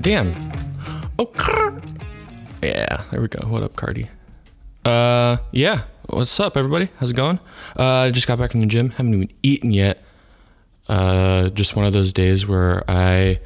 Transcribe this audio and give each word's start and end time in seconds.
Damn. 0.00 0.34
Oh, 1.18 1.26
crrr. 1.26 1.82
yeah. 2.62 3.02
There 3.10 3.20
we 3.20 3.28
go. 3.28 3.46
What 3.46 3.62
up, 3.62 3.76
Cardi? 3.76 4.08
Uh, 4.84 5.36
yeah. 5.52 5.82
What's 6.08 6.40
up, 6.40 6.56
everybody? 6.56 6.88
How's 6.98 7.10
it 7.10 7.16
going? 7.16 7.38
Uh, 7.78 7.84
I 7.84 8.10
just 8.10 8.26
got 8.26 8.38
back 8.38 8.52
from 8.52 8.60
the 8.60 8.66
gym. 8.66 8.90
Haven't 8.90 9.14
even 9.14 9.28
eaten 9.42 9.72
yet. 9.72 10.02
Uh, 10.88 11.50
just 11.50 11.76
one 11.76 11.84
of 11.84 11.92
those 11.92 12.12
days 12.12 12.46
where 12.46 12.82
I 12.88 13.38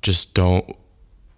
just 0.00 0.34
don't 0.34 0.74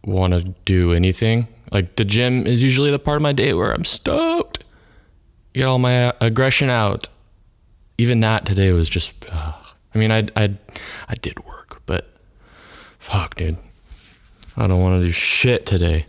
want 0.05 0.35
to 0.35 0.55
do 0.65 0.93
anything. 0.93 1.49
Like 1.73 1.97
the 1.97 2.05
gym 2.05 2.47
is 2.47 2.63
usually 2.63 2.91
the 2.91 2.99
part 3.01 3.17
of 3.17 3.23
my 3.23 3.33
day 3.33 3.55
where 3.55 3.73
I'm 3.73 3.85
stoked, 3.85 4.65
get 5.53 5.67
all 5.67 5.79
my 5.79 6.13
aggression 6.21 6.71
out. 6.71 7.09
Even 7.99 8.21
that 8.21 8.47
today 8.47 8.73
was 8.73 8.89
just. 8.89 9.27
Uh, 9.33 9.53
I 9.95 9.99
mean, 9.99 10.11
I 10.11 10.29
I 10.37 10.55
I 11.09 11.15
did 11.21 11.45
work, 11.45 11.83
but 11.87 12.09
fuck, 12.99 13.35
dude, 13.35 13.59
I 14.57 14.67
don't 14.67 14.81
want 14.81 15.01
to 15.01 15.07
do 15.07 15.13
shit 15.13 15.67
today. 15.67 16.07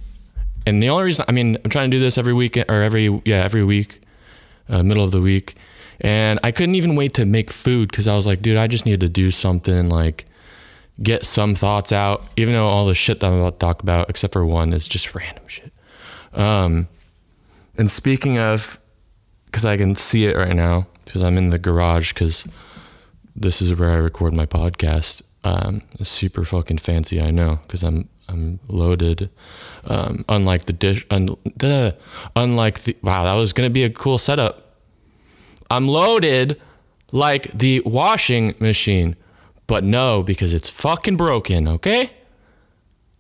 And 0.66 0.82
the 0.82 0.90
only 0.90 1.04
reason, 1.06 1.26
I 1.28 1.32
mean, 1.32 1.58
I'm 1.64 1.70
trying 1.70 1.92
to 1.92 1.98
do 1.98 2.02
this 2.02 2.18
every 2.18 2.34
week 2.34 2.58
or 2.58 2.82
every 2.82 3.22
yeah 3.26 3.44
every 3.44 3.64
week, 3.64 4.02
uh, 4.70 4.84
middle 4.84 5.04
of 5.04 5.12
the 5.12 5.22
week, 5.22 5.56
and 6.00 6.40
I 6.44 6.52
couldn't 6.52 6.76
even 6.76 6.96
wait 6.96 7.14
to 7.16 7.26
make 7.26 7.52
food 7.52 7.90
because 7.90 8.08
I 8.08 8.16
was 8.16 8.26
like, 8.26 8.42
dude, 8.42 8.58
I 8.58 8.68
just 8.68 8.86
need 8.86 9.00
to 9.02 9.10
do 9.10 9.32
something 9.32 9.90
like 9.90 10.26
get 11.02 11.26
some 11.26 11.56
thoughts 11.56 11.92
out, 11.92 12.24
even 12.38 12.54
though 12.54 12.68
all 12.68 12.86
the 12.86 12.96
shit 12.96 13.20
that 13.20 13.28
I'm 13.28 13.40
about 13.40 13.60
to 13.60 13.66
talk 13.66 13.82
about, 13.82 14.10
except 14.10 14.34
for 14.34 14.46
one, 14.46 14.74
is 14.74 14.88
just 14.88 15.14
random 15.16 15.48
shit. 15.48 15.74
Um, 16.34 16.88
and 17.78 17.90
speaking 17.90 18.38
of, 18.38 18.78
because 19.46 19.66
I 19.66 19.78
can 19.78 19.96
see 19.96 20.26
it 20.26 20.36
right 20.36 20.56
now, 20.56 20.88
because 21.06 21.24
I'm 21.24 21.38
in 21.38 21.50
the 21.50 21.60
garage, 21.60 22.14
because 22.14 22.48
this 23.36 23.62
is 23.62 23.74
where 23.76 23.90
I 23.90 23.96
record 23.96 24.34
my 24.34 24.46
podcast. 24.46 25.24
Um, 25.44 25.82
it's 26.00 26.10
super 26.10 26.46
fucking 26.46 26.78
fancy, 26.78 27.22
I 27.22 27.32
know, 27.32 27.60
because 27.64 27.84
I'm 27.84 28.08
I'm 28.28 28.60
loaded. 28.68 29.30
Um, 29.86 30.26
unlike 30.30 30.66
the 30.66 30.74
dish, 30.74 31.06
un, 31.10 31.36
duh, 31.58 31.92
unlike 32.36 32.80
the 32.80 32.96
wow, 33.02 33.24
that 33.24 33.34
was 33.36 33.54
gonna 33.54 33.70
be 33.70 33.84
a 33.84 33.90
cool 33.90 34.18
setup. 34.18 34.78
I'm 35.70 35.88
loaded 35.88 36.60
like 37.12 37.52
the 37.52 37.82
washing 37.86 38.56
machine, 38.60 39.16
but 39.68 39.84
no, 39.84 40.24
because 40.24 40.54
it's 40.54 40.70
fucking 40.70 41.18
broken. 41.18 41.68
Okay, 41.68 42.12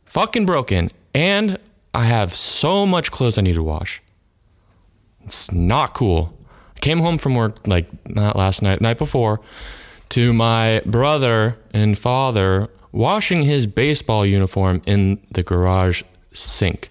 fucking 0.06 0.46
broken, 0.46 0.92
and 1.14 1.58
I 1.94 2.06
have 2.06 2.32
so 2.32 2.86
much 2.86 3.12
clothes 3.12 3.38
I 3.38 3.42
need 3.42 3.56
to 3.56 3.64
wash. 3.64 4.02
It's 5.26 5.52
not 5.52 5.94
cool. 5.94 6.38
I 6.76 6.80
came 6.80 7.00
home 7.00 7.18
from 7.18 7.36
work 7.36 7.68
like 7.68 7.88
not 8.10 8.36
last 8.36 8.62
night, 8.62 8.82
night 8.82 8.98
before, 8.98 9.42
to 10.10 10.34
my 10.34 10.82
brother 10.86 11.58
and 11.74 11.98
father 11.98 12.70
washing 12.94 13.42
his 13.42 13.68
baseball 13.68 14.26
uniform 14.26 14.82
in 14.86 15.20
the 15.32 15.44
garage 15.44 16.04
sink. 16.32 16.90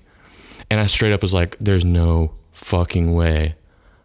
And 0.68 0.78
I 0.80 0.86
straight 0.86 1.12
up 1.12 1.22
was 1.22 1.32
like, 1.32 1.56
there's 1.58 1.84
no 1.84 2.34
fucking 2.50 3.14
way 3.14 3.54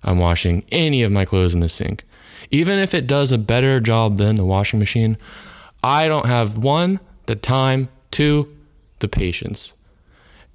I'm 0.03 0.19
washing 0.19 0.63
any 0.71 1.03
of 1.03 1.11
my 1.11 1.25
clothes 1.25 1.53
in 1.53 1.59
the 1.59 1.67
sink. 1.67 2.05
Even 2.51 2.79
if 2.79 2.93
it 2.93 3.07
does 3.07 3.33
a 3.33 3.37
better 3.37 3.81
job 3.81 4.17
than 4.17 4.35
the 4.35 4.45
washing 4.45 4.79
machine, 4.79 5.17
I 5.83 6.07
don't 6.07 6.27
have 6.27 6.57
one, 6.57 7.01
the 7.25 7.35
time, 7.35 7.89
two, 8.11 8.55
the 8.99 9.07
patience. 9.07 9.73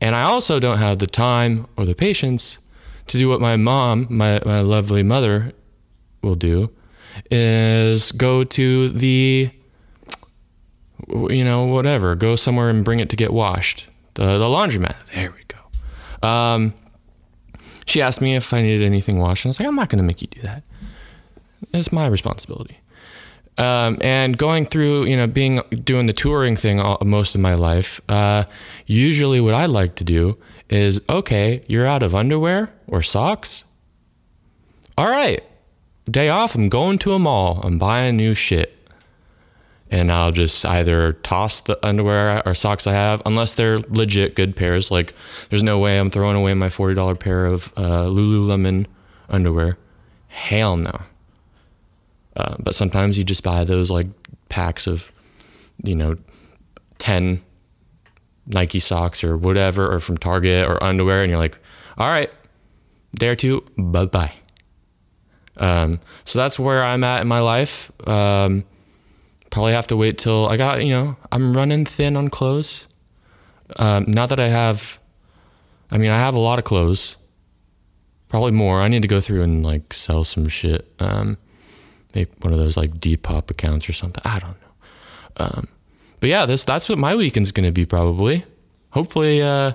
And 0.01 0.15
I 0.15 0.23
also 0.23 0.59
don't 0.59 0.79
have 0.79 0.99
the 0.99 1.07
time 1.07 1.67
or 1.77 1.85
the 1.85 1.95
patience 1.95 2.61
to 3.09 3.19
do 3.19 3.29
what 3.29 3.41
my 3.41 3.57
mom, 3.57 4.07
my, 4.09 4.41
my 4.45 4.61
lovely 4.61 5.03
mother, 5.03 5.53
will 6.23 6.35
do 6.35 6.71
is 7.31 8.13
go 8.13 8.45
to 8.45 8.89
the 8.89 9.51
you 11.09 11.45
know 11.45 11.67
whatever. 11.67 12.15
Go 12.15 12.37
somewhere 12.37 12.71
and 12.71 12.85
bring 12.85 13.01
it 13.01 13.11
to 13.11 13.17
get 13.17 13.33
washed. 13.33 13.89
The, 14.15 14.39
the 14.39 14.45
laundromat. 14.45 15.07
There 15.13 15.31
we 15.31 15.43
go. 15.49 16.29
Um, 16.29 16.75
she 17.87 18.01
asked 18.01 18.21
me 18.21 18.37
if 18.37 18.55
i 18.55 18.63
needed 18.63 18.85
anything 18.85 19.19
washed. 19.19 19.45
And 19.45 19.51
i 19.51 19.51
was 19.51 19.61
like 19.61 19.69
i'm 19.69 19.75
not 19.75 19.89
going 19.89 19.99
to 19.99 20.05
make 20.05 20.23
you 20.23 20.29
do 20.29 20.41
that. 20.43 20.65
It's 21.73 21.93
my 21.93 22.07
responsibility. 22.07 22.79
Um, 23.59 23.99
and 24.01 24.37
going 24.37 24.65
through 24.65 25.07
you 25.07 25.17
know 25.17 25.27
being 25.27 25.61
doing 25.85 26.07
the 26.07 26.13
touring 26.13 26.57
thing 26.57 26.81
all, 26.81 26.99
most 27.05 27.35
of 27.35 27.41
my 27.41 27.55
life 27.55 28.01
uh, 28.09 28.45
usually 28.87 29.43
what 29.43 29.53
i 29.53 29.67
like 29.67 29.95
to 29.97 30.05
do 30.05 30.39
is 30.71 31.05
okay 31.07 31.61
you're 31.69 31.87
out 31.87 32.03
of 32.03 32.15
underwear 32.15 32.73
or 32.87 33.03
socks? 33.03 33.65
All 34.97 35.11
right 35.11 35.43
day 36.11 36.29
off, 36.29 36.55
I'm 36.55 36.69
going 36.69 36.99
to 36.99 37.13
a 37.13 37.19
mall. 37.19 37.61
I'm 37.63 37.79
buying 37.79 38.17
new 38.17 38.35
shit. 38.35 38.79
And 39.93 40.11
I'll 40.11 40.33
just 40.33 40.65
either 40.65 41.13
toss 41.13 41.61
the 41.61 41.79
underwear 41.87 42.43
or 42.47 42.55
socks 42.55 42.87
I 42.87 42.93
have, 42.93 43.21
unless 43.27 43.53
they're 43.53 43.79
legit 43.79 44.35
good 44.35 44.57
pairs. 44.57 44.91
Like, 44.91 45.15
there's 45.51 45.63
no 45.63 45.79
way 45.79 45.99
I'm 45.99 46.09
throwing 46.09 46.35
away 46.35 46.55
my 46.55 46.69
$40 46.69 47.21
pair 47.21 47.45
of 47.45 47.75
uh, 47.77 48.07
Lululemon 48.07 48.87
underwear. 49.29 49.77
Hell 50.29 50.79
no. 50.79 51.03
Uh, 52.35 52.57
but 52.59 52.75
sometimes 52.75 53.19
you 53.19 53.25
just 53.25 53.43
buy 53.43 53.65
those 53.65 53.91
like 53.91 54.07
packs 54.49 54.87
of, 54.87 55.13
you 55.85 55.95
know, 55.95 56.17
10 56.97 57.43
Nike 58.47 58.79
socks 58.79 59.23
or 59.23 59.37
whatever, 59.37 59.93
or 59.93 60.01
from 60.01 60.17
Target 60.17 60.69
or 60.69 60.83
underwear, 60.83 61.23
and 61.23 61.31
you're 61.31 61.39
like, 61.39 61.59
all 61.99 62.09
right, 62.09 62.33
day 63.15 63.29
or 63.29 63.37
two, 63.37 63.63
bye 63.77 64.07
bye. 64.07 64.33
Um, 65.59 66.01
so 66.25 66.39
that's 66.39 66.59
where 66.59 66.83
I'm 66.83 67.05
at 67.05 67.21
in 67.21 67.29
my 67.29 67.41
life. 67.41 67.93
Um, 68.09 68.65
probably 69.53 69.75
have 69.75 69.87
to 69.89 69.97
wait 69.97 70.19
till 70.19 70.49
I 70.49 70.57
got, 70.57 70.83
you 70.83 70.91
know, 70.91 71.17
I'm 71.31 71.55
running 71.55 71.85
thin 71.85 72.17
on 72.17 72.29
clothes. 72.29 72.89
Um, 73.77 74.07
not 74.09 74.31
that 74.31 74.41
I 74.41 74.49
have, 74.49 74.99
I 75.91 75.99
mean, 75.99 76.11
I 76.11 76.19
have 76.19 76.35
a 76.35 76.41
lot 76.41 76.59
of 76.59 76.65
clothes, 76.65 77.17
probably 78.29 78.51
more. 78.51 78.81
I 78.81 78.89
need 78.89 79.03
to 79.03 79.09
go 79.09 79.21
through 79.21 79.43
and 79.43 79.63
like 79.65 79.93
sell 79.93 80.25
some 80.25 80.49
shit. 80.49 80.93
Um, 80.99 81.37
maybe 82.15 82.31
one 82.41 82.53
of 82.53 82.59
those 82.59 82.77
like 82.77 82.95
Depop 82.95 83.51
accounts 83.51 83.89
or 83.89 83.93
something. 83.93 84.23
I 84.25 84.39
don't 84.41 84.57
know. 84.61 84.69
Um, 85.37 85.69
but 86.19 86.31
yeah, 86.31 86.47
this 86.47 86.65
that's 86.65 86.89
what 86.89 86.99
my 86.99 87.15
weekend's 87.15 87.53
gonna 87.53 87.73
be 87.73 87.87
probably. 87.87 88.45
Hopefully, 88.91 89.43
uh, 89.43 89.73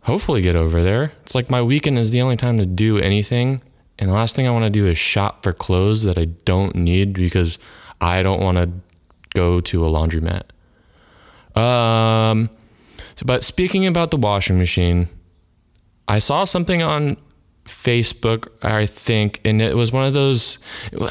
hopefully 0.00 0.42
get 0.42 0.56
over 0.56 0.82
there. 0.82 1.12
It's 1.22 1.34
like 1.34 1.50
my 1.50 1.62
weekend 1.62 1.98
is 1.98 2.10
the 2.10 2.22
only 2.22 2.36
time 2.36 2.58
to 2.58 2.66
do 2.66 2.98
anything 2.98 3.60
and 3.98 4.08
the 4.08 4.14
last 4.14 4.36
thing 4.36 4.46
I 4.46 4.50
want 4.50 4.64
to 4.64 4.70
do 4.70 4.86
is 4.86 4.96
shop 4.96 5.42
for 5.42 5.52
clothes 5.52 6.04
that 6.04 6.16
I 6.16 6.26
don't 6.26 6.76
need 6.76 7.14
because 7.14 7.58
I 8.00 8.22
don't 8.22 8.40
want 8.40 8.58
to 8.58 8.70
go 9.34 9.60
to 9.60 9.86
a 9.86 9.90
laundromat. 9.90 10.42
Um, 11.58 12.50
so, 13.14 13.24
but 13.26 13.42
speaking 13.42 13.86
about 13.86 14.10
the 14.10 14.16
washing 14.16 14.58
machine, 14.58 15.08
I 16.06 16.18
saw 16.18 16.44
something 16.44 16.82
on 16.82 17.16
Facebook, 17.64 18.48
I 18.62 18.86
think, 18.86 19.40
and 19.44 19.60
it 19.60 19.76
was 19.76 19.92
one 19.92 20.04
of 20.04 20.14
those. 20.14 20.58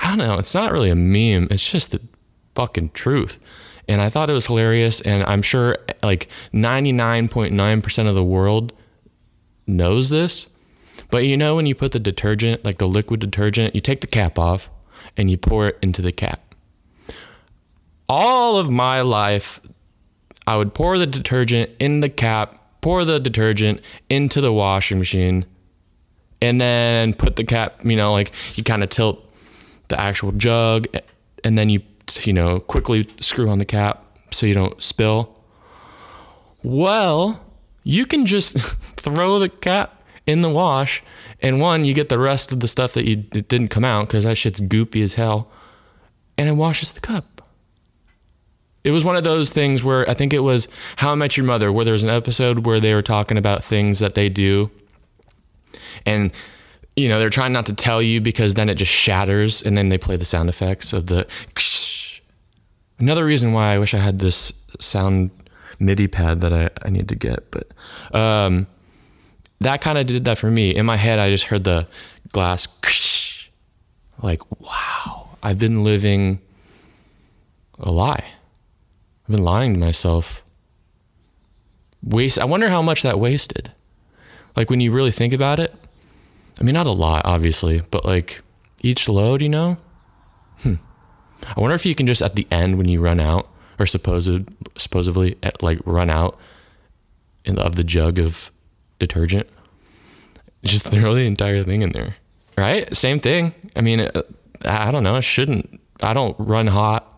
I 0.02 0.16
don't 0.16 0.18
know. 0.18 0.38
It's 0.38 0.56
not 0.56 0.72
really 0.72 0.90
a 0.90 0.96
meme. 0.96 1.48
It's 1.52 1.70
just 1.70 1.92
the 1.92 2.02
fucking 2.56 2.90
truth. 2.90 3.40
And 3.88 4.02
I 4.02 4.10
thought 4.10 4.30
it 4.30 4.34
was 4.34 4.48
hilarious. 4.48 5.00
And 5.02 5.24
I'm 5.24 5.42
sure 5.42 5.78
like 6.04 6.28
99.9% 6.54 8.08
of 8.08 8.16
the 8.16 8.24
world 8.24 8.74
knows 9.66 10.10
this. 10.10 10.50
But 11.10 11.20
you 11.20 11.38
know, 11.38 11.56
when 11.56 11.66
you 11.66 11.76
put 11.76 11.92
the 11.92 12.00
detergent, 12.00 12.66
like 12.66 12.80
the 12.80 12.88
liquid 12.88 13.20
detergent, 13.20 13.76
you 13.76 13.82
take 13.82 14.02
the 14.02 14.08
cap 14.08 14.38
off 14.38 14.70
and 15.16 15.32
you 15.32 15.38
pour 15.38 15.70
it 15.70 15.78
into 15.82 16.02
the 16.02 16.12
cap. 16.12 16.47
All 18.10 18.58
of 18.58 18.70
my 18.70 19.02
life, 19.02 19.60
I 20.46 20.56
would 20.56 20.74
pour 20.74 20.98
the 20.98 21.08
detergent 21.08 21.72
in 21.80 22.00
the 22.00 22.10
cap, 22.10 22.82
pour 22.82 23.04
the 23.04 23.20
detergent 23.20 23.82
into 24.10 24.40
the 24.40 24.54
washing 24.54 24.98
machine, 24.98 25.46
and 26.42 26.62
then 26.62 27.14
put 27.14 27.36
the 27.36 27.44
cap, 27.44 27.84
you 27.84 27.96
know, 27.96 28.14
like 28.14 28.32
you 28.56 28.64
kind 28.64 28.84
of 28.84 28.90
tilt 28.90 29.24
the 29.90 30.00
actual 30.00 30.32
jug 30.32 30.88
and 31.44 31.58
then 31.58 31.70
you, 31.70 31.82
you 32.22 32.34
know, 32.34 32.60
quickly 32.60 33.06
screw 33.20 33.50
on 33.50 33.58
the 33.58 33.66
cap 33.66 34.06
so 34.32 34.46
you 34.46 34.54
don't 34.54 34.82
spill. 34.82 35.38
Well, 36.64 37.44
you 37.84 38.06
can 38.06 38.26
just 38.26 38.58
throw 39.00 39.40
the 39.40 39.50
cap 39.50 40.04
in 40.26 40.42
the 40.42 40.50
wash. 40.50 41.04
And 41.42 41.62
one, 41.62 41.86
you 41.86 41.94
get 41.94 42.10
the 42.10 42.20
rest 42.20 42.52
of 42.52 42.60
the 42.60 42.68
stuff 42.68 42.94
that 42.94 43.08
you 43.08 43.16
didn't 43.16 43.70
come 43.70 43.86
out 43.86 44.08
because 44.08 44.26
that 44.26 44.36
shit's 44.36 44.60
goopy 44.60 45.04
as 45.04 45.14
hell, 45.16 45.52
and 46.38 46.50
it 46.50 46.54
washes 46.54 46.92
the 46.92 47.00
cup. 47.00 47.37
It 48.84 48.92
was 48.92 49.04
one 49.04 49.16
of 49.16 49.24
those 49.24 49.52
things 49.52 49.84
where 49.84 50.10
I 50.10 50.14
think 50.14 50.34
it 50.34 50.40
was 50.40 50.68
How 50.98 51.12
I 51.12 51.16
Met 51.16 51.36
Your 51.36 51.46
Mother, 51.46 51.72
where 51.72 51.84
there 51.84 51.94
was 51.94 52.04
an 52.04 52.10
episode 52.10 52.66
where 52.66 52.80
they 52.80 52.94
were 52.94 53.02
talking 53.02 53.38
about 53.38 53.64
things 53.64 54.00
that 54.00 54.16
they 54.16 54.30
do, 54.30 54.70
and 56.06 56.32
you 56.96 57.10
know 57.10 57.20
they're 57.20 57.30
trying 57.30 57.54
not 57.54 57.66
to 57.66 57.76
tell 57.76 58.02
you 58.02 58.22
because 58.22 58.54
then 58.54 58.70
it 58.70 58.76
just 58.76 58.92
shatters, 58.92 59.62
and 59.62 59.78
then 59.78 59.90
they 59.90 59.98
play 59.98 60.16
the 60.16 60.26
sound 60.26 60.50
effects 60.50 60.94
of 60.94 61.08
the. 61.08 61.28
Another 63.00 63.26
reason 63.26 63.54
why 63.54 63.74
I 63.74 63.80
wish 63.80 63.94
I 63.94 64.00
had 64.00 64.20
this 64.20 64.66
sound 64.80 65.32
MIDI 65.80 66.08
pad 66.08 66.42
that 66.42 66.54
I, 66.54 66.70
I 66.84 66.90
need 66.90 67.10
to 67.10 67.16
get, 67.16 67.52
but 67.52 67.68
um, 68.16 68.68
that 69.60 69.82
kind 69.82 69.98
of 69.98 70.06
did 70.06 70.26
that 70.26 70.38
for 70.38 70.50
me. 70.50 70.76
In 70.76 70.86
my 70.86 70.98
head, 70.98 71.20
I 71.20 71.30
just 71.30 71.46
heard 71.46 71.64
the 71.64 71.88
glass, 72.32 72.68
like, 74.24 74.42
wow, 74.62 75.30
I've 75.44 75.60
been 75.60 75.84
living 75.84 76.40
a 77.80 77.92
lie. 77.92 78.24
I've 79.28 79.36
been 79.36 79.44
lying 79.44 79.74
to 79.74 79.80
myself 79.80 80.42
waste. 82.02 82.40
I 82.40 82.46
wonder 82.46 82.70
how 82.70 82.82
much 82.82 83.02
that 83.02 83.20
wasted. 83.20 83.72
Like 84.56 84.70
when 84.70 84.80
you 84.80 84.92
really 84.92 85.12
think 85.12 85.34
about 85.34 85.60
it. 85.60 85.76
I 86.62 86.64
mean, 86.64 86.74
not 86.74 86.88
a 86.88 86.92
lot, 86.92 87.26
obviously, 87.26 87.82
but 87.92 88.06
like 88.06 88.42
each 88.82 89.10
load, 89.10 89.42
you 89.42 89.50
know. 89.50 89.78
Hmm. 90.60 90.76
I 91.46 91.60
wonder 91.60 91.76
if 91.76 91.86
you 91.86 91.94
can 91.94 92.08
just 92.08 92.22
at 92.22 92.36
the 92.36 92.48
end 92.50 92.78
when 92.78 92.88
you 92.88 93.02
run 93.02 93.20
out, 93.20 93.50
or 93.78 93.86
supposed 93.86 94.50
supposedly 94.78 95.38
at, 95.44 95.62
like 95.62 95.80
run 95.86 96.10
out 96.10 96.40
in, 97.44 97.60
of 97.60 97.76
the 97.76 97.84
jug 97.84 98.18
of 98.18 98.52
detergent, 98.98 99.48
just 100.64 100.88
throw 100.88 101.14
the 101.14 101.28
entire 101.28 101.64
thing 101.64 101.82
in 101.82 101.92
there, 101.92 102.16
right? 102.58 102.96
Same 102.96 103.20
thing. 103.20 103.54
I 103.76 103.82
mean, 103.82 104.00
uh, 104.00 104.24
I 104.64 104.90
don't 104.90 105.04
know. 105.04 105.18
It 105.18 105.24
shouldn't. 105.24 105.80
I 106.02 106.14
don't 106.14 106.36
run 106.40 106.68
hot, 106.68 107.14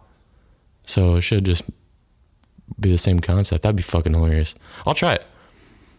so 0.86 1.16
it 1.16 1.22
should 1.22 1.46
just 1.46 1.70
be 2.82 2.92
the 2.92 2.98
same 2.98 3.20
concept. 3.20 3.64
That'd 3.64 3.76
be 3.76 3.84
fucking 3.84 4.14
hilarious. 4.14 4.56
I'll 4.86 4.94
try 4.94 5.14
it. 5.14 5.28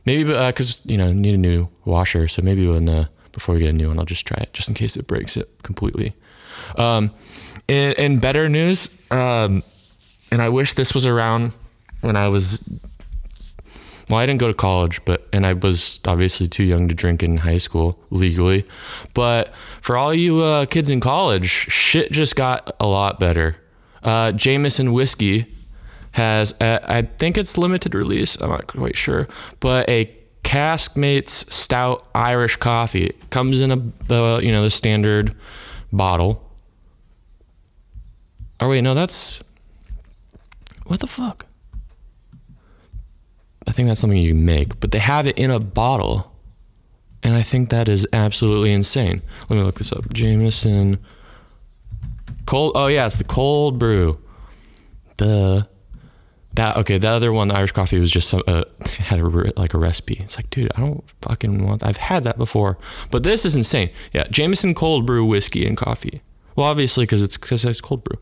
Maybe 0.07 0.25
because 0.25 0.81
uh, 0.81 0.83
you 0.87 0.99
know 0.99 1.13
need 1.13 1.35
a 1.35 1.39
new 1.39 1.69
washer, 1.85 2.27
so 2.27 2.43
maybe 2.43 2.67
when 2.67 2.89
uh, 2.89 3.07
before 3.33 3.55
we 3.55 3.61
get 3.61 3.69
a 3.69 3.73
new 3.73 3.89
one, 3.89 3.99
I'll 3.99 4.05
just 4.05 4.27
try 4.27 4.39
it 4.43 4.53
just 4.53 4.69
in 4.69 4.75
case 4.75 4.97
it 4.97 5.07
breaks 5.07 5.37
it 5.37 5.49
completely. 5.63 6.15
Um, 6.77 7.13
in 7.69 8.19
better 8.19 8.49
news, 8.49 9.11
um, 9.11 9.63
and 10.33 10.43
I 10.43 10.49
wish 10.49 10.75
this 10.75 10.95
was 10.95 11.07
around 11.07 11.53
when 12.01 12.17
I 12.17 12.29
was. 12.29 12.69
Well, 14.09 14.19
I 14.19 14.27
didn't 14.27 14.41
go 14.41 14.49
to 14.49 14.55
college, 14.55 15.05
but 15.05 15.27
and 15.33 15.47
I 15.47 15.53
was 15.53 16.01
obviously 16.07 16.49
too 16.49 16.65
young 16.65 16.89
to 16.89 16.95
drink 16.95 17.23
in 17.23 17.37
high 17.39 17.59
school 17.59 17.99
legally. 18.11 18.67
But 19.15 19.55
for 19.81 19.97
all 19.97 20.13
you 20.13 20.41
uh, 20.41 20.67
kids 20.67 20.91
in 20.91 21.01
college, 21.01 21.49
shit 21.49 22.11
just 22.11 22.35
got 22.35 22.75
a 22.81 22.87
lot 22.87 23.21
better. 23.21 23.57
Uh, 24.03 24.33
Jameson 24.33 24.93
whiskey 24.93 25.47
has, 26.13 26.55
a, 26.61 26.81
I 26.87 27.03
think 27.03 27.39
it's 27.39 27.57
limited 27.57 27.95
release. 27.95 28.41
I'm 28.41 28.51
not 28.51 28.67
quite 28.67 28.97
sure, 28.97 29.29
but 29.61 29.89
a 29.89 30.11
Caskmates 30.43 31.51
Stout 31.53 32.07
Irish 32.15 32.57
Coffee 32.57 33.13
comes 33.31 33.61
in 33.61 33.71
a 33.71 33.77
the 33.77 34.41
you 34.43 34.51
know 34.51 34.65
the 34.65 34.71
standard 34.71 35.35
bottle. 35.93 36.45
Oh 38.59 38.71
wait, 38.71 38.81
no, 38.81 38.95
that's 38.95 39.45
what 40.87 41.01
the 41.01 41.07
fuck. 41.07 41.47
I 43.69 43.73
think 43.73 43.87
that's 43.87 44.01
something 44.01 44.19
you 44.19 44.35
make, 44.35 44.81
but 44.81 44.91
they 44.91 44.99
have 44.99 45.29
it 45.29 45.39
in 45.39 45.51
a 45.51 45.61
bottle, 45.61 46.35
and 47.23 47.37
I 47.37 47.43
think 47.43 47.71
that 47.71 47.89
is 47.89 48.07
absolutely 48.13 48.73
insane. 48.73 49.23
Let 49.49 49.57
me 49.57 49.63
look 49.63 49.77
this 49.77 49.93
up. 49.93 50.13
Jameson 50.13 50.99
cold. 52.47 52.73
Oh 52.75 52.89
yeah, 52.89 53.07
it's 53.07 53.19
the 53.19 53.25
cold 53.25 53.79
brew. 53.79 54.19
The 55.19 55.69
that 56.55 56.77
okay, 56.79 56.99
That 56.99 57.13
other 57.13 57.33
one, 57.33 57.49
the 57.49 57.55
Irish 57.55 57.73
coffee, 57.73 57.99
was 57.99 58.11
just 58.11 58.29
some 58.29 58.43
uh, 58.47 58.65
had 58.99 59.21
a 59.21 59.25
like 59.59 59.75
a 59.75 59.79
recipe. 59.79 60.19
It's 60.21 60.37
like, 60.37 60.51
dude, 60.51 60.71
I 60.77 60.81
don't 60.81 61.05
fucking 61.23 61.65
want. 61.65 61.85
I've 61.85 61.97
had 61.97 62.25
that 62.25 62.39
before, 62.39 62.77
but 63.11 63.23
this 63.23 63.45
is 63.45 63.55
insane. 63.55 63.91
Yeah, 64.13 64.25
Jameson 64.31 64.75
cold 64.75 65.07
brew 65.07 65.25
whiskey 65.25 65.67
and 65.67 65.77
coffee. 65.77 66.23
Well, 66.57 66.67
obviously 66.67 67.05
because 67.05 67.23
it's 67.23 67.37
because 67.37 67.65
it's 67.65 67.81
cold 67.81 68.03
brew. 68.05 68.19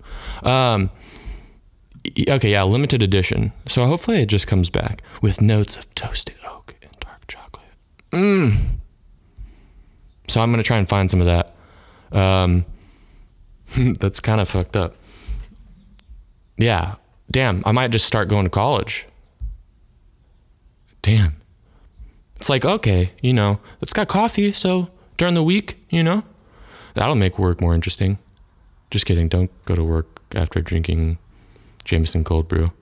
Um, 0.49 0.91
okay, 2.29 2.51
yeah, 2.51 2.63
limited 2.65 3.03
edition. 3.03 3.53
So 3.67 3.87
hopefully 3.87 4.21
it 4.23 4.27
just 4.27 4.47
comes 4.47 4.69
back 4.69 5.03
with 5.23 5.41
notes 5.41 5.77
of 5.77 5.93
toasted 5.95 6.37
oak 6.47 6.77
and 6.83 6.93
dark 7.01 7.27
chocolate. 7.27 7.67
Mmm. 8.13 8.53
So 10.29 10.41
I'm 10.43 10.51
gonna 10.51 10.63
try 10.63 10.77
and 10.77 10.89
find 10.89 11.11
some 11.11 11.23
of 11.23 11.27
that. 11.27 11.55
Um, 12.13 12.67
that's 13.99 14.21
kind 14.21 14.41
of 14.41 14.49
fucked 14.49 14.77
up. 14.77 14.97
Yeah, 16.59 16.97
damn, 17.31 17.63
I 17.65 17.73
might 17.73 17.91
just 17.91 18.07
start 18.07 18.29
going 18.29 18.45
to 18.45 18.51
college. 18.51 19.07
Damn. 21.03 21.37
It's 22.37 22.49
like, 22.49 22.65
okay, 22.65 23.09
you 23.21 23.33
know, 23.33 23.61
it's 23.81 23.93
got 23.93 24.09
coffee, 24.09 24.53
so 24.53 24.89
during 25.17 25.35
the 25.35 25.43
week, 25.43 25.81
you 25.91 26.03
know, 26.03 26.23
that'll 26.95 27.17
make 27.17 27.39
work 27.39 27.61
more 27.61 27.75
interesting. 27.75 28.19
Just 28.91 29.07
kidding. 29.07 29.29
Don't 29.29 29.51
go 29.65 29.75
to 29.75 29.85
work 29.85 30.23
after 30.35 30.61
drinking 30.61 31.19
Jameson 31.85 32.25
cold 32.25 32.49
brew. 32.49 32.73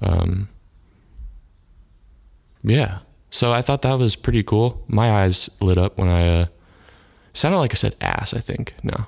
Um, 0.00 0.48
yeah. 2.62 3.00
So 3.30 3.52
I 3.52 3.62
thought 3.62 3.82
that 3.82 3.98
was 3.98 4.16
pretty 4.16 4.42
cool. 4.42 4.84
My 4.88 5.10
eyes 5.10 5.50
lit 5.60 5.78
up 5.78 5.98
when 5.98 6.08
I, 6.08 6.42
uh, 6.42 6.46
sounded 7.34 7.58
like 7.58 7.72
I 7.72 7.74
said 7.74 7.96
ass, 8.00 8.34
I 8.34 8.40
think. 8.40 8.74
No. 8.82 9.06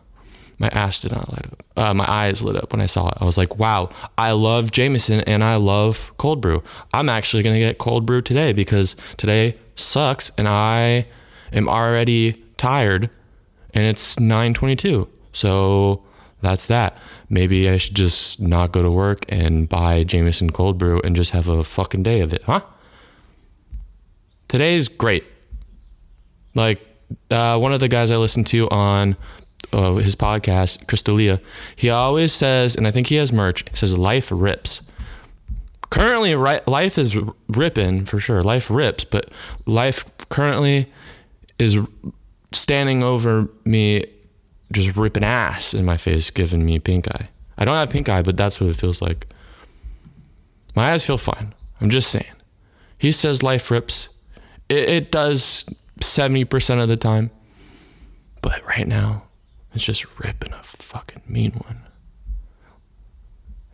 My 0.63 0.69
ass 0.69 1.01
did 1.01 1.11
not 1.11 1.29
light 1.33 1.47
up. 1.47 1.65
Uh, 1.77 1.93
my 1.93 2.05
eyes 2.09 2.41
lit 2.41 2.55
up 2.55 2.71
when 2.73 2.81
I 2.81 2.87
saw 2.87 3.09
it. 3.09 3.15
I 3.21 3.25
was 3.25 3.37
like, 3.37 3.59
wow, 3.59 3.91
I 4.17 4.31
love 4.31 4.71
Jameson 4.71 5.21
and 5.23 5.43
I 5.43 5.57
love 5.57 6.17
cold 6.19 6.41
brew. 6.41 6.63
I'm 6.95 7.09
actually 7.09 7.43
going 7.43 7.55
to 7.55 7.61
get 7.61 7.79
cold 7.79 8.07
brew 8.07 8.23
today 8.23 8.53
because 8.53 8.95
today 9.17 9.57
sucks 9.75 10.31
and 10.39 10.47
I 10.47 11.09
am 11.53 11.69
already 11.69 12.45
tired 12.57 13.11
and 13.75 13.85
it's 13.85 14.21
922. 14.21 15.09
So 15.33 16.05
that's 16.43 16.67
that. 16.67 16.97
Maybe 17.29 17.69
I 17.69 17.77
should 17.77 17.97
just 17.97 18.41
not 18.41 18.71
go 18.71 18.83
to 18.83 18.91
work 18.91 19.25
and 19.29 19.69
buy 19.69 20.05
Jameson 20.05 20.51
cold 20.51 20.79
brew 20.79 21.01
and 21.01 21.17
just 21.17 21.33
have 21.33 21.49
a 21.49 21.65
fucking 21.65 22.05
day 22.05 22.21
of 22.21 22.33
it, 22.33 22.45
huh? 22.45 22.61
Today's 24.47 24.87
great. 24.89 25.25
Like, 26.55 26.87
uh, 27.33 27.59
one 27.59 27.73
of 27.73 27.81
the 27.81 27.89
guys 27.89 28.13
I 28.13 28.17
listened 28.17 28.47
to 28.49 28.69
on 28.71 29.17
uh, 29.73 29.95
his 29.95 30.17
podcast, 30.17 30.87
Chris 30.87 31.03
D'Elia, 31.03 31.41
he 31.77 31.91
always 31.91 32.33
says, 32.33 32.77
and 32.77 32.87
I 32.87 32.91
think 32.91 33.09
he 33.09 33.17
has 33.17 33.33
merch, 33.33 33.65
he 33.69 33.77
says, 33.77 33.97
life 33.97 34.31
rips. 34.33 34.89
Currently, 35.91 36.35
right, 36.35 36.67
life 36.67 36.97
is 36.97 37.19
ripping 37.49 38.07
for 38.07 38.19
sure. 38.19 38.41
Life 38.41 38.71
rips, 38.71 39.05
but 39.05 39.31
life 39.67 40.07
currently 40.31 40.91
is 41.59 41.79
standing 42.53 43.03
over 43.03 43.49
me, 43.65 44.07
just 44.73 44.97
ripping 44.97 45.23
ass 45.23 45.75
in 45.75 45.85
my 45.85 45.99
face, 45.99 46.31
giving 46.31 46.65
me 46.65 46.79
pink 46.79 47.09
eye. 47.15 47.29
I 47.59 47.67
don't 47.67 47.77
have 47.77 47.91
pink 47.91 48.09
eye, 48.09 48.23
but 48.23 48.39
that's 48.39 48.59
what 48.59 48.71
it 48.71 48.77
feels 48.77 49.03
like. 49.03 49.27
My 50.75 50.93
eyes 50.93 51.07
feel 51.07 51.19
fine. 51.19 51.53
I'm 51.81 51.91
just 51.91 52.11
saying. 52.11 52.33
He 52.97 53.13
says 53.13 53.43
life 53.43 53.71
rips. 53.71 54.09
It, 54.69 54.89
it 54.89 55.13
does 55.13 55.67
70% 56.01 56.83
of 56.83 56.89
the 56.89 56.97
time. 56.97 57.31
But 58.41 58.65
right 58.67 58.87
now, 58.87 59.25
it's 59.75 59.85
just 59.85 60.19
ripping 60.19 60.53
a 60.53 60.63
fucking 60.63 61.23
mean 61.27 61.53
one. 61.53 61.83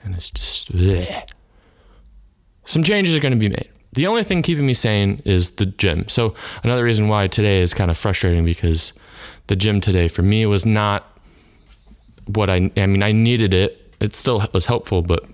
And 0.02 0.14
it's 0.14 0.30
just 0.30 0.72
bleh. 0.72 1.30
some 2.64 2.82
changes 2.82 3.14
are 3.14 3.20
going 3.20 3.32
to 3.32 3.38
be 3.38 3.48
made. 3.48 3.68
The 3.92 4.06
only 4.06 4.22
thing 4.22 4.42
keeping 4.42 4.66
me 4.66 4.74
sane 4.74 5.22
is 5.24 5.52
the 5.56 5.66
gym. 5.66 6.08
So 6.08 6.34
another 6.62 6.84
reason 6.84 7.08
why 7.08 7.26
today 7.26 7.60
is 7.60 7.74
kind 7.74 7.90
of 7.90 7.96
frustrating 7.96 8.44
because 8.44 8.98
the 9.48 9.56
gym 9.56 9.80
today 9.80 10.08
for 10.08 10.22
me 10.22 10.46
was 10.46 10.64
not 10.64 11.18
what 12.26 12.50
I 12.50 12.70
I 12.76 12.86
mean 12.86 13.02
I 13.02 13.12
needed 13.12 13.54
it. 13.54 13.94
It 14.00 14.14
still 14.14 14.44
was 14.52 14.66
helpful, 14.66 15.02
but 15.02 15.26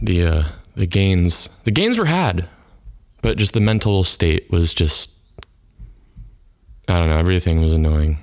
the 0.00 0.24
uh, 0.24 0.42
the 0.76 0.86
gains 0.86 1.48
the 1.64 1.70
gains 1.70 1.98
were 1.98 2.04
had, 2.04 2.48
but 3.22 3.38
just 3.38 3.54
the 3.54 3.60
mental 3.60 4.04
state 4.04 4.50
was 4.50 4.74
just 4.74 5.18
I 6.88 6.98
don't 6.98 7.08
know. 7.08 7.18
Everything 7.18 7.60
was 7.62 7.72
annoying, 7.72 8.18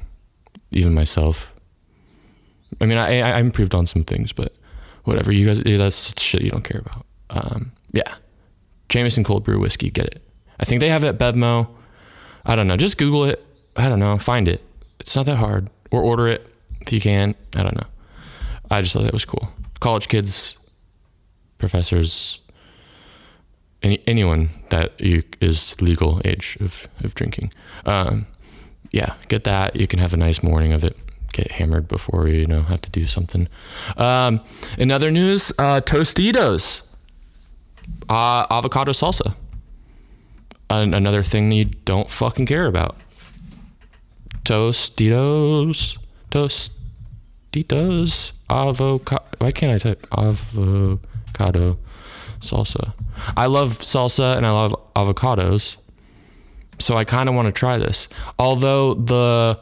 even 0.72 0.94
myself. 0.94 1.54
I 2.80 2.86
mean, 2.86 2.98
I 2.98 3.22
I 3.22 3.40
improved 3.40 3.76
on 3.76 3.88
some 3.88 4.04
things, 4.04 4.32
but 4.34 4.54
whatever. 5.04 5.32
You 5.32 5.46
guys, 5.46 5.62
that's 5.64 6.22
shit 6.22 6.42
you 6.42 6.50
don't 6.52 6.64
care 6.64 6.82
about. 6.82 7.06
Um, 7.30 7.72
yeah, 7.92 8.16
Jameson 8.90 9.24
cold 9.24 9.44
brew 9.44 9.60
whiskey. 9.60 9.90
Get 9.90 10.06
it. 10.06 10.22
I 10.60 10.66
think 10.66 10.80
they 10.80 10.90
have 10.90 11.04
it 11.04 11.08
at 11.08 11.18
Bevmo. 11.18 11.70
I 12.46 12.56
don't 12.56 12.68
know. 12.68 12.78
Just 12.78 12.98
Google 12.98 13.26
it. 13.26 13.44
I 13.76 13.90
don't 13.90 14.00
know. 14.00 14.18
Find 14.18 14.48
it. 14.48 14.62
It's 15.00 15.16
not 15.16 15.26
that 15.26 15.38
hard. 15.38 15.70
Or 15.92 16.02
order 16.02 16.28
it 16.28 16.48
if 16.82 16.94
you 16.94 17.02
can. 17.02 17.36
I 17.56 17.64
don't 17.64 17.76
know. 17.76 17.88
I 18.70 18.82
just 18.82 18.94
thought 18.94 19.04
that 19.04 19.14
was 19.14 19.26
cool. 19.26 19.52
College 19.80 20.08
kids, 20.08 20.58
professors, 21.58 22.40
any 23.84 24.02
anyone 24.08 24.50
that 24.70 25.00
you 25.02 25.24
is 25.42 25.80
legal 25.82 26.22
age 26.24 26.58
of 26.62 26.88
of 27.04 27.14
drinking. 27.16 27.52
Um, 27.86 28.28
yeah, 28.92 29.14
get 29.28 29.44
that. 29.46 29.76
You 29.76 29.88
can 29.88 30.00
have 30.00 30.14
a 30.14 30.18
nice 30.18 30.44
morning 30.44 30.74
of 30.74 30.84
it. 30.84 30.96
Get 31.34 31.52
hammered 31.52 31.88
before 31.88 32.28
you, 32.28 32.46
know 32.46 32.62
have 32.62 32.82
to 32.82 32.92
do 32.92 33.08
something. 33.08 33.48
Um, 33.96 34.42
in 34.78 34.92
other 34.92 35.12
news, 35.12 35.54
uh, 35.58 35.80
Tostitos, 35.80 36.90
uh, 38.10 38.46
avocado 38.52 38.92
salsa. 38.92 39.34
An- 40.70 40.94
another 40.94 41.24
thing 41.24 41.50
that 41.50 41.56
you 41.56 41.66
don't 41.66 42.10
fucking 42.10 42.48
care 42.48 42.66
about. 42.66 42.98
Tostitos, 44.44 45.98
Tostitos, 46.32 48.34
avocado. 48.50 49.24
Why 49.38 49.52
can't 49.52 49.74
I 49.74 49.78
type 49.78 50.06
avocado 50.12 51.78
salsa? 52.40 52.94
I 53.38 53.46
love 53.46 53.70
salsa 53.70 54.36
and 54.36 54.46
I 54.46 54.52
love 54.52 54.76
avocados. 54.96 55.78
So 56.82 56.98
I 56.98 57.04
kind 57.04 57.30
of 57.30 57.36
want 57.36 57.48
to 57.48 57.52
try 57.52 57.78
this. 57.78 58.10
Although 58.38 58.96
the 58.96 59.60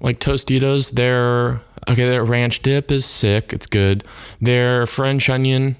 like 0.00 0.18
Tostitos, 0.18 0.92
their 0.92 1.60
okay, 1.88 2.08
their 2.08 2.24
ranch 2.24 2.60
dip 2.60 2.90
is 2.90 3.04
sick. 3.04 3.52
It's 3.52 3.66
good. 3.66 4.04
Their 4.40 4.86
French 4.86 5.30
onion 5.30 5.76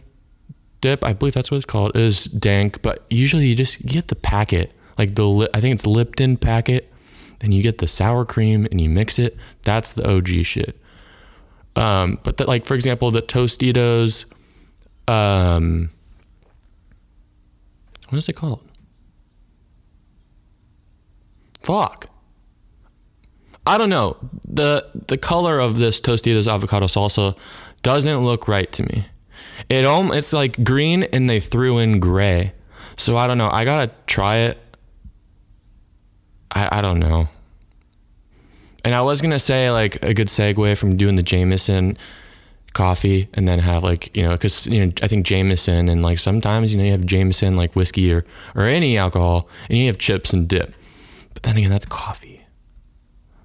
dip, 0.81 1.05
I 1.05 1.13
believe 1.13 1.35
that's 1.35 1.51
what 1.51 1.57
it's 1.57 1.67
called, 1.67 1.97
is 1.97 2.25
dank. 2.25 2.83
But 2.83 3.05
usually 3.11 3.47
you 3.47 3.55
just 3.55 3.85
get 3.87 4.09
the 4.09 4.17
packet, 4.17 4.73
like 4.99 5.15
the 5.15 5.51
I 5.55 5.61
think 5.61 5.75
it's 5.75 5.87
Lipton 5.87 6.37
packet. 6.37 6.93
Then 7.41 7.51
you 7.51 7.63
get 7.63 7.79
the 7.79 7.89
sour 7.89 8.25
cream 8.25 8.67
and 8.71 8.81
you 8.81 8.89
mix 8.89 9.19
it. 9.19 9.37
That's 9.63 9.93
the 9.93 10.09
OG 10.09 10.45
shit. 10.45 10.79
Um, 11.75 12.19
but 12.23 12.39
like 12.47 12.65
for 12.67 12.75
example, 12.75 13.11
the 13.11 13.23
Tostitos, 13.23 14.33
um, 15.09 15.91
what 18.11 18.19
is 18.19 18.29
it 18.29 18.35
called? 18.35 18.63
Fuck. 21.63 22.09
I 23.67 23.79
don't 23.79 23.91
know. 23.91 24.17
The 24.47 24.87
the 25.07 25.17
color 25.17 25.61
of 25.61 25.79
this 25.79 26.01
Tostitos 26.01 26.53
avocado 26.53 26.87
salsa 26.87 27.37
doesn't 27.83 28.19
look 28.25 28.49
right 28.49 28.71
to 28.73 28.83
me. 28.83 29.07
It 29.69 29.85
om- 29.85 30.13
it's 30.13 30.33
like 30.33 30.65
green 30.65 31.05
and 31.05 31.29
they 31.31 31.41
threw 31.41 31.79
in 31.79 32.01
gray. 32.01 32.53
So 32.97 33.17
I 33.17 33.27
don't 33.27 33.39
know. 33.39 33.49
I 33.49 33.65
gotta 33.65 33.95
try 34.07 34.39
it. 34.39 34.59
I, 36.55 36.79
I 36.79 36.81
don't 36.81 36.99
know. 36.99 37.29
And 38.85 38.95
I 38.95 39.03
was 39.03 39.23
gonna 39.23 39.39
say 39.39 39.71
like 39.71 40.05
a 40.05 40.13
good 40.13 40.27
segue 40.27 40.77
from 40.77 40.97
doing 40.97 41.15
the 41.15 41.23
Jameson 41.23 41.97
coffee 42.73 43.29
and 43.35 43.47
then 43.47 43.59
have 43.59 43.85
like 43.85 44.15
you 44.17 44.23
know 44.23 44.33
because 44.33 44.67
you 44.67 44.85
know 44.85 44.93
I 45.03 45.07
think 45.07 45.25
Jameson 45.27 45.89
and 45.89 46.03
like 46.03 46.19
sometimes 46.19 46.73
you 46.73 46.79
know 46.79 46.85
you 46.85 46.93
have 46.93 47.07
Jameson 47.07 47.55
like 47.55 47.77
whiskey 47.77 48.13
or 48.13 48.25
or 48.57 48.63
any 48.63 48.99
alcohol 48.99 49.49
and 49.69 49.79
you 49.79 49.87
have 49.87 49.99
chips 49.99 50.33
and 50.33 50.49
dip. 50.49 50.75
But 51.43 51.49
then 51.49 51.57
again, 51.59 51.71
that's 51.71 51.87
coffee. 51.87 52.45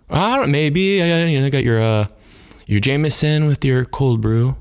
I 0.10 0.38
don't 0.38 0.52
maybe 0.52 0.82
you 0.82 1.42
know 1.42 1.50
got 1.50 1.64
your 1.64 1.82
uh 1.82 2.08
your 2.68 2.80
Jameson 2.80 3.48
with 3.48 3.66
your 3.66 3.86
cold 3.86 4.22
brew. 4.22 4.56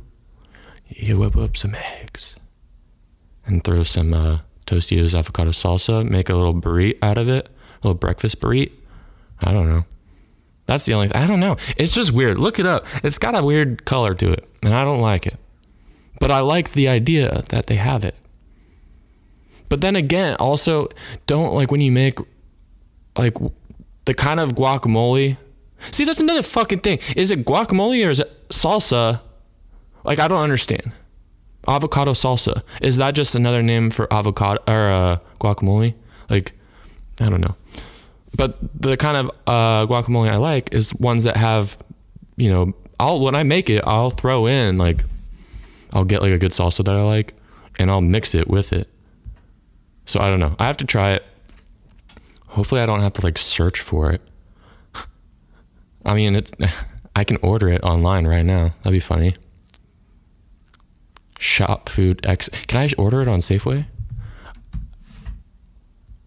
You 0.89 1.19
whip 1.19 1.37
up 1.37 1.57
some 1.57 1.75
eggs 1.75 2.37
and 3.45 3.63
throw 3.63 3.83
some 3.83 4.15
uh, 4.15 4.39
Tostitos 4.65 5.15
avocado 5.15 5.51
salsa. 5.51 6.09
Make 6.09 6.29
a 6.29 6.35
little 6.35 6.55
burrito 6.55 6.99
out 7.03 7.19
of 7.19 7.29
it, 7.29 7.49
a 7.49 7.87
little 7.87 7.99
breakfast 7.99 8.41
burrito. 8.41 8.73
I 9.41 9.53
don't 9.53 9.69
know. 9.69 9.85
That's 10.67 10.87
the 10.87 10.95
only. 10.95 11.13
I 11.15 11.27
don't 11.27 11.41
know. 11.41 11.57
It's 11.77 11.95
just 11.95 12.13
weird. 12.13 12.39
Look 12.39 12.59
it 12.59 12.67
up. 12.67 12.85
It's 13.05 13.19
got 13.19 13.35
a 13.35 13.45
weird 13.45 13.85
color 13.85 14.15
to 14.15 14.33
it, 14.33 14.47
and 14.63 14.75
I 14.75 14.85
don't 14.85 15.01
like 15.01 15.27
it. 15.27 15.39
But 16.19 16.31
I 16.31 16.41
like 16.41 16.71
the 16.73 16.89
idea 16.89 17.43
that 17.51 17.67
they 17.67 17.77
have 17.77 18.05
it. 18.05 18.17
But 19.69 19.81
then 19.81 19.97
again, 19.97 20.37
also 20.39 20.89
don't 21.27 21.55
like 21.55 21.71
when 21.71 21.81
you 21.81 21.93
make 21.93 22.19
like 23.19 23.37
the 24.05 24.15
kind 24.15 24.41
of 24.41 24.53
guacamole. 24.53 25.37
See, 25.93 26.05
that's 26.05 26.21
another 26.21 26.43
fucking 26.43 26.81
thing. 26.81 26.99
Is 27.17 27.31
it 27.31 27.41
guacamole 27.41 28.07
or 28.07 28.11
is 28.11 28.21
it 28.21 28.49
salsa? 28.49 29.21
Like 30.05 30.19
I 30.19 30.29
don't 30.29 30.43
understand. 30.43 30.93
Avocado 31.69 32.13
salsa 32.13 32.63
is 32.81 32.97
that 32.99 33.15
just 33.15 33.35
another 33.35 33.63
name 33.63 33.91
for 33.91 34.13
avocado 34.13 34.63
or 34.69 34.89
uh, 34.89 35.19
guacamole? 35.41 35.95
Like 36.31 36.53
I 37.21 37.29
don't 37.29 37.41
know. 37.41 37.57
But 38.37 38.57
the 38.81 38.97
kind 38.97 39.17
of 39.17 39.31
uh, 39.47 39.87
guacamole 39.87 40.29
I 40.29 40.37
like 40.37 40.73
is 40.73 40.95
ones 40.95 41.25
that 41.25 41.37
have, 41.37 41.79
you 42.37 42.51
know, 42.51 42.75
I'll 43.01 43.21
when 43.21 43.35
I 43.35 43.43
make 43.43 43.71
it, 43.71 43.83
I'll 43.87 44.11
throw 44.11 44.47
in 44.47 44.79
like, 44.79 45.03
I'll 45.93 46.05
get 46.05 46.23
like 46.23 46.33
a 46.33 46.39
good 46.39 46.53
salsa 46.53 46.85
that 46.85 46.95
I 46.95 47.03
like, 47.03 47.35
and 47.79 47.91
I'll 47.91 48.01
mix 48.01 48.35
it 48.35 48.49
with 48.49 48.73
it. 48.73 48.89
So 50.05 50.21
I 50.21 50.29
don't 50.29 50.41
know. 50.41 50.55
I 50.59 50.67
have 50.67 50.77
to 50.79 50.85
try 50.85 51.13
it. 51.13 51.25
Hopefully, 52.57 52.81
I 52.81 52.87
don't 52.87 53.01
have 53.01 53.13
to 53.13 53.23
like 53.23 53.37
search 53.37 53.81
for 53.81 54.11
it. 54.11 54.23
I 56.07 56.15
mean, 56.15 56.35
it's 56.35 56.51
I 57.17 57.23
can 57.23 57.37
order 57.43 57.69
it 57.69 57.83
online 57.83 58.27
right 58.27 58.47
now. 58.47 58.71
That'd 58.79 58.93
be 58.93 58.99
funny. 58.99 59.35
Shop 61.39 61.91
food 61.91 62.25
X. 62.25 62.49
Can 62.67 62.81
I 62.81 62.91
order 62.97 63.21
it 63.21 63.29
on 63.29 63.41
Safeway? 63.41 63.85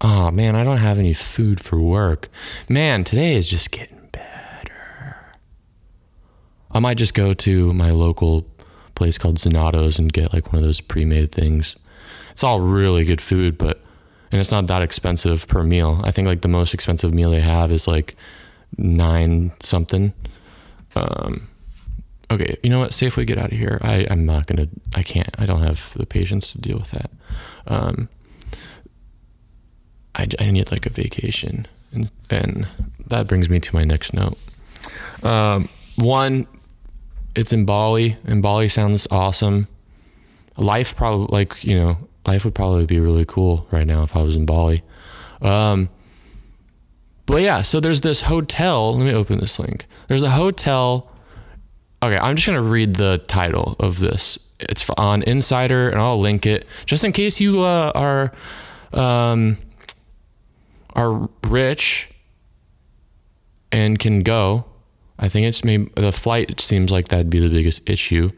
Oh 0.01 0.29
man, 0.29 0.55
I 0.55 0.63
don't 0.63 0.77
have 0.77 0.99
any 0.99 1.13
food 1.13 1.59
for 1.59 1.81
work. 1.81 2.29
Man, 2.69 3.03
today 3.03 3.33
is 3.33 3.49
just 3.49 3.71
getting 3.71 4.07
better. 4.11 5.33
I 6.69 6.77
might 6.77 6.97
just 6.97 7.15
go 7.15 7.33
to 7.33 7.73
my 7.73 7.89
local 7.89 8.45
place 8.93 9.17
called 9.17 9.37
Zanotto's 9.37 9.97
and 9.97 10.13
get 10.13 10.31
like 10.31 10.53
one 10.53 10.59
of 10.59 10.63
those 10.63 10.79
pre-made 10.79 11.31
things. 11.31 11.75
It's 12.29 12.43
all 12.43 12.61
really 12.61 13.03
good 13.03 13.19
food, 13.19 13.57
but 13.57 13.81
and 14.31 14.39
it's 14.39 14.51
not 14.51 14.67
that 14.67 14.81
expensive 14.81 15.47
per 15.47 15.63
meal. 15.63 16.01
I 16.03 16.11
think 16.11 16.27
like 16.27 16.41
the 16.41 16.47
most 16.47 16.73
expensive 16.73 17.13
meal 17.13 17.31
they 17.31 17.41
have 17.41 17.71
is 17.71 17.87
like 17.87 18.15
nine 18.77 19.51
something. 19.59 20.13
Um, 20.95 21.47
okay, 22.31 22.57
you 22.63 22.69
know 22.69 22.79
what? 22.79 22.93
Safely 22.93 23.25
get 23.25 23.37
out 23.37 23.51
of 23.51 23.57
here. 23.57 23.79
I 23.81 24.07
I'm 24.09 24.25
not 24.25 24.47
gonna. 24.47 24.67
I 24.95 25.03
can't. 25.03 25.33
I 25.39 25.45
don't 25.45 25.61
have 25.61 25.93
the 25.93 26.05
patience 26.05 26.51
to 26.51 26.61
deal 26.61 26.77
with 26.77 26.91
that. 26.91 27.11
Um, 27.67 28.09
I, 30.15 30.27
I 30.39 30.51
need 30.51 30.71
like 30.71 30.85
a 30.85 30.89
vacation. 30.89 31.65
And, 31.93 32.11
and 32.29 32.67
that 33.07 33.27
brings 33.27 33.49
me 33.49 33.59
to 33.61 33.75
my 33.75 33.83
next 33.83 34.13
note. 34.13 34.37
Um, 35.23 35.69
one, 35.95 36.45
it's 37.35 37.53
in 37.53 37.65
Bali, 37.65 38.17
and 38.25 38.43
Bali 38.43 38.67
sounds 38.67 39.07
awesome. 39.09 39.67
Life 40.57 40.95
probably, 40.95 41.27
like, 41.31 41.63
you 41.63 41.75
know, 41.75 41.97
life 42.29 42.45
would 42.45 42.55
probably 42.55 42.85
be 42.85 42.99
really 42.99 43.25
cool 43.25 43.67
right 43.71 43.87
now 43.87 44.03
if 44.03 44.15
I 44.15 44.21
was 44.21 44.35
in 44.35 44.45
Bali. 44.45 44.83
Um, 45.41 45.89
but 47.25 47.41
yeah, 47.41 47.61
so 47.61 47.79
there's 47.79 48.01
this 48.01 48.21
hotel. 48.21 48.93
Let 48.93 49.05
me 49.05 49.13
open 49.13 49.39
this 49.39 49.59
link. 49.59 49.85
There's 50.07 50.23
a 50.23 50.31
hotel. 50.31 51.13
Okay, 52.01 52.17
I'm 52.17 52.35
just 52.35 52.45
to 52.45 52.61
read 52.61 52.95
the 52.95 53.21
title 53.27 53.75
of 53.79 53.99
this. 53.99 54.53
It's 54.59 54.89
on 54.97 55.23
Insider, 55.23 55.89
and 55.89 55.99
I'll 55.99 56.19
link 56.19 56.45
it 56.45 56.65
just 56.85 57.03
in 57.03 57.11
case 57.11 57.39
you 57.39 57.61
uh, 57.61 57.91
are. 57.93 58.31
Um, 58.91 59.57
are 60.95 61.29
rich 61.47 62.09
and 63.71 63.97
can 63.99 64.21
go, 64.21 64.69
I 65.17 65.29
think 65.29 65.47
it's 65.47 65.63
maybe 65.63 65.91
the 65.95 66.11
flight. 66.11 66.59
Seems 66.59 66.91
like 66.91 67.07
that'd 67.09 67.29
be 67.29 67.39
the 67.39 67.49
biggest 67.49 67.89
issue. 67.89 68.31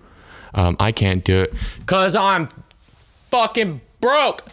Um, 0.54 0.76
I 0.80 0.92
can't 0.92 1.24
do 1.24 1.42
it 1.42 1.54
because 1.80 2.16
I'm 2.16 2.50
fucking 3.32 3.82
broke. 4.00 4.44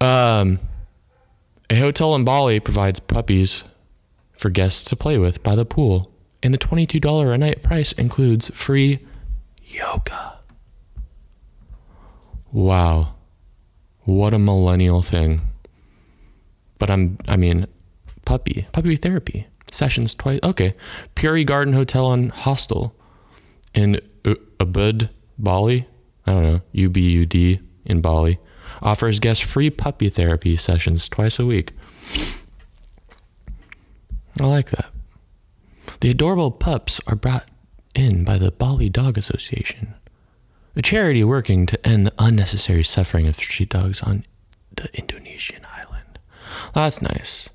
Um, 0.00 0.58
a 1.70 1.76
hotel 1.76 2.14
in 2.16 2.24
Bali 2.24 2.58
provides 2.58 2.98
puppies 2.98 3.64
for 4.36 4.50
guests 4.50 4.82
to 4.90 4.96
play 4.96 5.18
with 5.18 5.42
by 5.42 5.54
the 5.54 5.64
pool, 5.64 6.12
and 6.42 6.52
the 6.52 6.58
twenty-two 6.58 7.00
dollar 7.00 7.32
a 7.32 7.38
night 7.38 7.62
price 7.62 7.92
includes 7.92 8.50
free 8.50 8.98
yoga. 9.64 10.38
Wow, 12.50 13.14
what 14.00 14.34
a 14.34 14.38
millennial 14.38 15.02
thing! 15.02 15.42
but 16.82 16.90
I'm 16.90 17.16
I 17.28 17.36
mean 17.36 17.66
puppy 18.26 18.66
puppy 18.72 18.96
therapy 18.96 19.46
sessions 19.70 20.16
twice. 20.16 20.40
Okay, 20.42 20.74
Puri 21.14 21.44
Garden 21.44 21.74
Hotel 21.74 22.12
and 22.12 22.32
Hostel 22.32 22.92
in 23.72 24.00
Ubud, 24.24 25.08
Bali. 25.38 25.86
I 26.26 26.32
don't 26.32 26.42
know 26.42 26.60
U 26.72 26.88
B 26.88 27.00
U 27.10 27.26
D 27.26 27.60
in 27.84 28.00
Bali 28.00 28.38
offers 28.80 29.20
guests 29.20 29.44
free 29.44 29.70
puppy 29.70 30.08
therapy 30.08 30.56
sessions 30.56 31.08
twice 31.08 31.38
a 31.38 31.46
week. 31.46 31.72
I 34.40 34.46
like 34.46 34.70
that. 34.70 34.86
The 36.00 36.10
adorable 36.10 36.50
pups 36.50 37.00
are 37.06 37.16
brought 37.16 37.48
in 37.94 38.24
by 38.24 38.38
the 38.38 38.50
Bali 38.50 38.88
Dog 38.88 39.18
Association, 39.18 39.94
a 40.74 40.82
charity 40.82 41.22
working 41.22 41.66
to 41.66 41.86
end 41.86 42.06
the 42.06 42.14
unnecessary 42.18 42.82
suffering 42.82 43.26
of 43.26 43.36
street 43.36 43.68
dogs 43.68 44.02
on 44.02 44.24
the 44.74 44.88
Indonesian 44.98 45.62
island. 45.64 46.18
That's 46.74 47.02
nice. 47.02 47.50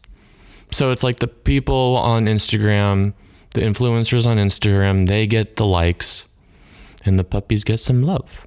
So 0.72 0.92
it's 0.92 1.04
like 1.04 1.20
the 1.20 1.28
people 1.28 1.98
on 1.98 2.26
Instagram, 2.26 3.14
the 3.54 3.62
influencers 3.62 4.26
on 4.26 4.38
Instagram, 4.38 5.08
they 5.08 5.26
get 5.26 5.56
the 5.56 5.66
likes 5.66 6.30
and 7.06 7.18
the 7.18 7.24
puppies 7.24 7.64
get 7.64 7.80
some 7.80 8.04
love. 8.04 8.46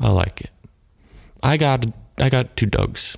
I 0.00 0.10
like 0.10 0.40
it. 0.40 0.50
I 1.42 1.56
got 1.56 1.86
I 2.18 2.28
got 2.28 2.56
two 2.56 2.66
dogs. 2.66 3.16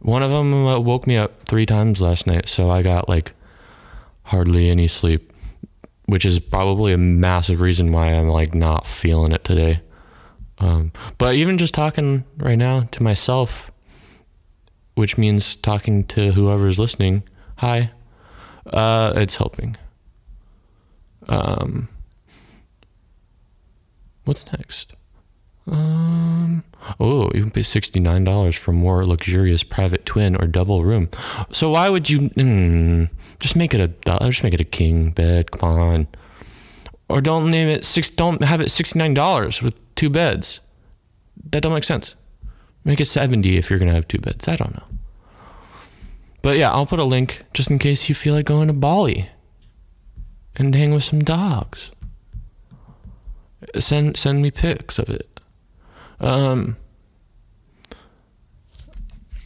One 0.00 0.22
of 0.22 0.30
them 0.30 0.52
uh, 0.52 0.78
woke 0.80 1.06
me 1.06 1.16
up 1.16 1.44
3 1.44 1.64
times 1.64 2.02
last 2.02 2.26
night, 2.26 2.46
so 2.46 2.68
I 2.68 2.82
got 2.82 3.08
like 3.08 3.32
hardly 4.24 4.68
any 4.68 4.86
sleep, 4.86 5.32
which 6.04 6.26
is 6.26 6.38
probably 6.38 6.92
a 6.92 6.98
massive 6.98 7.60
reason 7.60 7.90
why 7.90 8.08
I'm 8.08 8.28
like 8.28 8.54
not 8.54 8.86
feeling 8.86 9.32
it 9.32 9.44
today. 9.44 9.80
Um, 10.58 10.92
but 11.16 11.34
even 11.34 11.56
just 11.56 11.74
talking 11.74 12.24
right 12.36 12.58
now 12.58 12.82
to 12.82 13.02
myself 13.02 13.72
which 14.94 15.18
means 15.18 15.56
talking 15.56 16.04
to 16.04 16.32
whoever's 16.32 16.78
listening. 16.78 17.24
Hi, 17.58 17.90
uh, 18.66 19.12
it's 19.16 19.36
helping. 19.36 19.76
Um, 21.28 21.88
what's 24.24 24.50
next? 24.52 24.94
Um, 25.66 26.64
oh, 27.00 27.30
you 27.34 27.42
can 27.42 27.50
pay 27.50 27.62
sixty 27.62 28.00
nine 28.00 28.24
dollars 28.24 28.56
for 28.56 28.72
more 28.72 29.04
luxurious 29.04 29.62
private 29.64 30.04
twin 30.04 30.36
or 30.36 30.46
double 30.46 30.84
room. 30.84 31.08
So 31.52 31.70
why 31.70 31.88
would 31.88 32.10
you 32.10 32.30
mm, 32.30 33.10
just 33.40 33.56
make 33.56 33.74
it 33.74 33.80
a 33.80 34.18
just 34.28 34.42
make 34.44 34.54
it 34.54 34.60
a 34.60 34.64
king 34.64 35.10
bed? 35.10 35.52
Come 35.52 35.70
on, 35.70 36.08
or 37.08 37.20
don't 37.20 37.50
name 37.50 37.68
it 37.68 37.84
six. 37.84 38.10
Don't 38.10 38.42
have 38.42 38.60
it 38.60 38.70
sixty 38.70 38.98
nine 38.98 39.14
dollars 39.14 39.62
with 39.62 39.74
two 39.94 40.10
beds. 40.10 40.60
that 41.50 41.62
don't 41.62 41.72
make 41.72 41.84
sense. 41.84 42.14
Make 42.84 43.00
it 43.00 43.06
70 43.06 43.56
if 43.56 43.70
you're 43.70 43.78
gonna 43.78 43.94
have 43.94 44.06
two 44.08 44.18
beds. 44.18 44.46
I 44.46 44.56
don't 44.56 44.74
know. 44.74 44.84
But 46.42 46.58
yeah, 46.58 46.70
I'll 46.70 46.84
put 46.84 46.98
a 46.98 47.04
link 47.04 47.40
just 47.54 47.70
in 47.70 47.78
case 47.78 48.08
you 48.10 48.14
feel 48.14 48.34
like 48.34 48.44
going 48.44 48.68
to 48.68 48.74
Bali 48.74 49.30
and 50.56 50.74
hang 50.74 50.92
with 50.92 51.04
some 51.04 51.20
dogs. 51.20 51.90
Send 53.78 54.18
send 54.18 54.42
me 54.42 54.50
pics 54.50 54.98
of 54.98 55.08
it. 55.08 55.33
Um 56.20 56.76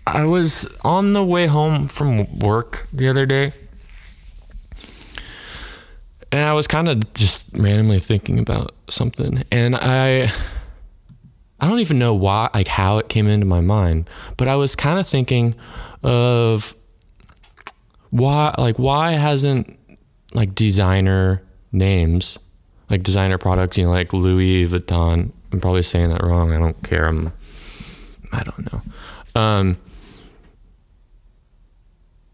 I 0.06 0.24
was 0.24 0.78
on 0.84 1.12
the 1.12 1.24
way 1.24 1.46
home 1.46 1.86
from 1.86 2.38
work 2.38 2.86
the 2.92 3.08
other 3.08 3.26
day. 3.26 3.52
And 6.32 6.42
I 6.42 6.54
was 6.54 6.66
kind 6.66 6.88
of 6.88 7.12
just 7.14 7.46
randomly 7.54 7.98
thinking 7.98 8.38
about 8.38 8.74
something 8.88 9.44
and 9.50 9.76
I 9.76 10.28
I 11.60 11.66
don't 11.66 11.80
even 11.80 11.98
know 11.98 12.14
why 12.14 12.48
like 12.54 12.68
how 12.68 12.98
it 12.98 13.08
came 13.08 13.26
into 13.26 13.46
my 13.46 13.60
mind, 13.60 14.08
but 14.36 14.48
I 14.48 14.56
was 14.56 14.76
kind 14.76 14.98
of 14.98 15.06
thinking 15.06 15.54
of 16.02 16.74
why 18.10 18.54
like 18.58 18.78
why 18.78 19.12
hasn't 19.12 19.78
like 20.34 20.54
designer 20.54 21.42
names 21.72 22.38
like 22.88 23.02
designer 23.02 23.36
products 23.38 23.76
you 23.76 23.84
know 23.84 23.90
like 23.90 24.12
louis 24.12 24.66
vuitton 24.66 25.32
i'm 25.52 25.60
probably 25.60 25.82
saying 25.82 26.10
that 26.10 26.22
wrong. 26.22 26.52
I 26.52 26.58
don't 26.58 26.82
care. 26.82 27.06
I'm 27.06 27.32
i 28.32 28.42
don't 28.42 28.72
know. 28.72 28.82
Um 29.40 29.76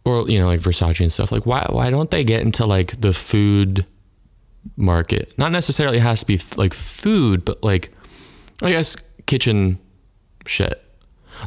or 0.05 0.29
you 0.29 0.39
know 0.39 0.47
like 0.47 0.61
versace 0.61 1.01
and 1.01 1.13
stuff. 1.13 1.33
Like 1.33 1.47
why 1.47 1.67
why 1.71 1.91
don't 1.91 2.11
they 2.11 2.25
get 2.25 2.43
into 2.43 2.67
like 2.67 3.01
the 3.01 3.13
food 3.13 3.87
market? 4.77 5.37
Not 5.39 5.53
necessarily 5.53 5.99
has 5.99 6.21
to 6.21 6.27
be 6.27 6.41
like 6.57 6.75
food 6.75 7.45
but 7.45 7.63
like 7.63 7.91
i 8.63 8.71
guess 8.71 8.97
kitchen 9.27 9.79
shit. 10.47 10.87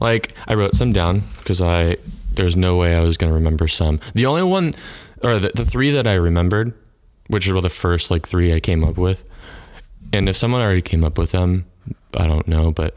Like 0.02 0.34
i 0.48 0.54
wrote 0.54 0.76
some 0.76 0.94
down 0.94 1.22
because 1.40 1.62
i 1.62 1.98
there's 2.38 2.56
no 2.56 2.78
way 2.78 2.96
I 2.96 3.02
was 3.02 3.18
to 3.18 3.34
remember 3.34 3.68
some. 3.68 4.00
The 4.14 4.26
only 4.26 4.44
one, 4.44 4.74
or 5.24 5.40
the, 5.40 5.52
the 5.54 5.66
three 5.66 5.92
that 5.92 6.08
I 6.08 6.14
remembered, 6.14 6.74
which 7.28 7.52
were 7.52 7.60
the 7.60 7.70
first 7.70 8.10
like 8.10 8.26
three 8.26 8.54
I 8.54 8.62
came 8.62 8.84
up 8.84 8.98
with. 8.98 9.28
And 10.14 10.30
if 10.30 10.36
someone 10.36 10.62
already 10.62 10.82
came 10.82 11.04
up 11.04 11.18
with 11.18 11.32
them, 11.32 11.66
I 12.16 12.28
don't 12.28 12.48
know. 12.48 12.72
But 12.72 12.96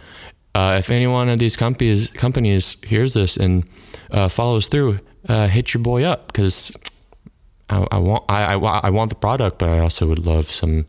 uh, 0.55 0.77
if 0.79 0.91
any 0.91 1.07
one 1.07 1.29
of 1.29 1.39
these 1.39 1.57
companies 1.57 2.11
companies 2.11 2.83
hears 2.83 3.15
this 3.15 3.37
and 3.37 3.69
uh, 4.11 4.29
follows 4.29 4.69
through, 4.69 4.99
uh, 5.29 5.49
hit 5.49 5.75
your 5.75 5.83
boy 5.83 6.05
up 6.05 6.29
because 6.29 6.77
I, 7.69 7.87
I, 7.91 7.99
want 7.99 8.25
I, 8.29 8.55
I, 8.55 8.81
I 8.85 8.91
want 8.91 9.11
the 9.11 9.17
product, 9.17 9.59
but 9.59 9.69
I 9.69 9.79
also 9.79 10.07
would 10.09 10.25
love 10.25 10.47
some 10.47 10.87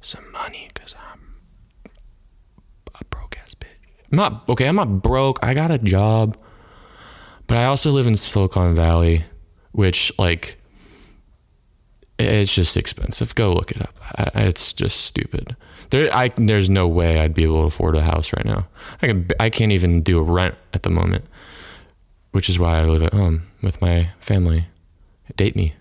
some 0.00 0.24
money 0.32 0.70
because 0.72 0.94
I'm 1.12 1.20
a 3.00 3.04
broke 3.04 3.38
ass 3.42 3.54
bitch. 3.54 3.66
I'm 4.12 4.16
not 4.16 4.48
okay. 4.48 4.66
I'm 4.66 4.76
not 4.76 5.02
broke. 5.02 5.38
I 5.42 5.54
got 5.54 5.70
a 5.70 5.78
job. 5.78 6.38
But 7.46 7.58
I 7.58 7.66
also 7.66 7.92
live 7.92 8.06
in 8.06 8.16
Silicon 8.16 8.74
Valley, 8.74 9.24
which 9.72 10.10
like 10.18 10.56
it's 12.18 12.54
just 12.54 12.76
expensive. 12.76 13.34
Go 13.34 13.52
look 13.52 13.70
it 13.72 13.82
up. 13.82 13.94
It's 14.34 14.72
just 14.72 15.02
stupid. 15.02 15.56
There, 15.90 16.14
I 16.14 16.28
there's 16.28 16.70
no 16.70 16.86
way 16.86 17.20
I'd 17.20 17.34
be 17.34 17.44
able 17.44 17.62
to 17.62 17.66
afford 17.66 17.96
a 17.96 18.02
house 18.02 18.32
right 18.32 18.44
now. 18.44 18.66
I 19.02 19.06
can 19.06 19.28
I 19.40 19.50
can't 19.50 19.72
even 19.72 20.02
do 20.02 20.18
a 20.18 20.22
rent 20.22 20.54
at 20.72 20.82
the 20.82 20.90
moment, 20.90 21.24
which 22.30 22.48
is 22.48 22.58
why 22.58 22.78
I 22.78 22.84
live 22.84 23.02
at 23.02 23.12
home 23.12 23.42
with 23.62 23.80
my 23.80 24.10
family. 24.20 24.66
Date 25.36 25.56
me. 25.56 25.74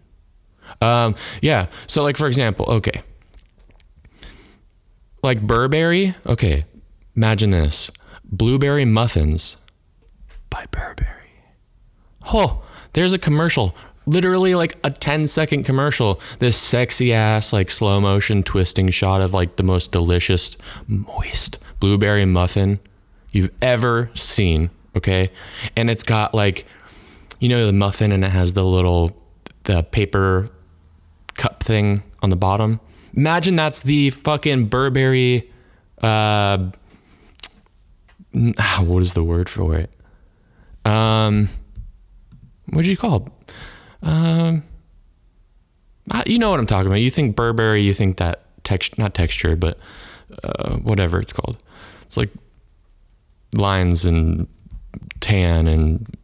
Um, 0.81 1.15
yeah. 1.41 1.67
So 1.87 2.03
like 2.03 2.17
for 2.17 2.27
example, 2.27 2.65
okay, 2.67 3.01
like 5.21 5.41
Burberry. 5.41 6.15
Okay, 6.25 6.65
imagine 7.15 7.51
this: 7.51 7.91
blueberry 8.23 8.85
muffins 8.85 9.57
by 10.49 10.65
Burberry. 10.71 11.09
Oh, 12.33 12.63
there's 12.93 13.13
a 13.13 13.19
commercial. 13.19 13.75
Literally 14.05 14.55
like 14.55 14.77
a 14.83 14.89
10 14.89 15.27
second 15.27 15.63
commercial. 15.63 16.19
This 16.39 16.57
sexy 16.57 17.13
ass, 17.13 17.53
like 17.53 17.71
slow 17.71 18.01
motion 18.01 18.43
twisting 18.43 18.89
shot 18.89 19.21
of 19.21 19.33
like 19.33 19.55
the 19.55 19.63
most 19.63 19.91
delicious, 19.91 20.57
moist 20.87 21.63
blueberry 21.79 22.25
muffin 22.25 22.79
you've 23.31 23.51
ever 23.61 24.09
seen. 24.13 24.69
Okay. 24.95 25.31
And 25.75 25.89
it's 25.89 26.03
got 26.03 26.33
like, 26.33 26.65
you 27.39 27.49
know, 27.49 27.65
the 27.65 27.73
muffin 27.73 28.11
and 28.11 28.23
it 28.23 28.31
has 28.31 28.53
the 28.53 28.63
little, 28.63 29.17
the 29.63 29.83
paper 29.83 30.49
cup 31.35 31.63
thing 31.63 32.03
on 32.21 32.29
the 32.29 32.35
bottom. 32.35 32.79
Imagine 33.15 33.55
that's 33.55 33.83
the 33.83 34.09
fucking 34.09 34.65
Burberry, 34.65 35.49
uh, 36.01 36.71
what 38.81 39.01
is 39.01 39.13
the 39.13 39.23
word 39.23 39.49
for 39.49 39.77
it? 39.77 39.95
Um, 40.85 41.47
what 42.69 42.83
do 42.83 42.91
you 42.91 42.97
call 42.97 43.17
it? 43.17 43.55
Um, 44.03 44.63
you 46.25 46.37
know 46.37 46.51
what 46.51 46.59
I'm 46.59 46.65
talking 46.65 46.87
about. 46.87 46.99
You 46.99 47.09
think 47.09 47.35
Burberry, 47.35 47.81
you 47.81 47.93
think 47.93 48.17
that 48.17 48.43
text, 48.63 48.97
not 48.97 49.13
texture, 49.13 49.55
but 49.55 49.77
uh, 50.43 50.77
whatever 50.77 51.19
it's 51.19 51.33
called. 51.33 51.63
It's 52.03 52.17
like 52.17 52.29
lines 53.55 54.05
and 54.05 54.47
tan 55.19 55.67
and 55.67 56.17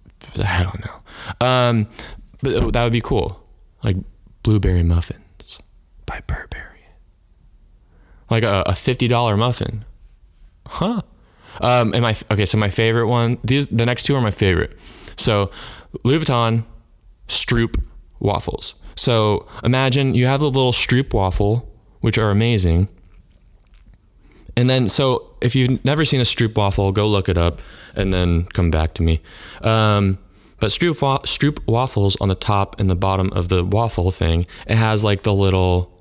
I 0.43 0.63
don't 0.63 0.85
know. 0.85 1.47
Um, 1.47 1.87
but 2.41 2.73
that 2.73 2.83
would 2.83 2.93
be 2.93 3.01
cool. 3.01 3.41
Like 3.83 3.97
blueberry 4.43 4.83
muffins 4.83 5.59
by 6.05 6.21
Burberry. 6.27 6.65
Like 8.29 8.43
a, 8.43 8.61
a 8.67 8.71
$50 8.71 9.37
muffin. 9.37 9.85
Huh. 10.67 11.01
Um, 11.61 11.93
and 11.93 12.01
my, 12.01 12.15
okay, 12.31 12.45
so 12.45 12.57
my 12.57 12.69
favorite 12.69 13.07
one, 13.07 13.37
these, 13.43 13.65
the 13.67 13.85
next 13.85 14.03
two 14.03 14.15
are 14.15 14.21
my 14.21 14.31
favorite. 14.31 14.77
So 15.17 15.51
Louis 16.03 16.23
Vuitton 16.23 16.63
Stroop 17.29 17.81
waffles. 18.19 18.75
So 18.95 19.47
imagine 19.63 20.13
you 20.13 20.25
have 20.25 20.41
the 20.41 20.49
little 20.49 20.71
Stroop 20.73 21.13
waffle, 21.13 21.71
which 22.01 22.17
are 22.17 22.31
amazing. 22.31 22.89
And 24.57 24.69
then, 24.69 24.89
so 24.89 25.29
if 25.41 25.55
you've 25.55 25.83
never 25.85 26.03
seen 26.03 26.19
a 26.19 26.23
Stroop 26.23 26.57
waffle, 26.57 26.91
go 26.91 27.07
look 27.07 27.29
it 27.29 27.37
up 27.37 27.59
and 27.95 28.11
then 28.11 28.43
come 28.43 28.71
back 28.71 28.93
to 28.95 29.03
me. 29.03 29.21
Um, 29.61 30.17
but 30.59 30.71
Stroop, 30.71 31.01
wa- 31.01 31.19
Stroop 31.19 31.65
waffles 31.65 32.17
on 32.19 32.27
the 32.27 32.35
top 32.35 32.77
and 32.79 32.89
the 32.89 32.95
bottom 32.95 33.31
of 33.31 33.47
the 33.47 33.63
waffle 33.63 34.11
thing, 34.11 34.45
it 34.67 34.75
has 34.75 35.03
like 35.03 35.21
the 35.23 35.33
little 35.33 35.97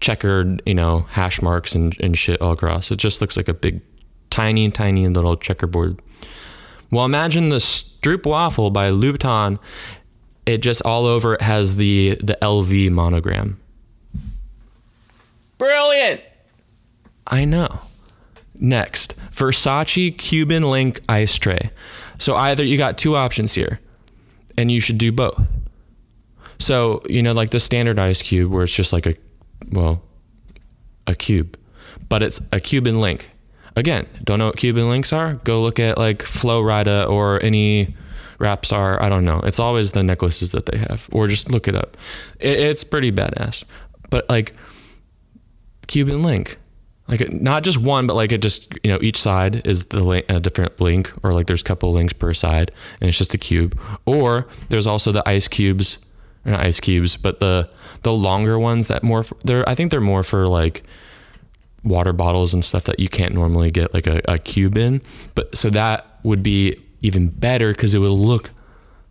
checkered, 0.00 0.60
you 0.66 0.74
know, 0.74 1.06
hash 1.08 1.40
marks 1.40 1.74
and, 1.74 1.98
and 2.00 2.18
shit 2.18 2.40
all 2.42 2.52
across. 2.52 2.90
It 2.90 2.98
just 2.98 3.22
looks 3.22 3.36
like 3.36 3.48
a 3.48 3.54
big, 3.54 3.80
tiny, 4.28 4.70
tiny 4.70 5.08
little 5.08 5.36
checkerboard. 5.36 6.02
Well, 6.90 7.06
imagine 7.06 7.48
the 7.48 7.56
Stroop 7.56 8.26
waffle 8.26 8.70
by 8.70 8.90
Louboutin. 8.90 9.58
It 10.46 10.58
just 10.58 10.82
all 10.84 11.06
over 11.06 11.34
it 11.34 11.42
has 11.42 11.74
the 11.74 12.16
the 12.22 12.38
LV 12.40 12.90
monogram. 12.92 13.60
Brilliant. 15.58 16.20
I 17.26 17.44
know. 17.44 17.80
Next, 18.58 19.18
Versace 19.32 20.16
Cuban 20.16 20.62
Link 20.62 21.00
ice 21.08 21.36
tray. 21.36 21.70
So 22.18 22.36
either 22.36 22.64
you 22.64 22.78
got 22.78 22.96
two 22.96 23.16
options 23.16 23.54
here, 23.54 23.80
and 24.56 24.70
you 24.70 24.80
should 24.80 24.98
do 24.98 25.12
both. 25.12 25.40
So 26.58 27.02
you 27.08 27.22
know, 27.22 27.32
like 27.32 27.50
the 27.50 27.60
standard 27.60 27.98
ice 27.98 28.22
cube, 28.22 28.50
where 28.50 28.64
it's 28.64 28.74
just 28.74 28.92
like 28.92 29.06
a, 29.06 29.14
well, 29.72 30.02
a 31.06 31.14
cube, 31.14 31.58
but 32.08 32.22
it's 32.22 32.48
a 32.52 32.60
Cuban 32.60 33.00
link. 33.00 33.30
Again, 33.74 34.06
don't 34.24 34.38
know 34.38 34.46
what 34.46 34.56
Cuban 34.56 34.88
links 34.88 35.12
are? 35.12 35.34
Go 35.34 35.60
look 35.60 35.78
at 35.78 35.98
like 35.98 36.22
Flo 36.22 36.62
Rida 36.62 37.08
or 37.10 37.42
any 37.42 37.94
wraps 38.38 38.72
are. 38.72 39.02
I 39.02 39.08
don't 39.08 39.24
know. 39.24 39.40
It's 39.40 39.58
always 39.58 39.92
the 39.92 40.02
necklaces 40.02 40.52
that 40.52 40.66
they 40.66 40.78
have, 40.78 41.08
or 41.12 41.28
just 41.28 41.50
look 41.50 41.68
it 41.68 41.74
up. 41.74 41.96
It, 42.38 42.58
it's 42.58 42.84
pretty 42.84 43.12
badass. 43.12 43.64
But 44.10 44.28
like 44.28 44.54
Cuban 45.86 46.22
link, 46.22 46.58
like 47.08 47.32
not 47.32 47.62
just 47.62 47.78
one, 47.78 48.06
but 48.06 48.14
like 48.14 48.32
it 48.32 48.42
just 48.42 48.74
you 48.82 48.90
know 48.90 48.98
each 49.00 49.16
side 49.16 49.66
is 49.66 49.86
the 49.86 50.02
link, 50.02 50.26
a 50.28 50.40
different 50.40 50.80
link, 50.80 51.12
or 51.22 51.32
like 51.32 51.46
there's 51.46 51.62
a 51.62 51.64
couple 51.64 51.92
links 51.92 52.12
per 52.12 52.34
side, 52.34 52.72
and 53.00 53.08
it's 53.08 53.18
just 53.18 53.34
a 53.34 53.38
cube. 53.38 53.80
Or 54.04 54.48
there's 54.68 54.86
also 54.86 55.12
the 55.12 55.26
ice 55.28 55.48
cubes, 55.48 56.04
or 56.44 56.52
not 56.52 56.64
ice 56.64 56.80
cubes, 56.80 57.16
but 57.16 57.40
the 57.40 57.70
the 58.02 58.12
longer 58.12 58.58
ones 58.58 58.88
that 58.88 59.02
more. 59.02 59.22
For, 59.22 59.36
they're 59.44 59.68
I 59.68 59.74
think 59.74 59.90
they're 59.90 60.00
more 60.00 60.22
for 60.22 60.48
like 60.48 60.82
water 61.84 62.12
bottles 62.12 62.52
and 62.52 62.64
stuff 62.64 62.84
that 62.84 62.98
you 62.98 63.08
can't 63.08 63.32
normally 63.32 63.70
get 63.70 63.94
like 63.94 64.08
a, 64.08 64.20
a 64.26 64.38
cube 64.38 64.76
in. 64.76 65.00
But 65.36 65.56
so 65.56 65.70
that 65.70 66.18
would 66.24 66.42
be 66.42 66.76
even 67.06 67.28
better 67.28 67.72
because 67.72 67.94
it 67.94 67.98
will 67.98 68.18
look, 68.18 68.50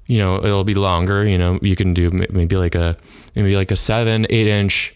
you 0.05 0.17
know, 0.17 0.43
it'll 0.43 0.63
be 0.63 0.75
longer. 0.75 1.25
You 1.25 1.37
know, 1.37 1.59
you 1.61 1.75
can 1.75 1.93
do 1.93 2.11
maybe 2.11 2.57
like 2.57 2.75
a 2.75 2.97
maybe 3.35 3.55
like 3.55 3.71
a 3.71 3.75
seven, 3.75 4.27
eight 4.29 4.47
inch. 4.47 4.95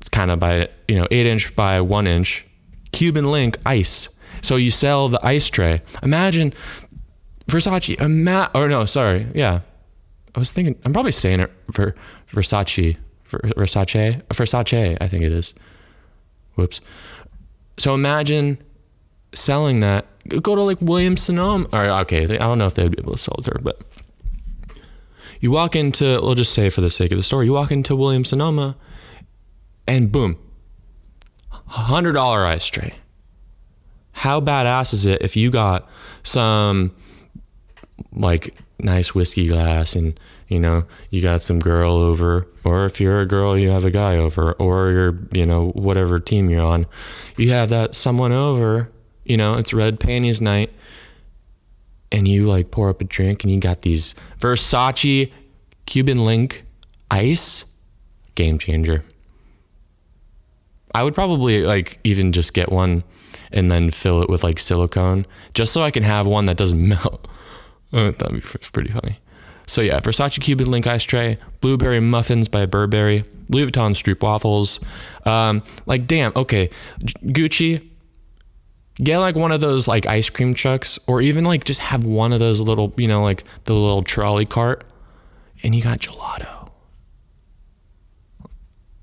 It's 0.00 0.08
kind 0.08 0.30
of 0.30 0.38
by 0.38 0.68
you 0.88 0.96
know 0.96 1.06
eight 1.10 1.26
inch 1.26 1.54
by 1.54 1.80
one 1.80 2.06
inch, 2.06 2.46
Cuban 2.92 3.24
link 3.24 3.58
ice. 3.64 4.18
So 4.42 4.56
you 4.56 4.70
sell 4.70 5.08
the 5.08 5.24
ice 5.24 5.48
tray. 5.48 5.82
Imagine 6.02 6.52
Versace. 7.46 8.00
Ima- 8.00 8.50
or 8.54 8.68
no, 8.68 8.84
sorry, 8.84 9.26
yeah. 9.34 9.60
I 10.34 10.38
was 10.38 10.52
thinking. 10.52 10.76
I'm 10.84 10.92
probably 10.92 11.12
saying 11.12 11.40
it 11.40 11.50
for 11.72 11.94
Versace. 12.28 12.96
Versace. 13.26 14.22
Versace. 14.28 14.96
I 15.00 15.08
think 15.08 15.22
it 15.22 15.32
is. 15.32 15.54
Whoops. 16.56 16.80
So 17.78 17.94
imagine 17.94 18.58
selling 19.32 19.80
that, 19.80 20.06
go 20.42 20.54
to 20.54 20.62
like 20.62 20.80
Williams 20.80 21.22
Sonoma. 21.22 21.66
Or 21.72 21.84
okay, 22.02 22.24
I 22.24 22.38
don't 22.38 22.58
know 22.58 22.66
if 22.66 22.74
they'd 22.74 22.90
be 22.90 22.98
able 22.98 23.12
to 23.12 23.18
sell 23.18 23.38
her, 23.44 23.58
but 23.62 23.80
you 25.40 25.50
walk 25.50 25.74
into, 25.74 26.20
we'll 26.22 26.34
just 26.34 26.52
say 26.52 26.70
for 26.70 26.80
the 26.80 26.90
sake 26.90 27.12
of 27.12 27.16
the 27.16 27.22
story, 27.22 27.46
you 27.46 27.52
walk 27.52 27.70
into 27.72 27.96
Williams 27.96 28.28
Sonoma, 28.28 28.76
and 29.86 30.12
boom, 30.12 30.38
hundred 31.50 32.12
dollar 32.12 32.44
ice 32.44 32.66
tray. 32.66 32.94
How 34.12 34.40
badass 34.40 34.92
is 34.92 35.06
it 35.06 35.22
if 35.22 35.36
you 35.36 35.50
got 35.50 35.88
some 36.22 36.94
like 38.12 38.54
nice 38.78 39.14
whiskey 39.14 39.48
glass 39.48 39.94
and 39.94 40.18
you 40.48 40.58
know 40.58 40.84
you 41.10 41.22
got 41.22 41.42
some 41.42 41.60
girl 41.60 41.92
over 41.92 42.46
or 42.64 42.86
if 42.86 43.00
you're 43.00 43.20
a 43.20 43.26
girl 43.26 43.56
you 43.56 43.68
have 43.70 43.84
a 43.84 43.90
guy 43.90 44.16
over 44.16 44.52
or 44.54 44.90
you're 44.90 45.18
you 45.32 45.44
know 45.44 45.70
whatever 45.70 46.18
team 46.18 46.48
you're 46.50 46.64
on 46.64 46.86
you 47.36 47.50
have 47.50 47.68
that 47.68 47.94
someone 47.94 48.32
over 48.32 48.88
you 49.30 49.36
know 49.36 49.54
it's 49.54 49.72
red 49.72 50.00
panties 50.00 50.42
night 50.42 50.72
and 52.10 52.26
you 52.26 52.46
like 52.46 52.72
pour 52.72 52.90
up 52.90 53.00
a 53.00 53.04
drink 53.04 53.44
and 53.44 53.52
you 53.52 53.60
got 53.60 53.82
these 53.82 54.16
Versace 54.40 55.30
Cuban 55.86 56.24
link 56.24 56.64
ice 57.10 57.76
game 58.34 58.58
changer 58.58 59.04
I 60.92 61.04
would 61.04 61.14
probably 61.14 61.62
like 61.62 62.00
even 62.02 62.32
just 62.32 62.54
get 62.54 62.72
one 62.72 63.04
and 63.52 63.70
then 63.70 63.92
fill 63.92 64.20
it 64.22 64.28
with 64.28 64.42
like 64.42 64.58
silicone 64.58 65.26
just 65.54 65.72
so 65.72 65.82
I 65.82 65.92
can 65.92 66.02
have 66.02 66.26
one 66.26 66.46
that 66.46 66.56
doesn't 66.56 66.88
melt. 66.88 67.28
Oh, 67.92 68.10
that'd 68.10 68.34
be 68.34 68.40
pretty 68.40 68.90
funny. 68.90 69.18
So 69.66 69.82
yeah, 69.82 70.00
Versace 70.00 70.40
Cuban 70.40 70.68
Link 70.68 70.88
Ice 70.88 71.04
Tray, 71.04 71.38
Blueberry 71.60 72.00
Muffins 72.00 72.48
by 72.48 72.66
Burberry, 72.66 73.22
Louis 73.48 73.66
Vuitton 73.66 73.92
Stroop 73.92 74.20
Waffles. 74.20 74.80
Um, 75.24 75.62
like 75.86 76.08
damn, 76.08 76.32
okay, 76.34 76.70
Gucci. 77.26 77.89
Get 79.02 79.18
like 79.18 79.34
one 79.34 79.52
of 79.52 79.60
those 79.60 79.88
like 79.88 80.06
ice 80.06 80.28
cream 80.30 80.54
trucks, 80.54 80.98
or 81.06 81.20
even 81.20 81.44
like 81.44 81.64
just 81.64 81.80
have 81.80 82.04
one 82.04 82.32
of 82.32 82.38
those 82.38 82.60
little, 82.60 82.92
you 82.96 83.08
know, 83.08 83.22
like 83.22 83.44
the 83.64 83.74
little 83.74 84.02
trolley 84.02 84.44
cart, 84.44 84.84
and 85.62 85.74
you 85.74 85.82
got 85.82 86.00
gelato. 86.00 86.70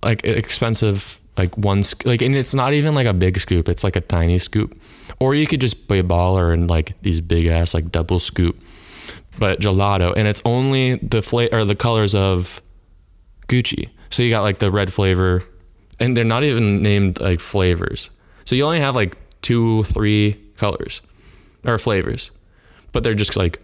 Like 0.04 0.26
expensive 0.26 1.20
like 1.38 1.56
one 1.58 1.84
like 2.04 2.22
and 2.22 2.36
it's 2.36 2.56
not 2.56 2.74
even 2.74 2.96
like 2.96 3.06
a 3.06 3.14
big 3.14 3.40
scoop 3.40 3.70
it's 3.70 3.84
like 3.84 3.96
a 3.96 4.02
tiny 4.02 4.40
scoop. 4.40 4.80
Or 5.20 5.36
you 5.36 5.48
could 5.48 5.62
just 5.62 5.88
be 5.88 6.00
a 6.00 6.04
baller 6.04 6.54
and 6.54 6.70
like 6.70 7.00
these 7.02 7.22
big 7.22 7.46
ass 7.46 7.74
like 7.74 7.92
double 7.92 8.20
scoop 8.20 8.60
but 9.40 9.60
gelato 9.60 10.14
and 10.16 10.28
it's 10.28 10.42
only 10.46 10.96
the 10.96 11.22
flavor 11.22 11.58
or 11.58 11.66
the 11.66 11.76
colors 11.76 12.16
of 12.16 12.62
gucci. 13.48 13.90
So 14.10 14.24
you 14.24 14.30
got 14.30 14.42
like 14.42 14.60
the 14.60 14.72
red 14.72 14.92
flavor 14.92 15.44
and 16.00 16.18
they're 16.18 16.24
not 16.24 16.44
even 16.44 16.82
named 16.82 17.20
like 17.20 17.40
flavors. 17.40 18.10
So 18.46 18.56
you 18.56 18.64
only 18.64 18.80
have 18.80 18.96
like 18.96 19.16
two 19.48 19.84
three 19.84 20.36
colors 20.56 21.02
or 21.66 21.78
flavors 21.78 22.32
but 22.92 23.04
they're 23.04 23.14
just 23.24 23.36
like 23.36 23.62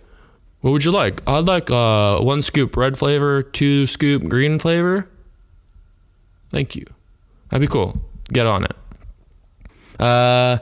what 0.62 0.72
would 0.72 0.86
you 0.86 0.92
like 0.92 1.22
i'd 1.28 1.46
like 1.46 1.70
uh 1.72 2.20
one 2.20 2.42
scoop 2.42 2.76
red 2.78 2.98
flavor 2.98 3.42
two 3.42 3.86
scoop 3.88 4.24
green 4.30 4.60
flavor 4.60 5.10
thank 6.52 6.76
you 6.76 6.86
That'd 7.54 7.70
be 7.70 7.72
cool. 7.72 8.02
Get 8.30 8.48
on 8.48 8.64
it. 8.64 8.76
Uh, 10.00 10.58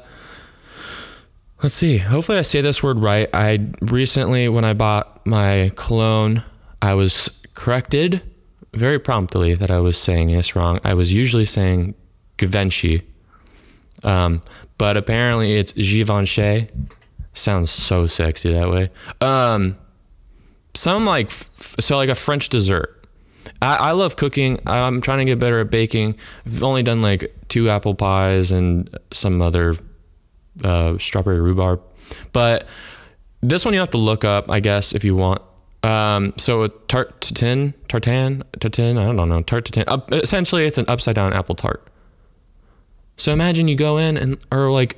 let's 1.64 1.74
see. 1.74 2.00
Hopefully, 2.00 2.38
I 2.38 2.42
say 2.42 2.60
this 2.60 2.84
word 2.84 3.00
right. 3.00 3.30
I 3.34 3.66
recently, 3.82 4.50
when 4.50 4.66
I 4.66 4.74
bought 4.74 5.26
my 5.26 5.72
cologne, 5.78 6.44
I 6.82 6.96
was 6.96 7.46
corrected 7.54 8.30
very 8.74 9.00
promptly 9.00 9.54
that 9.54 9.72
I 9.72 9.80
was 9.80 9.98
saying 9.98 10.28
this 10.28 10.54
wrong. 10.54 10.82
I 10.84 10.94
was 10.94 11.14
usually 11.14 11.46
saying 11.46 11.96
Givenchy, 12.36 13.04
um, 14.04 14.42
but 14.82 14.98
apparently 14.98 15.58
it's 15.60 15.74
Givenchy. 15.74 16.67
Sounds 17.34 17.70
so 17.70 18.08
sexy 18.08 18.52
that 18.52 18.67
way. 18.67 18.89
Um, 19.22 19.78
some 20.74 21.06
like 21.06 21.28
f- 21.28 21.76
so 21.80 21.98
like 21.98 22.10
a 22.10 22.15
French 22.15 22.50
dessert. 22.50 23.06
I, 23.62 23.76
I 23.76 23.91
love 23.91 24.15
cooking. 24.15 24.58
I'm 24.65 25.00
trying 25.00 25.20
to 25.20 25.26
get 25.26 25.38
better 25.38 25.60
at 25.60 25.70
baking. 25.70 26.17
I've 26.48 26.63
only 26.63 26.82
done 26.82 27.04
like 27.04 27.32
two 27.48 27.70
apple 27.70 27.94
pies 27.94 28.50
and 28.50 28.89
some 29.12 29.39
other 29.39 29.76
uh, 30.63 30.98
strawberry 30.98 31.39
rhubarb, 31.39 31.80
but 32.34 32.67
this 33.41 33.63
one 33.63 33.76
you 33.76 33.82
have 33.82 33.91
to 33.91 34.00
look 34.00 34.26
up, 34.26 34.50
I 34.50 34.62
guess, 34.62 34.96
if 34.96 35.04
you 35.04 35.15
want. 35.15 35.44
Um, 35.84 36.34
so 36.38 36.63
a 36.63 36.70
tart 36.70 37.22
tatin, 37.22 37.76
tartan, 37.88 38.41
tartan, 38.60 38.98
I 38.98 39.13
don't 39.13 39.30
know, 39.30 39.44
tart 39.44 39.65
tatin. 39.65 39.84
Uh, 39.88 40.00
essentially, 40.10 40.65
it's 40.65 40.80
an 40.80 40.86
upside 40.88 41.13
down 41.13 41.34
apple 41.34 41.54
tart. 41.54 41.88
So 43.22 43.32
imagine 43.32 43.68
you 43.68 43.76
go 43.76 44.00
in 44.00 44.18
and, 44.18 44.44
or 44.52 44.72
like, 44.72 44.98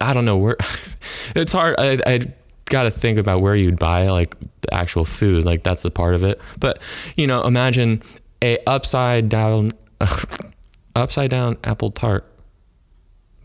I 0.00 0.12
don't 0.12 0.24
know 0.24 0.38
where. 0.38 0.56
it's 1.36 1.52
hard. 1.52 1.76
I, 1.78 2.00
I 2.04 2.20
got 2.64 2.82
to 2.82 2.90
think 2.90 3.16
about 3.16 3.42
where 3.42 3.54
you'd 3.54 3.78
buy 3.78 4.08
like 4.08 4.34
the 4.62 4.74
actual 4.74 5.04
food. 5.04 5.44
Like 5.44 5.62
that's 5.62 5.84
the 5.84 5.90
part 5.92 6.16
of 6.16 6.24
it. 6.24 6.40
But 6.58 6.82
you 7.16 7.28
know, 7.28 7.46
imagine 7.46 8.02
a 8.42 8.58
upside 8.66 9.28
down, 9.28 9.70
upside 10.96 11.30
down 11.30 11.56
apple 11.62 11.92
tart 11.92 12.26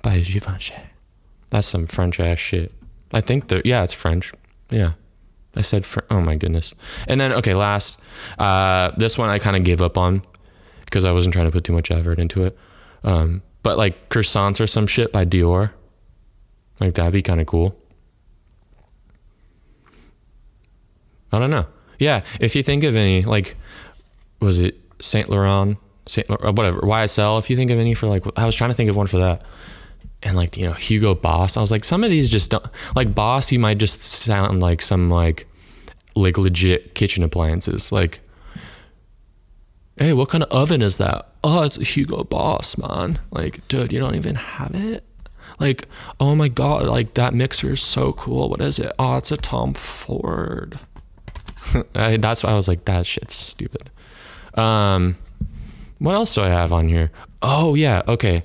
by 0.02 0.22
Givenchy. 0.22 0.74
That's 1.52 1.68
some 1.68 1.86
French 1.86 2.20
ass 2.20 2.40
shit. 2.40 2.74
I 3.14 3.22
think 3.22 3.50
that 3.50 3.64
yeah, 3.64 3.84
it's 3.84 3.94
French. 3.94 4.34
Yeah. 4.72 4.94
I 5.56 5.62
said, 5.62 5.86
fr- 5.86 6.00
oh 6.10 6.20
my 6.20 6.36
goodness. 6.36 6.74
And 7.08 7.22
then, 7.22 7.32
okay, 7.34 7.54
last, 7.54 8.04
uh, 8.40 8.90
this 8.98 9.20
one 9.20 9.30
I 9.30 9.38
kind 9.38 9.56
of 9.56 9.64
gave 9.64 9.84
up 9.84 10.00
on 10.00 10.24
because 10.86 11.06
I 11.06 11.12
wasn't 11.12 11.34
trying 11.34 11.46
to 11.46 11.52
put 11.52 11.64
too 11.64 11.74
much 11.74 11.92
effort 11.92 12.18
into 12.18 12.46
it. 12.46 12.58
Um, 13.04 13.44
but 13.64 13.78
like 13.78 14.10
croissants 14.10 14.62
or 14.62 14.68
some 14.68 14.88
shit 14.88 15.12
by 15.12 15.26
Dior, 15.26 15.74
like 16.80 16.94
that'd 16.94 17.14
be 17.14 17.22
kind 17.22 17.42
of 17.42 17.48
cool. 17.48 17.78
I 21.32 21.40
don't 21.40 21.52
know. 21.52 21.68
Yeah, 22.00 22.24
if 22.40 22.56
you 22.56 22.64
think 22.64 22.84
of 22.84 22.96
any, 22.96 23.24
like, 23.24 23.56
was 24.40 24.62
it 24.62 24.80
Saint 25.00 25.30
Laurent, 25.30 25.78
Saint 26.08 26.30
Laurent, 26.30 26.46
uh, 26.46 26.54
whatever, 26.54 26.82
YSL? 26.82 27.38
If 27.40 27.50
you 27.50 27.56
think 27.56 27.72
of 27.72 27.78
any 27.78 27.94
for 27.94 28.08
like, 28.08 28.24
I 28.38 28.46
was 28.46 28.56
trying 28.56 28.70
to 28.70 28.74
think 28.74 28.90
of 28.90 28.96
one 28.96 29.08
for 29.08 29.18
that, 29.18 29.44
and 30.24 30.36
like 30.36 30.58
you 30.58 30.66
know 30.66 30.74
Hugo 30.74 31.16
Boss. 31.16 31.58
I 31.58 31.62
was 31.62 31.72
like, 31.72 31.84
some 31.84 32.04
of 32.04 32.10
these 32.10 32.30
just 32.30 32.52
don't 32.52 32.66
like 32.96 33.14
Boss. 33.14 33.52
You 33.52 33.60
might 33.60 33.78
just 33.78 34.02
sound 34.02 34.60
like 34.60 34.82
some 34.82 35.10
like 35.10 35.46
like 36.16 36.38
legit 36.38 36.96
kitchen 36.96 37.24
appliances. 37.24 37.92
Like, 37.92 38.22
hey, 40.00 40.14
what 40.14 40.30
kind 40.30 40.44
of 40.44 40.50
oven 40.50 40.82
is 40.82 40.98
that? 40.98 41.28
Oh, 41.44 41.64
it's 41.64 41.78
a 41.78 41.84
Hugo 41.84 42.24
Boss, 42.24 42.78
man. 42.78 43.20
Like, 43.32 43.68
dude, 43.68 43.92
you 43.92 44.00
don't 44.00 44.16
even 44.16 44.36
have 44.36 44.74
it. 44.74 45.04
Like, 45.60 45.90
oh 46.22 46.36
my 46.36 46.48
god, 46.48 46.84
like 46.84 47.16
that 47.16 47.34
mixer 47.34 47.74
is 47.74 47.82
so 47.82 48.14
cool. 48.14 48.50
What 48.50 48.62
is 48.62 48.80
it? 48.80 48.94
Oh, 48.98 49.18
it's 49.18 49.32
a 49.32 49.38
Tom 49.38 49.74
Ford. 49.74 50.80
I, 51.96 52.16
that's 52.16 52.46
why 52.46 52.52
I 52.52 52.56
was 52.56 52.70
like, 52.70 52.86
that 52.86 53.06
shit's 53.06 53.36
stupid. 53.36 53.90
Um, 54.54 55.18
what 55.98 56.16
else 56.16 56.34
do 56.34 56.42
I 56.42 56.48
have 56.48 56.72
on 56.72 56.88
here? 56.88 57.12
Oh 57.42 57.76
yeah, 57.76 58.02
okay. 58.08 58.44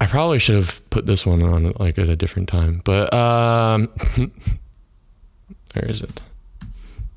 I 0.00 0.06
probably 0.06 0.38
should 0.38 0.54
have 0.54 0.88
put 0.90 1.06
this 1.06 1.26
one 1.26 1.42
on 1.42 1.72
like 1.80 1.98
at 1.98 2.08
a 2.08 2.16
different 2.16 2.48
time, 2.48 2.80
but 2.84 3.12
um, 3.12 3.88
where 5.74 5.84
is 5.86 6.00
it? 6.00 6.22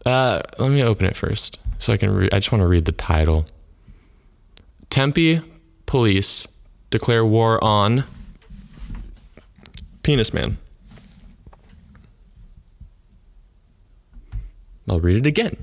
Uh, 0.08 0.42
let 0.58 0.72
me 0.72 0.84
open 0.84 1.06
it 1.06 1.16
first 1.16 1.63
so 1.84 1.92
I 1.92 1.98
can 1.98 2.14
read. 2.16 2.34
I 2.34 2.38
just 2.38 2.52
want 2.52 2.62
to 2.62 2.68
read 2.68 2.86
the 2.86 2.94
title. 2.94 3.46
Tempe 4.90 5.42
police 5.86 6.48
declare 6.90 7.26
war 7.26 7.62
on 7.62 8.06
Penis 10.02 10.34
Man. 10.34 10.58
I'll 14.90 15.02
read 15.02 15.18
it 15.18 15.26
again. 15.26 15.58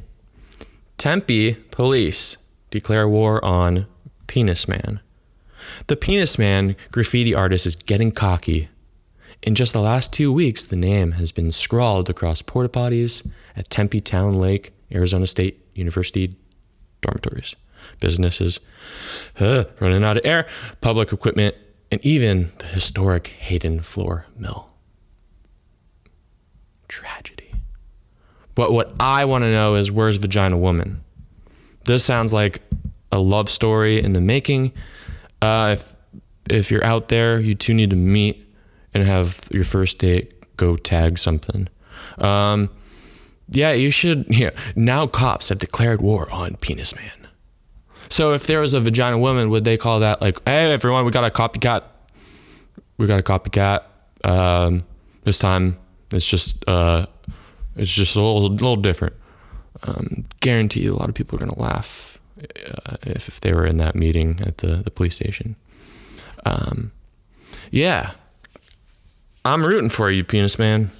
Tempe 0.98 1.54
police 1.70 2.46
declare 2.70 3.09
war 3.09 3.42
on 3.42 3.87
Penis 4.26 4.68
Man. 4.68 5.00
The 5.87 5.96
Penis 5.96 6.38
Man 6.38 6.76
graffiti 6.92 7.35
artist 7.35 7.64
is 7.64 7.76
getting 7.76 8.12
cocky. 8.12 8.68
In 9.42 9.54
just 9.54 9.72
the 9.72 9.80
last 9.80 10.12
two 10.12 10.35
weeks, 10.35 10.66
the 10.66 10.76
name 10.76 11.12
has 11.12 11.33
been 11.33 11.50
scrawled 11.50 12.11
across 12.11 12.42
porta 12.42 12.68
potties 12.68 13.33
at 13.56 13.70
Tempe 13.70 14.00
Town 14.00 14.35
Lake, 14.35 14.72
Arizona 14.92 15.26
State 15.26 15.64
University 15.74 16.37
dormitories, 17.00 17.57
businesses 18.00 18.61
uh, 19.38 19.64
running 19.81 20.05
out 20.05 20.16
of 20.16 20.26
air, 20.26 20.46
public 20.81 21.12
equipment, 21.12 21.55
and 21.90 22.05
even 22.05 22.50
the 22.59 22.66
historic 22.66 23.29
Hayden 23.29 23.81
Flour 23.81 24.26
Mill. 24.37 24.70
Tragedy. 26.88 27.53
But 28.55 28.72
what 28.72 28.94
I 29.00 29.24
want 29.24 29.42
to 29.44 29.50
know 29.50 29.76
is 29.76 29.90
where's 29.90 30.18
Vagina 30.18 30.57
Woman? 30.57 31.03
This 31.85 32.05
sounds 32.05 32.33
like 32.33 32.61
a 33.12 33.18
love 33.18 33.48
story 33.48 34.03
in 34.03 34.12
the 34.12 34.20
making. 34.20 34.72
Uh, 35.40 35.76
if 35.79 35.96
if 36.48 36.70
you're 36.70 36.85
out 36.85 37.09
there, 37.09 37.40
you 37.40 37.55
two 37.55 37.74
need 37.74 37.90
to 37.90 37.96
meet 37.96 38.44
and 38.92 39.05
have 39.05 39.48
your 39.53 39.64
first 39.64 39.98
date. 39.98 40.57
Go 40.57 40.76
tag 40.76 41.18
something. 41.18 41.68
Um, 42.18 42.70
yeah, 43.50 43.72
you 43.72 43.90
should. 43.90 44.26
Now 44.76 45.06
cops 45.06 45.48
have 45.48 45.58
declared 45.58 46.00
war 46.00 46.30
on 46.32 46.56
Penis 46.56 46.94
Man. 46.94 47.28
So 48.08 48.32
if 48.34 48.46
there 48.46 48.60
was 48.60 48.74
a 48.74 48.80
vagina 48.80 49.18
woman, 49.18 49.50
would 49.50 49.64
they 49.64 49.76
call 49.76 50.00
that 50.00 50.20
like, 50.20 50.38
hey 50.44 50.72
everyone, 50.72 51.04
we 51.04 51.10
got 51.12 51.24
a 51.24 51.30
copycat 51.30 51.84
we 53.00 53.06
got 53.06 53.18
a 53.18 53.22
copycat. 53.22 53.82
Um, 54.24 54.82
this 55.22 55.38
time 55.38 55.78
it's 56.12 56.28
just 56.28 56.68
uh, 56.68 57.06
it's 57.74 57.90
just 57.92 58.14
a 58.14 58.20
little 58.20 58.50
little 58.50 58.76
different. 58.76 59.14
Um, 59.82 60.26
guarantee 60.40 60.86
a 60.86 60.92
lot 60.92 61.08
of 61.08 61.14
people 61.14 61.36
are 61.36 61.40
gonna 61.40 61.58
laugh 61.58 62.20
uh, 62.38 62.96
if, 63.02 63.26
if 63.26 63.40
they 63.40 63.54
were 63.54 63.66
in 63.66 63.78
that 63.78 63.94
meeting 63.94 64.38
at 64.42 64.58
the, 64.58 64.76
the 64.76 64.90
police 64.90 65.16
station. 65.16 65.56
Um, 66.44 66.92
yeah, 67.70 68.12
I'm 69.46 69.64
rooting 69.64 69.88
for 69.88 70.10
you, 70.10 70.22
penis 70.22 70.58
man. 70.58 70.90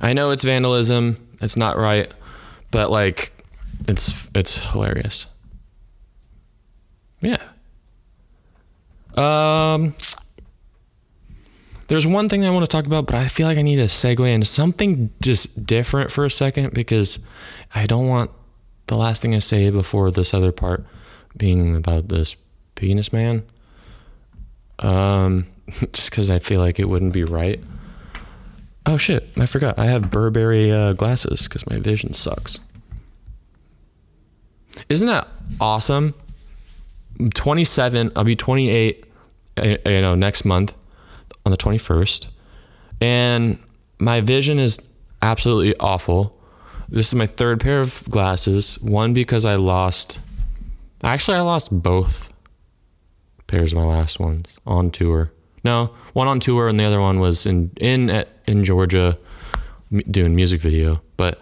I 0.00 0.12
know 0.12 0.30
it's 0.30 0.44
vandalism. 0.44 1.16
It's 1.40 1.56
not 1.56 1.76
right, 1.76 2.12
but 2.70 2.90
like, 2.90 3.32
it's 3.88 4.30
it's 4.34 4.58
hilarious. 4.70 5.26
Yeah. 7.20 7.42
Um. 9.16 9.94
There's 11.88 12.06
one 12.06 12.28
thing 12.28 12.44
I 12.44 12.50
want 12.50 12.66
to 12.66 12.70
talk 12.70 12.86
about, 12.86 13.06
but 13.06 13.14
I 13.14 13.28
feel 13.28 13.46
like 13.46 13.58
I 13.58 13.62
need 13.62 13.76
to 13.76 13.84
segue 13.84 14.28
into 14.28 14.46
something 14.46 15.10
just 15.22 15.66
different 15.66 16.10
for 16.10 16.24
a 16.24 16.30
second 16.30 16.74
because 16.74 17.24
I 17.76 17.86
don't 17.86 18.08
want 18.08 18.32
the 18.88 18.96
last 18.96 19.22
thing 19.22 19.36
I 19.36 19.38
say 19.38 19.70
before 19.70 20.10
this 20.10 20.34
other 20.34 20.50
part 20.50 20.84
being 21.36 21.76
about 21.76 22.08
this 22.08 22.36
penis 22.74 23.12
man. 23.12 23.44
Um, 24.80 25.46
just 25.92 26.10
because 26.10 26.30
I 26.30 26.40
feel 26.40 26.60
like 26.60 26.80
it 26.80 26.88
wouldn't 26.88 27.12
be 27.12 27.24
right. 27.24 27.60
Oh 28.86 28.96
shit, 28.96 29.24
I 29.38 29.46
forgot. 29.46 29.78
I 29.78 29.86
have 29.86 30.10
Burberry 30.10 30.70
uh, 30.70 30.92
glasses 30.92 31.48
because 31.48 31.68
my 31.68 31.78
vision 31.80 32.12
sucks. 32.12 32.60
Isn't 34.88 35.08
that 35.08 35.26
awesome? 35.60 36.14
I'm 37.18 37.30
27. 37.30 38.12
I'll 38.14 38.24
be 38.24 38.36
28. 38.36 39.04
uh, 39.56 39.62
You 39.86 40.00
know, 40.02 40.14
next 40.14 40.44
month 40.44 40.76
on 41.44 41.50
the 41.50 41.56
21st, 41.56 42.28
and 43.00 43.58
my 43.98 44.20
vision 44.20 44.58
is 44.58 44.94
absolutely 45.22 45.74
awful. 45.80 46.38
This 46.88 47.08
is 47.08 47.14
my 47.16 47.26
third 47.26 47.60
pair 47.60 47.80
of 47.80 48.04
glasses. 48.10 48.78
One 48.80 49.12
because 49.14 49.44
I 49.44 49.56
lost. 49.56 50.20
Actually, 51.02 51.38
I 51.38 51.40
lost 51.40 51.82
both 51.82 52.32
pairs 53.48 53.72
of 53.72 53.78
my 53.78 53.84
last 53.84 54.20
ones 54.20 54.54
on 54.66 54.90
tour. 54.90 55.32
No, 55.66 55.90
one 56.12 56.28
on 56.28 56.38
tour 56.38 56.68
and 56.68 56.78
the 56.78 56.84
other 56.84 57.00
one 57.00 57.18
was 57.18 57.44
in 57.44 57.72
in 57.80 58.24
in 58.46 58.62
Georgia 58.62 59.18
doing 60.08 60.36
music 60.36 60.60
video. 60.60 61.02
But 61.16 61.40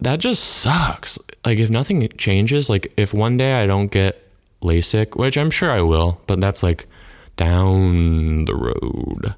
that 0.00 0.20
just 0.20 0.42
sucks. 0.42 1.18
Like 1.44 1.58
if 1.58 1.68
nothing 1.68 2.08
changes, 2.16 2.70
like 2.70 2.94
if 2.96 3.12
one 3.12 3.36
day 3.36 3.62
I 3.62 3.66
don't 3.66 3.90
get 3.90 4.26
LASIK, 4.62 5.16
which 5.16 5.36
I'm 5.36 5.50
sure 5.50 5.70
I 5.70 5.82
will, 5.82 6.22
but 6.26 6.40
that's 6.40 6.62
like 6.62 6.86
down 7.36 8.46
the 8.46 8.56
road. 8.56 9.34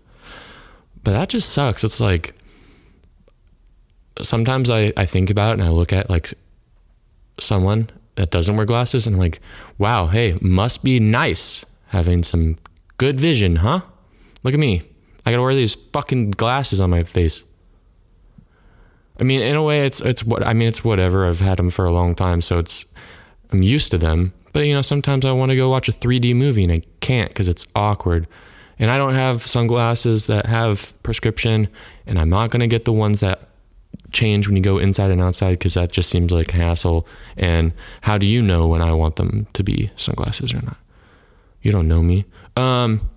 But 1.03 1.13
that 1.13 1.29
just 1.29 1.49
sucks. 1.51 1.83
It's 1.83 2.01
like 2.01 2.37
sometimes 4.23 4.71
I, 4.71 4.93
I 4.97 5.07
think 5.07 5.29
about 5.29 5.51
it 5.51 5.61
and 5.61 5.69
I 5.69 5.71
look 5.71 5.93
at 5.93 6.09
like 6.09 6.35
someone 7.41 7.91
that 8.15 8.31
doesn't 8.31 8.57
wear 8.57 8.67
glasses 8.67 9.09
and 9.09 9.17
I'm 9.17 9.21
like, 9.21 9.41
wow, 9.77 10.07
hey, 10.07 10.39
must 10.41 10.85
be 10.85 11.01
nice 11.01 11.65
having 11.89 12.23
some 12.23 12.59
good 13.03 13.19
vision, 13.19 13.57
huh? 13.57 13.81
Look 14.45 14.55
at 14.55 14.61
me. 14.61 14.81
I 15.27 15.33
gotta 15.33 15.43
wear 15.43 15.57
these 15.57 15.75
fucking 15.75 16.31
glasses 16.31 16.81
on 16.81 16.91
my 16.91 17.03
face. 17.03 17.43
I 19.19 19.25
mean, 19.25 19.41
in 19.41 19.57
a 19.57 19.63
way, 19.65 19.85
it's 19.85 20.01
it's 20.01 20.23
what 20.23 20.47
I 20.47 20.53
mean. 20.53 20.69
It's 20.69 20.85
whatever. 20.85 21.27
I've 21.27 21.41
had 21.41 21.59
them 21.59 21.69
for 21.69 21.85
a 21.85 21.91
long 21.91 22.15
time, 22.15 22.41
so 22.41 22.61
it's 22.61 22.85
I'm 23.51 23.61
used 23.61 23.91
to 23.91 23.99
them. 23.99 24.33
But 24.53 24.67
you 24.67 24.73
know, 24.73 24.83
sometimes 24.83 25.25
I 25.25 25.33
want 25.33 25.51
to 25.51 25.57
go 25.57 25.69
watch 25.69 25.89
a 25.89 25.93
3D 25.93 26.37
movie 26.37 26.63
and 26.63 26.73
I 26.73 26.83
can't 27.01 27.29
because 27.29 27.49
it's 27.49 27.67
awkward. 27.75 28.29
And 28.79 28.89
I 28.89 28.99
don't 28.99 29.15
have 29.15 29.41
sunglasses 29.41 30.29
that 30.29 30.47
have 30.47 31.03
prescription, 31.03 31.67
and 32.07 32.21
I'm 32.21 32.31
not 32.31 32.51
gonna 32.53 32.69
get 32.69 32.85
the 32.85 32.93
ones 32.93 33.19
that 33.19 33.49
change 34.13 34.47
when 34.47 34.57
you 34.57 34.63
go 34.63 34.79
inside 34.79 35.11
and 35.11 35.21
outside 35.21 35.59
because 35.59 35.75
that 35.75 35.91
just 35.91 36.09
seems 36.09 36.31
like 36.31 36.55
a 36.55 36.57
hassle. 36.57 37.05
And 37.37 37.73
how 38.03 38.17
do 38.17 38.27
you 38.27 38.43
know 38.43 38.69
when 38.69 38.81
I 38.81 38.93
want 38.93 39.17
them 39.17 39.49
to 39.55 39.65
be 39.65 39.91
sunglasses 39.97 40.55
or 40.55 40.63
not? 40.63 40.77
You 41.63 41.73
don't 41.73 41.89
know 41.89 42.03
me. 42.03 42.27
Um, 42.57 43.09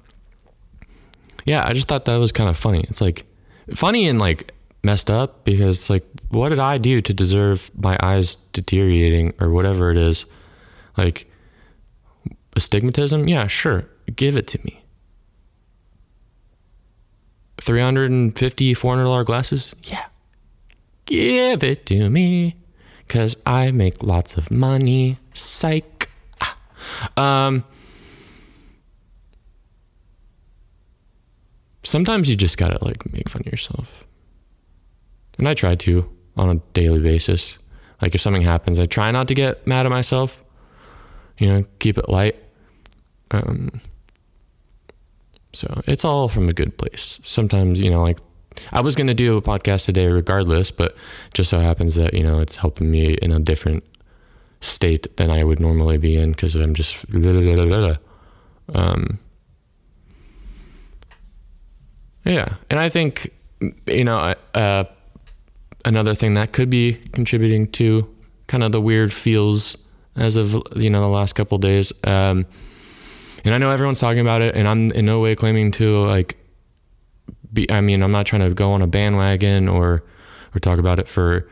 yeah, 1.46 1.66
I 1.66 1.74
just 1.74 1.88
thought 1.88 2.06
that 2.06 2.18
was 2.18 2.32
kind 2.32 2.50
of 2.50 2.58
funny. 2.58 2.82
It's 2.82 3.02
like 3.02 3.26
funny 3.74 4.08
and 4.08 4.20
like 4.20 4.54
messed 4.84 5.10
up 5.10 5.44
because 5.44 5.78
it's 5.78 5.90
like, 5.90 6.06
what 6.30 6.50
did 6.50 6.60
I 6.60 6.78
do 6.78 7.02
to 7.02 7.14
deserve 7.14 7.72
my 7.78 7.98
eyes 8.02 8.36
deteriorating 8.36 9.34
or 9.40 9.52
whatever 9.52 9.92
it 9.92 9.98
is? 9.98 10.26
Like 10.98 11.30
astigmatism? 12.56 13.28
Yeah, 13.28 13.48
sure. 13.48 13.90
Give 14.16 14.38
it 14.38 14.48
to 14.48 14.60
me. 14.64 14.82
350 17.60 18.74
$400 18.76 19.26
glasses? 19.26 19.76
Yeah. 19.84 20.06
Give 21.06 21.64
it 21.64 21.86
to 21.88 22.10
me. 22.10 22.56
Cause 23.08 23.38
I 23.46 23.72
make 23.72 24.02
lots 24.02 24.36
of 24.36 24.50
money. 24.50 25.18
Psych. 25.34 26.10
Ah. 26.42 26.58
Um 27.18 27.64
sometimes 31.86 32.30
you 32.30 32.36
just 32.36 32.58
gotta 32.58 32.84
like 32.84 33.12
make 33.14 33.30
fun 33.30 33.42
of 33.46 33.52
yourself. 33.52 34.06
And 35.38 35.48
I 35.48 35.54
try 35.54 35.76
to 35.76 36.10
on 36.38 36.50
a 36.50 36.62
daily 36.74 37.00
basis. 37.00 37.60
Like 38.02 38.16
if 38.16 38.22
something 38.22 38.42
happens, 38.42 38.80
I 38.80 38.86
try 38.86 39.12
not 39.12 39.28
to 39.30 39.34
get 39.34 39.66
mad 39.66 39.86
at 39.86 39.90
myself. 39.90 40.44
You 41.38 41.48
know, 41.48 41.60
keep 41.80 41.98
it 41.98 42.10
light. 42.10 42.42
Um, 43.32 43.80
so 45.54 45.82
it's 45.88 46.06
all 46.06 46.28
from 46.28 46.50
a 46.50 46.54
good 46.54 46.78
place. 46.78 47.20
Sometimes, 47.24 47.80
you 47.82 47.90
know, 47.90 48.02
like 48.02 48.20
I 48.72 48.82
was 48.82 48.96
gonna 48.96 49.14
do 49.14 49.38
a 49.38 49.42
podcast 49.42 49.86
today 49.86 50.08
regardless, 50.08 50.72
but 50.72 50.96
just 51.34 51.50
so 51.50 51.60
happens 51.60 51.96
that 51.96 52.14
you 52.14 52.24
know 52.24 52.40
it's 52.40 52.56
helping 52.56 52.92
me 52.92 53.14
in 53.14 53.32
a 53.32 53.40
different 53.40 53.84
state 54.62 55.16
than 55.18 55.30
I 55.30 55.44
would 55.44 55.60
normally 55.60 55.98
be 55.98 56.18
in 56.18 56.32
because 56.32 56.56
I'm 56.56 56.74
just 56.74 57.06
um, 58.74 59.20
yeah, 62.26 62.56
and 62.70 62.80
I 62.80 62.90
think 62.90 63.32
you 63.88 64.04
know 64.04 64.34
uh, 64.54 64.86
another 65.86 66.16
thing 66.16 66.34
that 66.34 66.52
could 66.52 66.70
be 66.70 66.94
contributing 67.14 67.68
to 67.74 68.14
kind 68.48 68.64
of 68.64 68.72
the 68.72 68.82
weird 68.82 69.14
feels 69.14 69.88
as 70.16 70.36
of 70.36 70.54
you 70.76 70.90
know 70.90 71.02
the 71.02 71.08
last 71.08 71.34
couple 71.34 71.58
days. 71.58 71.94
Um, 72.06 72.46
and 73.44 73.54
I 73.54 73.58
know 73.60 73.70
everyone's 73.70 74.00
talking 74.00 74.22
about 74.22 74.42
it, 74.42 74.56
and 74.56 74.68
I'm 74.68 74.90
in 74.92 75.06
no 75.06 75.20
way 75.20 75.36
claiming 75.36 75.72
to 75.74 76.00
like 76.06 76.38
be. 77.54 77.70
I 77.72 77.82
mean, 77.82 78.02
I'm 78.02 78.12
not 78.12 78.26
trying 78.26 78.48
to 78.48 78.54
go 78.54 78.72
on 78.72 78.82
a 78.82 78.88
bandwagon 78.88 79.70
or 79.70 80.04
or 80.56 80.60
talk 80.60 80.80
about 80.80 81.00
it 81.00 81.08
for 81.08 81.48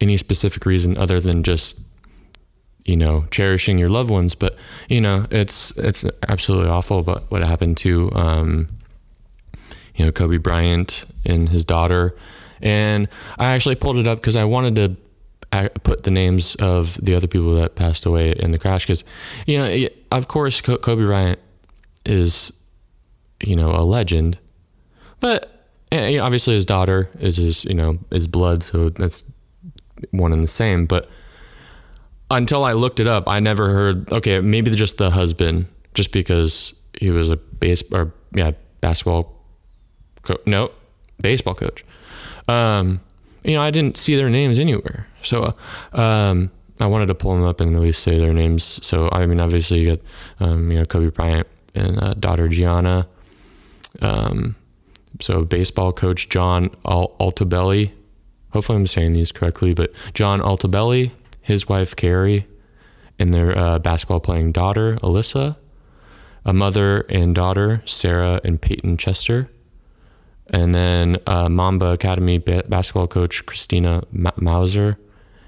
any 0.00 0.16
specific 0.16 0.66
reason 0.66 0.96
other 0.98 1.20
than 1.20 1.42
just 1.42 1.88
you 2.84 2.96
know 2.96 3.24
cherishing 3.30 3.78
your 3.78 3.88
loved 3.88 4.10
ones. 4.10 4.34
But 4.34 4.56
you 4.90 5.00
know, 5.00 5.26
it's 5.30 5.76
it's 5.78 6.04
absolutely 6.28 6.68
awful. 6.68 7.02
But 7.02 7.30
what 7.30 7.42
happened 7.42 7.78
to 7.78 8.12
um, 8.12 8.68
you 9.98 10.04
know 10.04 10.12
Kobe 10.12 10.38
Bryant 10.38 11.04
and 11.26 11.48
his 11.48 11.64
daughter, 11.64 12.14
and 12.62 13.08
I 13.38 13.54
actually 13.54 13.74
pulled 13.74 13.98
it 13.98 14.06
up 14.06 14.20
because 14.20 14.36
I 14.36 14.44
wanted 14.44 14.76
to 14.76 14.96
put 15.82 16.02
the 16.04 16.10
names 16.10 16.54
of 16.56 16.94
the 17.02 17.14
other 17.14 17.26
people 17.26 17.54
that 17.54 17.74
passed 17.74 18.06
away 18.06 18.32
in 18.32 18.52
the 18.52 18.58
crash 18.58 18.84
because 18.84 19.04
you 19.46 19.58
know 19.58 19.88
of 20.12 20.28
course 20.28 20.60
Kobe 20.60 21.04
Bryant 21.04 21.38
is 22.04 22.52
you 23.42 23.56
know 23.56 23.74
a 23.74 23.82
legend. 23.82 24.38
But 25.20 25.66
eh, 25.90 26.08
you 26.08 26.18
know, 26.18 26.24
obviously 26.24 26.54
his 26.54 26.66
daughter 26.66 27.10
is 27.18 27.36
his 27.36 27.64
you 27.64 27.74
know 27.74 27.98
his 28.10 28.28
blood 28.28 28.62
so 28.62 28.90
that's 28.90 29.32
one 30.10 30.32
and 30.32 30.42
the 30.42 30.48
same. 30.48 30.86
But 30.86 31.08
until 32.30 32.62
I 32.62 32.72
looked 32.72 33.00
it 33.00 33.06
up 33.06 33.26
I 33.26 33.40
never 33.40 33.70
heard 33.70 34.12
okay 34.12 34.40
maybe 34.40 34.70
just 34.72 34.98
the 34.98 35.10
husband 35.10 35.66
just 35.94 36.12
because 36.12 36.78
he 37.00 37.10
was 37.10 37.30
a 37.30 37.36
base 37.36 37.82
or 37.90 38.12
yeah 38.34 38.52
basketball 38.80 39.37
no 40.46 40.70
baseball 41.20 41.54
coach 41.54 41.84
um 42.48 43.00
you 43.44 43.54
know, 43.54 43.62
I 43.62 43.70
didn't 43.70 43.96
see 43.96 44.16
their 44.16 44.28
names 44.28 44.58
anywhere. 44.58 45.06
So 45.22 45.56
um, 45.92 46.50
I 46.80 46.86
wanted 46.86 47.06
to 47.06 47.14
pull 47.14 47.34
them 47.34 47.44
up 47.44 47.60
and 47.60 47.74
at 47.74 47.80
least 47.80 48.02
say 48.02 48.18
their 48.18 48.34
names. 48.34 48.62
So 48.86 49.08
I 49.12 49.26
mean, 49.26 49.40
obviously 49.40 49.80
you 49.80 49.96
got 49.96 50.00
um, 50.40 50.70
you 50.70 50.78
know 50.78 50.84
Kobe 50.84 51.10
Bryant 51.10 51.46
and 51.74 52.02
uh, 52.02 52.14
daughter 52.14 52.48
Gianna. 52.48 53.06
Um, 54.02 54.56
so 55.20 55.44
baseball 55.44 55.92
coach 55.92 56.28
John 56.28 56.70
Al- 56.84 57.16
Altobelli. 57.18 57.92
Hopefully 58.50 58.78
I'm 58.78 58.86
saying 58.86 59.12
these 59.12 59.32
correctly, 59.32 59.74
but 59.74 59.92
John 60.14 60.40
Altobelli, 60.40 61.12
his 61.42 61.68
wife 61.68 61.94
Keri, 61.96 62.44
and 63.18 63.34
their 63.34 63.56
uh, 63.56 63.78
basketball 63.78 64.20
playing 64.20 64.52
daughter 64.52 64.96
Alyssa, 64.96 65.58
a 66.44 66.52
mother 66.52 67.00
and 67.08 67.34
daughter 67.34 67.82
Sarah 67.84 68.40
and 68.44 68.60
Payton 68.60 68.96
Chester 68.96 69.48
and 70.50 70.74
then 70.74 71.18
uh, 71.26 71.48
Mamba 71.48 71.86
Academy 71.92 72.38
ba- 72.38 72.64
basketball 72.68 73.06
coach 73.06 73.44
Christina 73.46 74.02
Ma- 74.12 74.30
Mauser, 74.36 74.98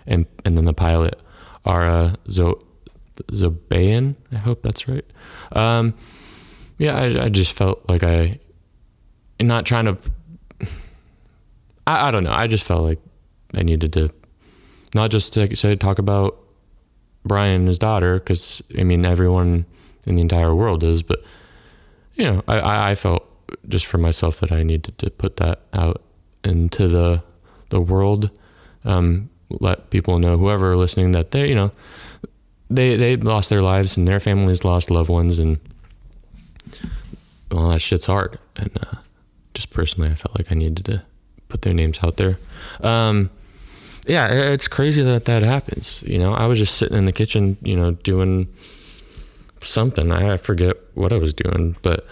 and 0.07 0.27
and 0.45 0.57
then 0.57 0.65
the 0.65 0.73
pilot 0.75 1.19
Ara 1.65 2.15
Zo- 2.31 2.61
Zobayan. 3.33 4.17
I 4.33 4.37
hope 4.37 4.63
that's 4.63 4.89
right. 4.89 5.05
Um, 5.53 5.95
yeah, 6.79 6.97
I, 6.97 7.25
I 7.25 7.29
just 7.29 7.57
felt 7.57 7.87
like 7.89 8.03
I, 8.03 8.39
not 9.41 9.67
trying 9.67 9.85
to, 9.85 9.99
I, 11.87 12.09
I 12.09 12.11
don't 12.11 12.25
know. 12.25 12.33
I 12.33 12.47
just 12.47 12.65
felt 12.67 12.83
like 12.83 12.99
I 13.55 13.63
needed 13.63 13.93
to, 13.95 14.11
not 14.95 15.11
just 15.11 15.35
to 15.35 15.55
say 15.57 15.77
talk 15.77 15.99
about 15.99 16.39
Bryant 17.25 17.61
and 17.61 17.69
his 17.69 17.79
daughter, 17.79 18.19
because 18.19 18.63
I 18.79 18.83
mean 18.85 19.05
everyone 19.05 19.67
in 20.07 20.15
the 20.15 20.23
entire 20.23 20.55
world 20.55 20.83
is, 20.83 21.03
but 21.03 21.23
you 22.15 22.25
know, 22.25 22.43
I, 22.49 22.93
I 22.93 22.95
felt 22.95 23.30
just 23.69 23.87
for 23.87 23.99
myself 23.99 24.41
that 24.41 24.53
I 24.53 24.63
needed 24.63 24.99
to 24.99 25.11
put 25.11 25.37
that 25.37 25.61
out 25.73 26.03
into 26.45 26.89
the 26.89 27.23
the 27.71 27.81
world. 27.81 28.31
Um, 28.85 29.31
let 29.49 29.91
people 29.91 30.19
know, 30.19 30.39
whoever 30.39 30.73
are 30.73 30.77
listening, 30.77 31.13
that 31.13 31.33
they, 31.33 31.49
you 31.49 31.55
know, 31.55 31.73
they 32.69 32.97
they 32.97 33.17
lost 33.17 33.51
their 33.51 33.63
lives 33.63 33.97
and 33.97 34.07
their 34.07 34.21
families 34.21 34.65
lost 34.65 34.91
loved 34.91 35.11
ones, 35.11 35.39
and 35.39 35.59
well, 37.51 37.69
that 37.71 37.81
shit's 37.81 38.07
hard. 38.07 38.39
And 38.57 38.71
uh, 38.77 38.97
just 39.55 39.71
personally, 39.71 40.11
I 40.11 40.15
felt 40.15 40.39
like 40.39 40.53
I 40.53 40.55
needed 40.55 40.85
to 40.87 41.03
put 41.49 41.63
their 41.63 41.75
names 41.75 41.99
out 42.03 42.17
there. 42.17 42.37
Um, 42.81 43.31
yeah, 44.07 44.29
it's 44.29 44.69
crazy 44.69 45.03
that 45.03 45.25
that 45.27 45.43
happens. 45.43 46.03
You 46.07 46.19
know, 46.19 46.33
I 46.33 46.47
was 46.47 46.59
just 46.59 46.77
sitting 46.77 46.97
in 46.97 47.05
the 47.05 47.13
kitchen, 47.13 47.57
you 47.63 47.77
know, 47.77 47.93
doing 47.93 48.49
something. 49.61 50.11
I 50.11 50.37
forget 50.37 50.77
what 50.95 51.13
I 51.13 51.19
was 51.19 51.35
doing, 51.35 51.77
but 51.83 52.07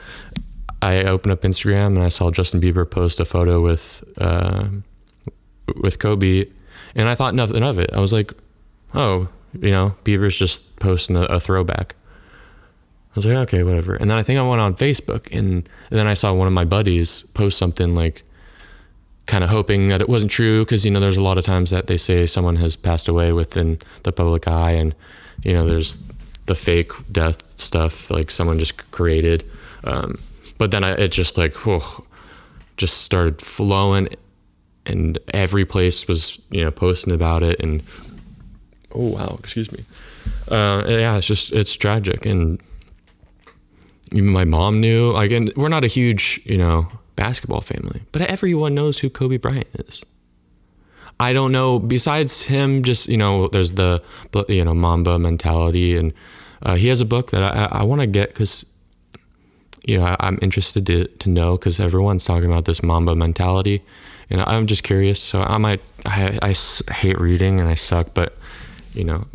I 0.81 1.05
opened 1.05 1.33
up 1.33 1.43
Instagram 1.43 1.89
and 1.89 2.03
I 2.03 2.09
saw 2.09 2.31
Justin 2.31 2.61
Bieber 2.61 2.89
post 2.89 3.21
a 3.21 3.25
photo 3.25 3.61
with 3.61 4.05
uh, 4.19 4.69
with 5.77 5.99
Kobe, 5.99 6.47
and 6.95 7.09
I 7.09 7.15
thought 7.15 7.35
nothing 7.35 7.63
of 7.63 7.79
it. 7.79 7.91
I 7.93 8.01
was 8.01 8.13
like, 8.13 8.33
oh, 8.95 9.29
you 9.59 9.71
know, 9.71 9.95
Bieber's 10.05 10.39
just 10.39 10.77
posting 10.77 11.17
a, 11.17 11.23
a 11.23 11.41
throwback. 11.41 11.95
I 13.11 13.15
was 13.15 13.27
like, 13.27 13.37
okay, 13.37 13.63
whatever. 13.63 13.97
And 13.97 14.11
then 14.11 14.19
I 14.19 14.23
think 14.23 14.39
I 14.39 14.47
went 14.47 14.61
on 14.61 14.75
Facebook 14.75 15.27
and, 15.33 15.69
and 15.91 15.99
then 15.99 16.07
I 16.07 16.15
saw 16.15 16.33
one 16.35 16.47
of 16.47 16.53
my 16.53 16.65
buddies 16.65 17.23
post 17.23 17.59
something 17.59 17.95
like, 17.95 18.23
kind 19.29 19.45
of 19.45 19.51
hoping 19.51 19.89
that 19.89 20.01
it 20.01 20.09
wasn't 20.09 20.33
true 20.33 20.65
because 20.65 20.87
you 20.87 20.91
know 20.91 21.01
there's 21.01 21.19
a 21.19 21.23
lot 21.23 21.37
of 21.37 21.45
times 21.45 21.71
that 21.71 21.87
they 21.87 21.99
say 21.99 22.25
someone 22.25 22.57
has 22.57 22.77
passed 22.77 23.09
away 23.09 23.31
within 23.31 23.79
the 24.03 24.11
public 24.11 24.49
eye 24.49 24.73
and 24.73 24.95
you 25.43 25.53
know 25.53 25.67
there's 25.67 26.03
the 26.47 26.55
fake 26.55 26.91
death 27.13 27.61
stuff 27.61 28.11
like 28.11 28.31
someone 28.31 28.59
just 28.59 28.91
created 28.91 29.45
um, 29.85 30.19
but 30.59 30.73
then 30.73 30.85
I, 30.85 30.91
it 30.93 31.13
just 31.13 31.39
like 31.39 31.55
whew, 31.65 31.81
just 32.77 33.03
started 33.03 33.41
flowing 33.41 34.09
and 34.85 35.19
every 35.33 35.65
place 35.65 36.09
was 36.09 36.41
you 36.51 36.65
know 36.65 36.71
posting 36.71 37.13
about 37.13 37.43
it 37.43 37.61
and 37.61 37.83
oh 38.95 39.13
wow 39.13 39.37
excuse 39.39 39.71
me. 39.73 39.85
Uh, 40.51 40.83
yeah 40.89 41.17
it's 41.17 41.27
just 41.27 41.53
it's 41.53 41.75
tragic 41.75 42.27
and 42.27 42.61
even 44.13 44.31
my 44.31 44.45
mom 44.45 44.81
knew 44.81 45.15
and 45.15 45.53
we're 45.57 45.69
not 45.69 45.85
a 45.85 45.89
huge 45.89 46.41
you 46.45 46.57
know 46.57 46.89
basketball 47.17 47.61
family 47.61 48.03
but 48.13 48.23
everyone 48.23 48.75
knows 48.75 48.99
who 48.99 49.11
kobe 49.11 49.37
bryant 49.37 49.69
is. 49.75 50.03
I 51.21 51.33
don't 51.33 51.53
know 51.53 51.79
besides 51.79 52.45
him 52.45 52.83
just 52.83 53.09
you 53.09 53.17
know 53.17 53.49
there's 53.49 53.73
the 53.73 54.03
you 54.49 54.65
know 54.65 54.75
mamba 54.75 55.19
mentality 55.19 55.97
and 55.97 56.15
uh, 56.63 56.75
he 56.75 56.89
has 56.89 57.01
a 57.01 57.05
book 57.05 57.31
that 57.31 57.43
i, 57.43 57.81
I 57.81 57.83
want 57.85 58.01
to 58.01 58.07
get 58.07 58.29
because 58.31 58.65
you 59.89 59.99
know 59.99 60.05
I, 60.05 60.29
am 60.29 60.39
interested 60.43 60.87
to, 60.87 61.05
to 61.07 61.29
know 61.29 61.57
because 61.57 61.81
everyone's 61.81 62.25
talking 62.25 62.51
about 62.51 62.67
this 62.67 62.83
mamba 62.83 63.15
mentality 63.15 63.83
and 64.31 64.41
i'm 64.43 64.67
just 64.67 64.85
curious 64.85 65.21
so 65.21 65.43
i 65.43 65.57
might 65.57 65.83
I, 66.05 66.39
I 66.43 66.55
hate 66.93 67.19
reading 67.19 67.61
and 67.61 67.69
i 67.69 67.75
suck 67.75 68.15
but 68.15 68.37
you 68.93 69.05
know 69.05 69.27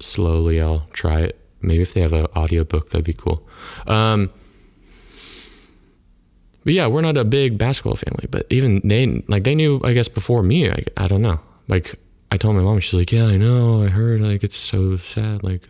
slowly 0.00 0.60
i'll 0.60 0.86
try 0.92 1.20
it 1.20 1.38
maybe 1.62 1.82
if 1.82 1.94
they 1.94 2.00
have 2.00 2.12
an 2.12 2.26
audio 2.34 2.64
book 2.64 2.90
that'd 2.90 3.04
be 3.04 3.12
cool 3.14 3.46
um, 3.86 4.30
but 6.64 6.74
yeah, 6.74 6.86
we're 6.86 7.00
not 7.00 7.16
a 7.16 7.24
big 7.24 7.56
basketball 7.56 7.96
family, 7.96 8.26
but 8.30 8.46
even 8.50 8.80
they 8.84 9.24
like 9.28 9.44
they 9.44 9.54
knew 9.54 9.80
I 9.82 9.94
guess 9.94 10.08
before 10.08 10.42
me. 10.42 10.70
I, 10.70 10.84
I 10.96 11.08
don't 11.08 11.22
know. 11.22 11.40
Like 11.68 11.94
I 12.30 12.36
told 12.36 12.56
my 12.56 12.62
mom, 12.62 12.80
she's 12.80 12.94
like, 12.94 13.12
"Yeah, 13.12 13.26
I 13.26 13.38
know. 13.38 13.82
I 13.82 13.88
heard. 13.88 14.20
Like 14.20 14.44
it's 14.44 14.56
so 14.56 14.98
sad. 14.98 15.42
Like 15.42 15.68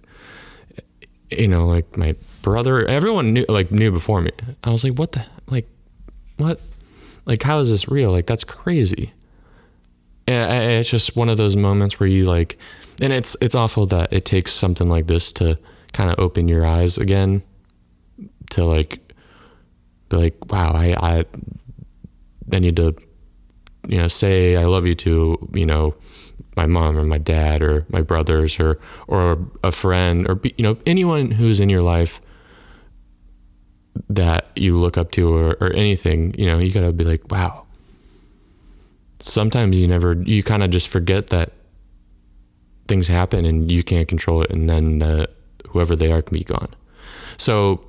you 1.31 1.47
know, 1.47 1.67
like 1.67 1.97
my 1.97 2.17
brother, 2.43 2.87
everyone 2.87 3.33
knew 3.33 3.45
like 3.49 3.71
knew 3.71 3.93
before 3.93 4.21
me. 4.21 4.31
I 4.65 4.71
was 4.71 4.85
like, 4.85 4.99
what 4.99 5.13
the 5.13 5.27
like, 5.49 5.69
what? 6.37 6.61
Like 7.27 7.43
how 7.43 7.59
is 7.61 7.71
this 7.71 7.89
real? 7.89 8.11
Like 8.13 8.27
that's 8.27 8.45
crazy. 8.45 9.13
And 10.27 10.75
it's 10.75 10.91
just 10.91 11.17
one 11.17 11.29
of 11.29 11.39
those 11.39 11.57
moments 11.57 11.99
where 11.99 12.09
you 12.09 12.25
like, 12.25 12.57
and 13.01 13.13
it's 13.13 13.37
it's 13.41 13.55
awful 13.55 13.87
that 13.87 14.13
it 14.13 14.25
takes 14.25 14.53
something 14.53 14.89
like 14.89 15.07
this 15.07 15.33
to 15.35 15.59
kind 15.93 16.11
of 16.11 16.19
open 16.19 16.47
your 16.47 16.65
eyes 16.65 16.99
again 16.99 17.43
to 18.51 18.65
like 18.65 19.01
be 20.11 20.17
like, 20.17 20.53
wow, 20.53 20.73
I, 20.75 20.95
I, 21.01 21.25
I 22.53 22.59
need 22.59 22.77
to, 22.77 22.95
you 23.89 23.99
know, 23.99 24.09
say 24.09 24.57
I 24.57 24.65
love 24.65 24.87
you 24.87 24.95
to, 24.97 25.49
you 25.55 25.67
know, 25.67 25.95
my 26.57 26.67
mom 26.67 26.99
or 26.99 27.05
my 27.05 27.19
dad 27.19 27.63
or 27.63 27.87
my 27.89 28.03
brothers 28.03 28.61
or, 28.61 28.79
or 29.07 29.39
a 29.65 29.73
friend 29.73 30.29
or, 30.29 30.39
you 30.43 30.63
know, 30.63 30.77
anyone 30.85 31.31
who's 31.31 31.61
in 31.61 31.71
your 31.71 31.83
life 31.83 32.21
that 34.09 34.49
you 34.57 34.77
look 34.77 34.97
up 34.97 35.11
to 35.13 35.33
or, 35.35 35.57
or 35.61 35.73
anything, 35.73 36.35
you 36.39 36.47
know, 36.47 36.59
you 36.59 36.73
gotta 36.73 36.93
be 36.93 37.05
like, 37.05 37.31
wow. 37.31 37.67
Sometimes 39.19 39.77
you 39.77 39.87
never, 39.87 40.15
you 40.15 40.43
kind 40.43 40.63
of 40.63 40.71
just 40.71 40.89
forget 40.89 41.29
that 41.29 41.53
things 42.89 43.09
happen 43.09 43.45
and 43.45 43.71
you 43.71 43.83
can't 43.83 44.09
control 44.09 44.43
it, 44.43 44.51
and 44.51 44.69
then 44.69 45.27
whoever 45.69 45.95
they 45.95 46.11
are 46.11 46.23
can 46.23 46.35
be 46.35 46.45
gone. 46.45 46.69
So 47.37 47.85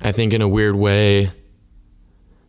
I 0.00 0.12
think 0.12 0.32
in 0.32 0.42
a 0.42 0.48
weird 0.48 0.74
way, 0.74 1.30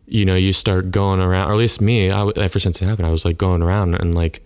you 0.06 0.24
know, 0.24 0.34
you 0.36 0.52
start 0.52 0.90
going 0.90 1.20
around, 1.20 1.48
or 1.48 1.52
at 1.52 1.58
least 1.58 1.80
me, 1.80 2.10
I, 2.10 2.28
ever 2.36 2.58
since 2.58 2.82
it 2.82 2.86
happened, 2.86 3.06
I 3.06 3.10
was 3.10 3.24
like 3.24 3.38
going 3.38 3.62
around 3.62 3.94
and 3.94 4.14
like, 4.14 4.44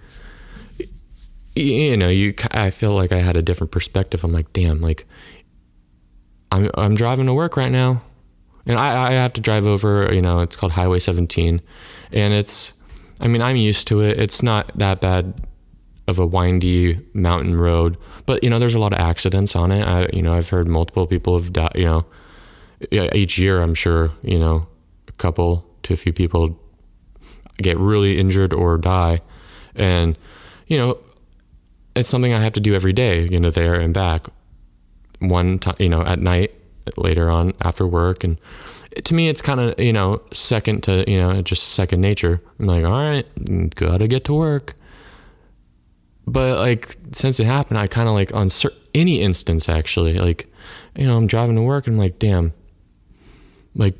you 1.54 1.96
know, 1.96 2.08
you, 2.08 2.34
I 2.52 2.70
feel 2.70 2.92
like 2.92 3.12
I 3.12 3.18
had 3.18 3.36
a 3.36 3.42
different 3.42 3.72
perspective. 3.72 4.24
I'm 4.24 4.32
like, 4.32 4.52
damn, 4.52 4.80
like, 4.80 5.06
I'm, 6.52 6.70
I'm 6.74 6.94
driving 6.94 7.26
to 7.26 7.34
work 7.34 7.56
right 7.56 7.70
now. 7.70 8.02
And 8.66 8.78
I, 8.78 9.08
I 9.08 9.12
have 9.12 9.32
to 9.34 9.40
drive 9.40 9.66
over, 9.66 10.12
you 10.12 10.22
know, 10.22 10.40
it's 10.40 10.56
called 10.56 10.72
Highway 10.72 10.98
17. 10.98 11.60
And 12.12 12.34
it's, 12.34 12.80
I 13.20 13.28
mean, 13.28 13.42
I'm 13.42 13.56
used 13.56 13.88
to 13.88 14.02
it. 14.02 14.18
It's 14.18 14.42
not 14.42 14.76
that 14.78 15.00
bad 15.00 15.34
of 16.06 16.18
a 16.18 16.26
windy 16.26 17.00
mountain 17.14 17.56
road, 17.56 17.96
but, 18.26 18.42
you 18.44 18.50
know, 18.50 18.58
there's 18.58 18.74
a 18.74 18.78
lot 18.78 18.92
of 18.92 18.98
accidents 18.98 19.54
on 19.56 19.72
it. 19.72 19.86
I, 19.86 20.08
you 20.12 20.22
know, 20.22 20.34
I've 20.34 20.48
heard 20.48 20.68
multiple 20.68 21.06
people 21.06 21.38
have 21.38 21.52
died, 21.52 21.72
you 21.74 21.84
know, 21.84 22.06
each 22.90 23.38
year, 23.38 23.62
I'm 23.62 23.74
sure, 23.74 24.12
you 24.22 24.38
know, 24.38 24.66
a 25.08 25.12
couple 25.12 25.66
to 25.82 25.92
a 25.92 25.96
few 25.96 26.12
people 26.12 26.58
get 27.58 27.78
really 27.78 28.18
injured 28.18 28.52
or 28.52 28.76
die. 28.78 29.20
And, 29.74 30.18
you 30.66 30.78
know, 30.78 30.98
it's 31.94 32.08
something 32.08 32.32
I 32.32 32.40
have 32.40 32.52
to 32.54 32.60
do 32.60 32.74
every 32.74 32.92
day, 32.92 33.26
you 33.30 33.38
know, 33.38 33.50
there 33.50 33.74
and 33.74 33.92
back. 33.94 34.26
One 35.20 35.58
time, 35.58 35.76
you 35.78 35.88
know, 35.88 36.02
at 36.02 36.18
night, 36.18 36.54
later 36.96 37.30
on 37.30 37.54
after 37.60 37.86
work. 37.86 38.24
And 38.24 38.38
to 39.04 39.14
me, 39.14 39.28
it's 39.28 39.42
kind 39.42 39.60
of, 39.60 39.78
you 39.78 39.92
know, 39.92 40.22
second 40.32 40.82
to, 40.84 41.04
you 41.10 41.16
know, 41.18 41.40
just 41.42 41.68
second 41.68 42.00
nature. 42.00 42.40
I'm 42.58 42.66
like, 42.66 42.84
all 42.84 42.92
right, 42.92 43.74
gotta 43.74 44.08
get 44.08 44.24
to 44.24 44.34
work. 44.34 44.74
But 46.26 46.58
like, 46.58 46.96
since 47.12 47.40
it 47.40 47.46
happened, 47.46 47.78
I 47.78 47.86
kind 47.86 48.08
of 48.08 48.14
like 48.14 48.34
on 48.34 48.50
any 48.94 49.20
instance, 49.20 49.68
actually, 49.68 50.18
like, 50.18 50.48
you 50.96 51.06
know, 51.06 51.16
I'm 51.16 51.26
driving 51.26 51.56
to 51.56 51.62
work 51.62 51.86
and 51.86 51.94
I'm 51.94 52.00
like, 52.00 52.18
damn, 52.18 52.52
like 53.74 53.94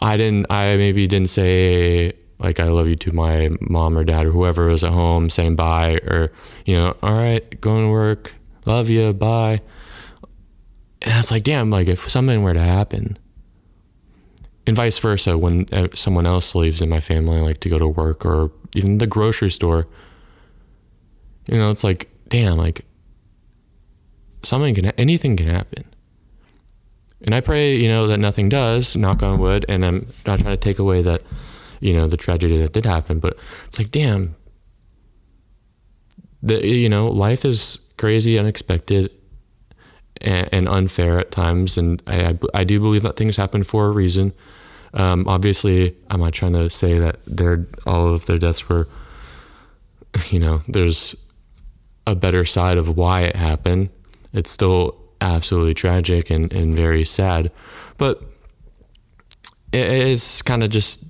I 0.00 0.16
didn't 0.16 0.46
I 0.50 0.76
maybe 0.76 1.06
didn't 1.06 1.30
say 1.30 2.12
like 2.38 2.60
I 2.60 2.68
love 2.68 2.86
you 2.86 2.96
to 2.96 3.12
my 3.12 3.50
mom 3.60 3.96
or 3.96 4.04
dad 4.04 4.26
or 4.26 4.30
whoever 4.30 4.66
was 4.66 4.84
at 4.84 4.92
home 4.92 5.30
saying 5.30 5.56
bye 5.56 5.94
or 6.06 6.32
you 6.64 6.76
know 6.76 6.96
all 7.02 7.16
right 7.16 7.60
going 7.60 7.86
to 7.86 7.90
work 7.90 8.34
love 8.66 8.90
you 8.90 9.12
bye 9.12 9.60
and 11.06 11.14
I 11.14 11.18
was 11.18 11.30
like 11.30 11.44
damn 11.44 11.70
like 11.70 11.88
if 11.88 12.00
something 12.10 12.42
were 12.42 12.52
to 12.52 12.60
happen 12.60 13.16
and 14.66 14.76
vice 14.76 14.98
versa 14.98 15.38
when 15.38 15.64
uh, 15.72 15.88
someone 15.94 16.26
else 16.26 16.54
leaves 16.54 16.82
in 16.82 16.90
my 16.90 17.00
family 17.00 17.40
like 17.40 17.60
to 17.60 17.70
go 17.70 17.78
to 17.78 17.88
work 17.88 18.26
or 18.26 18.50
even 18.74 18.98
the 18.98 19.06
grocery 19.06 19.50
store 19.50 19.86
you 21.46 21.56
know 21.56 21.70
it's 21.70 21.84
like 21.84 22.10
damn 22.28 22.58
like 22.58 22.84
something 24.46 24.74
can 24.74 24.86
anything 24.92 25.36
can 25.36 25.48
happen. 25.48 25.84
And 27.22 27.34
I 27.34 27.40
pray, 27.40 27.74
you 27.76 27.88
know, 27.88 28.06
that 28.06 28.18
nothing 28.18 28.48
does, 28.48 28.96
knock 28.96 29.22
on 29.22 29.38
wood, 29.38 29.64
and 29.68 29.84
I'm 29.84 30.06
not 30.26 30.40
trying 30.40 30.54
to 30.54 30.60
take 30.60 30.78
away 30.78 31.02
that, 31.02 31.22
you 31.80 31.94
know, 31.94 32.06
the 32.06 32.16
tragedy 32.16 32.58
that 32.58 32.72
did 32.72 32.84
happen, 32.84 33.20
but 33.20 33.38
it's 33.64 33.78
like, 33.78 33.90
damn, 33.90 34.36
the, 36.42 36.64
you 36.64 36.88
know, 36.88 37.08
life 37.08 37.44
is 37.44 37.92
crazy, 37.96 38.38
unexpected, 38.38 39.10
and, 40.20 40.48
and 40.52 40.68
unfair 40.68 41.18
at 41.18 41.30
times. 41.30 41.78
And 41.78 42.02
I, 42.06 42.28
I, 42.28 42.38
I, 42.54 42.64
do 42.64 42.80
believe 42.80 43.02
that 43.02 43.16
things 43.16 43.36
happen 43.36 43.62
for 43.62 43.86
a 43.86 43.90
reason. 43.90 44.32
Um, 44.94 45.26
obviously, 45.28 45.94
I'm 46.10 46.20
not 46.20 46.32
trying 46.32 46.54
to 46.54 46.70
say 46.70 46.98
that 46.98 47.24
their 47.26 47.66
all 47.86 48.14
of 48.14 48.26
their 48.26 48.38
deaths 48.38 48.68
were, 48.68 48.86
you 50.30 50.38
know, 50.38 50.62
there's 50.68 51.26
a 52.06 52.14
better 52.14 52.44
side 52.44 52.78
of 52.78 52.96
why 52.96 53.22
it 53.22 53.36
happened. 53.36 53.90
It's 54.32 54.50
still 54.50 54.96
absolutely 55.20 55.74
tragic 55.74 56.30
and, 56.30 56.52
and 56.52 56.74
very 56.74 57.04
sad. 57.04 57.50
But 57.98 58.22
it, 59.72 59.86
it's 59.86 60.42
kind 60.42 60.62
of 60.62 60.70
just 60.70 61.06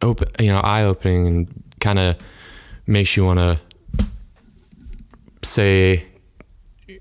open, 0.00 0.28
you 0.38 0.48
know, 0.48 0.60
eye 0.60 0.84
opening 0.84 1.26
and 1.26 1.64
kind 1.80 1.98
of 1.98 2.16
makes 2.86 3.16
you 3.16 3.24
want 3.24 3.38
to 3.38 3.58
say, 5.42 6.04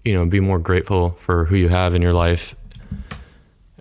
you 0.04 0.14
know, 0.14 0.26
be 0.26 0.40
more 0.40 0.60
grateful 0.60 1.12
for 1.12 1.46
who 1.46 1.56
you 1.56 1.70
have 1.70 1.96
in 1.96 2.02
your 2.02 2.14
life 2.14 2.56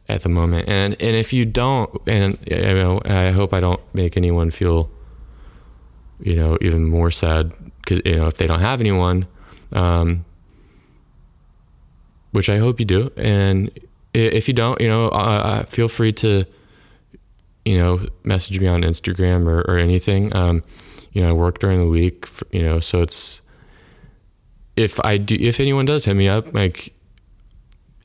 at 0.09 0.23
the 0.23 0.29
moment. 0.29 0.69
And 0.69 0.97
and 1.01 1.17
if 1.17 1.33
you 1.33 1.45
don't, 1.45 1.91
and 2.07 2.39
you 2.47 2.57
know, 2.57 3.01
I 3.05 3.31
hope 3.31 3.55
I 3.55 3.61
don't 3.61 3.81
make 3.95 4.17
anyone 4.17 4.51
feel, 4.51 4.91
you 6.21 6.35
know, 6.35 6.59
even 6.61 6.85
more 6.85 7.11
sad 7.11 7.53
because 7.79 8.01
you 8.05 8.17
know 8.17 8.27
if 8.27 8.35
they 8.35 8.47
don't 8.47 8.61
have 8.61 8.81
anyone, 8.81 9.27
um, 9.73 10.25
which 12.33 12.49
I 12.49 12.59
hope 12.59 12.81
you 12.81 12.87
do. 12.87 13.13
And 13.17 13.71
if 14.15 14.49
you 14.49 14.55
don't, 14.55 14.81
you 14.81 14.89
know, 14.89 15.09
uh, 15.09 15.65
feel 15.65 15.89
free 15.89 16.13
to, 16.15 16.45
you 17.65 17.79
know, 17.79 18.01
message 18.25 18.61
me 18.61 18.67
on 18.67 18.83
Instagram 18.83 19.47
or, 19.47 19.61
or 19.63 19.79
anything. 19.79 20.35
Um, 20.35 20.63
you 21.13 21.23
know, 21.23 21.31
I 21.31 21.33
work 21.33 21.59
during 21.59 21.81
the 21.81 21.87
week, 21.87 22.27
for, 22.27 22.47
you 22.53 22.63
know, 22.63 22.81
so 22.81 23.03
it's 23.03 23.43
if 24.77 24.99
I 25.05 25.19
do, 25.19 25.37
if 25.39 25.61
anyone 25.61 25.85
does 25.87 26.05
hit 26.05 26.15
me 26.15 26.29
up, 26.29 26.53
like 26.55 26.95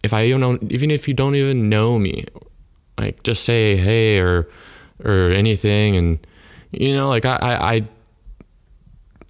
if 0.04 0.14
I 0.14 0.30
don't 0.30 0.40
know, 0.40 0.60
even 0.70 0.92
if 0.92 1.08
you 1.08 1.14
don't 1.14 1.36
even 1.36 1.70
know 1.70 1.98
me, 1.98 2.26
like 2.98 3.24
just 3.24 3.44
say 3.44 3.76
hey 3.76 4.20
or 4.20 4.48
or 5.04 5.30
anything, 5.30 5.96
and 5.96 6.28
you 6.72 6.96
know, 6.96 7.08
like 7.10 7.26
I 7.26 7.38
I 7.42 7.76
I, 7.76 7.88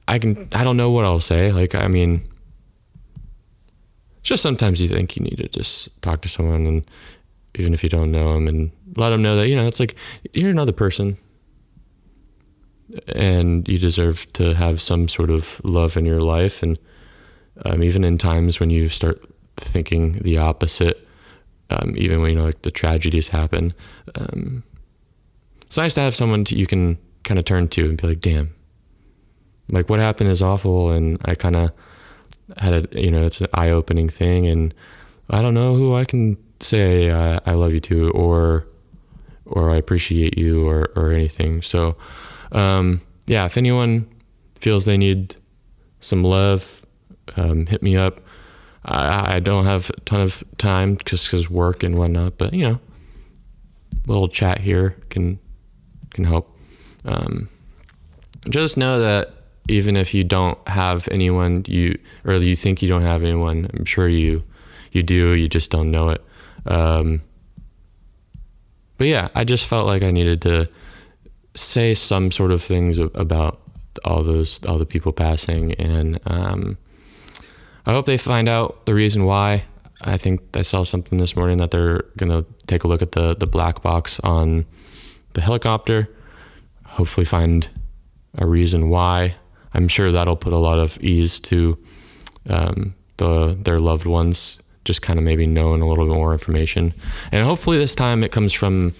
I 0.07 0.19
can 0.19 0.47
I 0.53 0.63
don't 0.63 0.77
know 0.77 0.91
what 0.91 1.05
I'll 1.05 1.19
say. 1.19 1.51
Like 1.51 1.75
I 1.75 1.87
mean, 1.87 2.21
just 4.23 4.43
sometimes 4.43 4.81
you 4.81 4.87
think 4.87 5.15
you 5.15 5.23
need 5.23 5.37
to 5.37 5.47
just 5.47 6.01
talk 6.01 6.21
to 6.21 6.29
someone, 6.29 6.65
and 6.65 6.83
even 7.55 7.73
if 7.73 7.83
you 7.83 7.89
don't 7.89 8.11
know 8.11 8.33
them, 8.33 8.47
and 8.47 8.71
let 8.95 9.09
them 9.11 9.21
know 9.21 9.35
that 9.35 9.47
you 9.47 9.55
know 9.55 9.67
it's 9.67 9.79
like 9.79 9.95
you're 10.33 10.51
another 10.51 10.73
person. 10.73 11.17
And 13.07 13.67
you 13.67 13.79
deserve 13.79 14.31
to 14.33 14.53
have 14.53 14.79
some 14.79 15.07
sort 15.07 15.31
of 15.31 15.59
love 15.65 15.97
in 15.97 16.05
your 16.05 16.19
life. 16.19 16.61
And 16.61 16.77
um, 17.63 17.83
even 17.83 18.03
in 18.03 18.17
times 18.17 18.59
when 18.59 18.69
you 18.69 18.89
start 18.89 19.23
thinking 19.57 20.13
the 20.13 20.37
opposite, 20.37 21.07
um, 21.69 21.93
even 21.97 22.21
when 22.21 22.31
you 22.31 22.37
know 22.37 22.45
like 22.45 22.61
the 22.63 22.71
tragedies 22.71 23.29
happen. 23.29 23.73
Um, 24.15 24.63
it's 25.61 25.77
nice 25.77 25.95
to 25.95 26.01
have 26.01 26.15
someone 26.15 26.43
to, 26.45 26.55
you 26.55 26.67
can 26.67 26.97
kind 27.23 27.39
of 27.39 27.45
turn 27.45 27.67
to 27.69 27.85
and 27.85 28.01
be 28.01 28.07
like, 28.07 28.19
"Damn, 28.19 28.53
like 29.71 29.89
what 29.89 29.99
happened 29.99 30.29
is 30.29 30.41
awful," 30.41 30.91
and 30.91 31.19
I 31.25 31.35
kind 31.35 31.55
of 31.55 31.71
had 32.57 32.73
a 32.73 33.01
you 33.01 33.11
know 33.11 33.23
it's 33.23 33.41
an 33.41 33.47
eye 33.53 33.69
opening 33.69 34.09
thing, 34.09 34.45
and 34.47 34.73
I 35.29 35.41
don't 35.41 35.53
know 35.53 35.75
who 35.75 35.95
I 35.95 36.05
can 36.05 36.37
say 36.59 37.11
I 37.11 37.53
love 37.53 37.73
you 37.73 37.79
to 37.81 38.11
or 38.11 38.67
or 39.45 39.71
I 39.71 39.77
appreciate 39.77 40.37
you 40.37 40.67
or 40.67 40.91
or 40.95 41.11
anything. 41.11 41.61
So 41.61 41.97
um, 42.51 43.01
yeah, 43.27 43.45
if 43.45 43.57
anyone 43.57 44.07
feels 44.59 44.85
they 44.85 44.97
need 44.97 45.35
some 45.99 46.23
love, 46.23 46.84
um, 47.35 47.65
hit 47.67 47.81
me 47.81 47.95
up. 47.95 48.21
I, 48.83 49.37
I 49.37 49.39
don't 49.39 49.65
have 49.65 49.89
a 49.89 49.99
ton 50.01 50.21
of 50.21 50.43
time 50.57 50.97
just 51.05 51.27
because 51.27 51.49
work 51.49 51.83
and 51.83 51.97
whatnot, 51.97 52.37
but 52.37 52.53
you 52.53 52.69
know, 52.69 52.79
a 53.93 54.07
little 54.07 54.27
chat 54.27 54.59
here 54.59 54.95
can 55.09 55.39
can 56.11 56.23
help. 56.23 56.55
Um, 57.03 57.49
just 58.49 58.77
know 58.77 58.99
that 58.99 59.33
even 59.67 59.97
if 59.97 60.13
you 60.13 60.23
don't 60.23 60.57
have 60.67 61.07
anyone, 61.11 61.63
you 61.67 61.97
or 62.23 62.33
you 62.35 62.55
think 62.55 62.81
you 62.81 62.87
don't 62.87 63.01
have 63.01 63.23
anyone, 63.23 63.69
I'm 63.73 63.85
sure 63.85 64.07
you 64.07 64.43
you 64.91 65.03
do. 65.03 65.31
You 65.31 65.47
just 65.47 65.71
don't 65.71 65.91
know 65.91 66.09
it. 66.09 66.23
Um, 66.65 67.21
but 68.97 69.07
yeah, 69.07 69.27
I 69.35 69.43
just 69.43 69.67
felt 69.67 69.87
like 69.87 70.03
I 70.03 70.11
needed 70.11 70.41
to 70.43 70.69
say 71.55 71.93
some 71.93 72.31
sort 72.31 72.51
of 72.51 72.61
things 72.61 72.97
about 72.97 73.61
all 74.03 74.23
those 74.23 74.63
all 74.65 74.77
the 74.77 74.85
people 74.85 75.11
passing 75.11 75.73
and 75.73 76.19
um, 76.25 76.77
I 77.85 77.93
hope 77.93 78.05
they 78.05 78.17
find 78.17 78.49
out 78.49 78.85
the 78.85 78.93
reason 78.93 79.25
why. 79.25 79.65
I 80.01 80.17
think 80.17 80.41
I 80.55 80.61
saw 80.61 80.83
something 80.83 81.17
this 81.17 81.35
morning 81.35 81.57
that 81.57 81.71
they're 81.71 82.03
gonna 82.17 82.45
take 82.67 82.83
a 82.83 82.87
look 82.87 83.01
at 83.01 83.13
the 83.13 83.35
the 83.35 83.47
black 83.47 83.81
box 83.81 84.19
on 84.21 84.65
the 85.33 85.41
helicopter. 85.41 86.09
Hopefully, 86.85 87.25
find 87.25 87.69
a 88.37 88.45
reason 88.45 88.89
why. 88.89 89.35
I'm 89.73 89.87
sure 89.87 90.11
that'll 90.11 90.37
put 90.37 90.53
a 90.53 90.57
lot 90.57 90.79
of 90.79 90.97
ease 91.01 91.39
to 91.41 91.77
um, 92.49 92.95
the 93.17 93.57
their 93.59 93.79
loved 93.79 94.05
ones. 94.05 94.61
Just 94.83 95.01
kind 95.01 95.17
of 95.17 95.25
maybe 95.25 95.47
knowing 95.47 95.81
a 95.81 95.87
little 95.87 96.05
bit 96.05 96.13
more 96.13 96.31
information, 96.31 96.93
and 97.31 97.43
hopefully 97.43 97.77
this 97.77 97.95
time 97.95 98.23
it 98.23 98.31
comes 98.31 98.53
from 98.53 98.93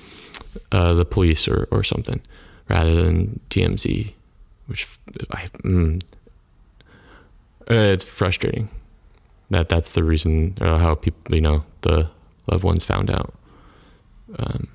uh, 0.71 0.93
the 0.93 1.05
police 1.05 1.47
or 1.47 1.67
or 1.71 1.83
something 1.83 2.21
rather 2.67 2.95
than 2.95 3.39
TMZ, 3.49 4.13
which 4.67 4.97
I, 5.31 5.45
mm, 5.63 6.01
uh, 7.69 7.93
it's 7.93 8.03
frustrating 8.03 8.69
that 9.49 9.69
that's 9.69 9.91
the 9.91 10.03
reason 10.03 10.55
uh, 10.61 10.77
how 10.77 10.95
people 10.95 11.35
you 11.35 11.41
know 11.41 11.63
the 11.81 12.09
loved 12.51 12.63
ones 12.63 12.85
found 12.85 13.09
out. 13.09 13.33
Um, 14.37 14.67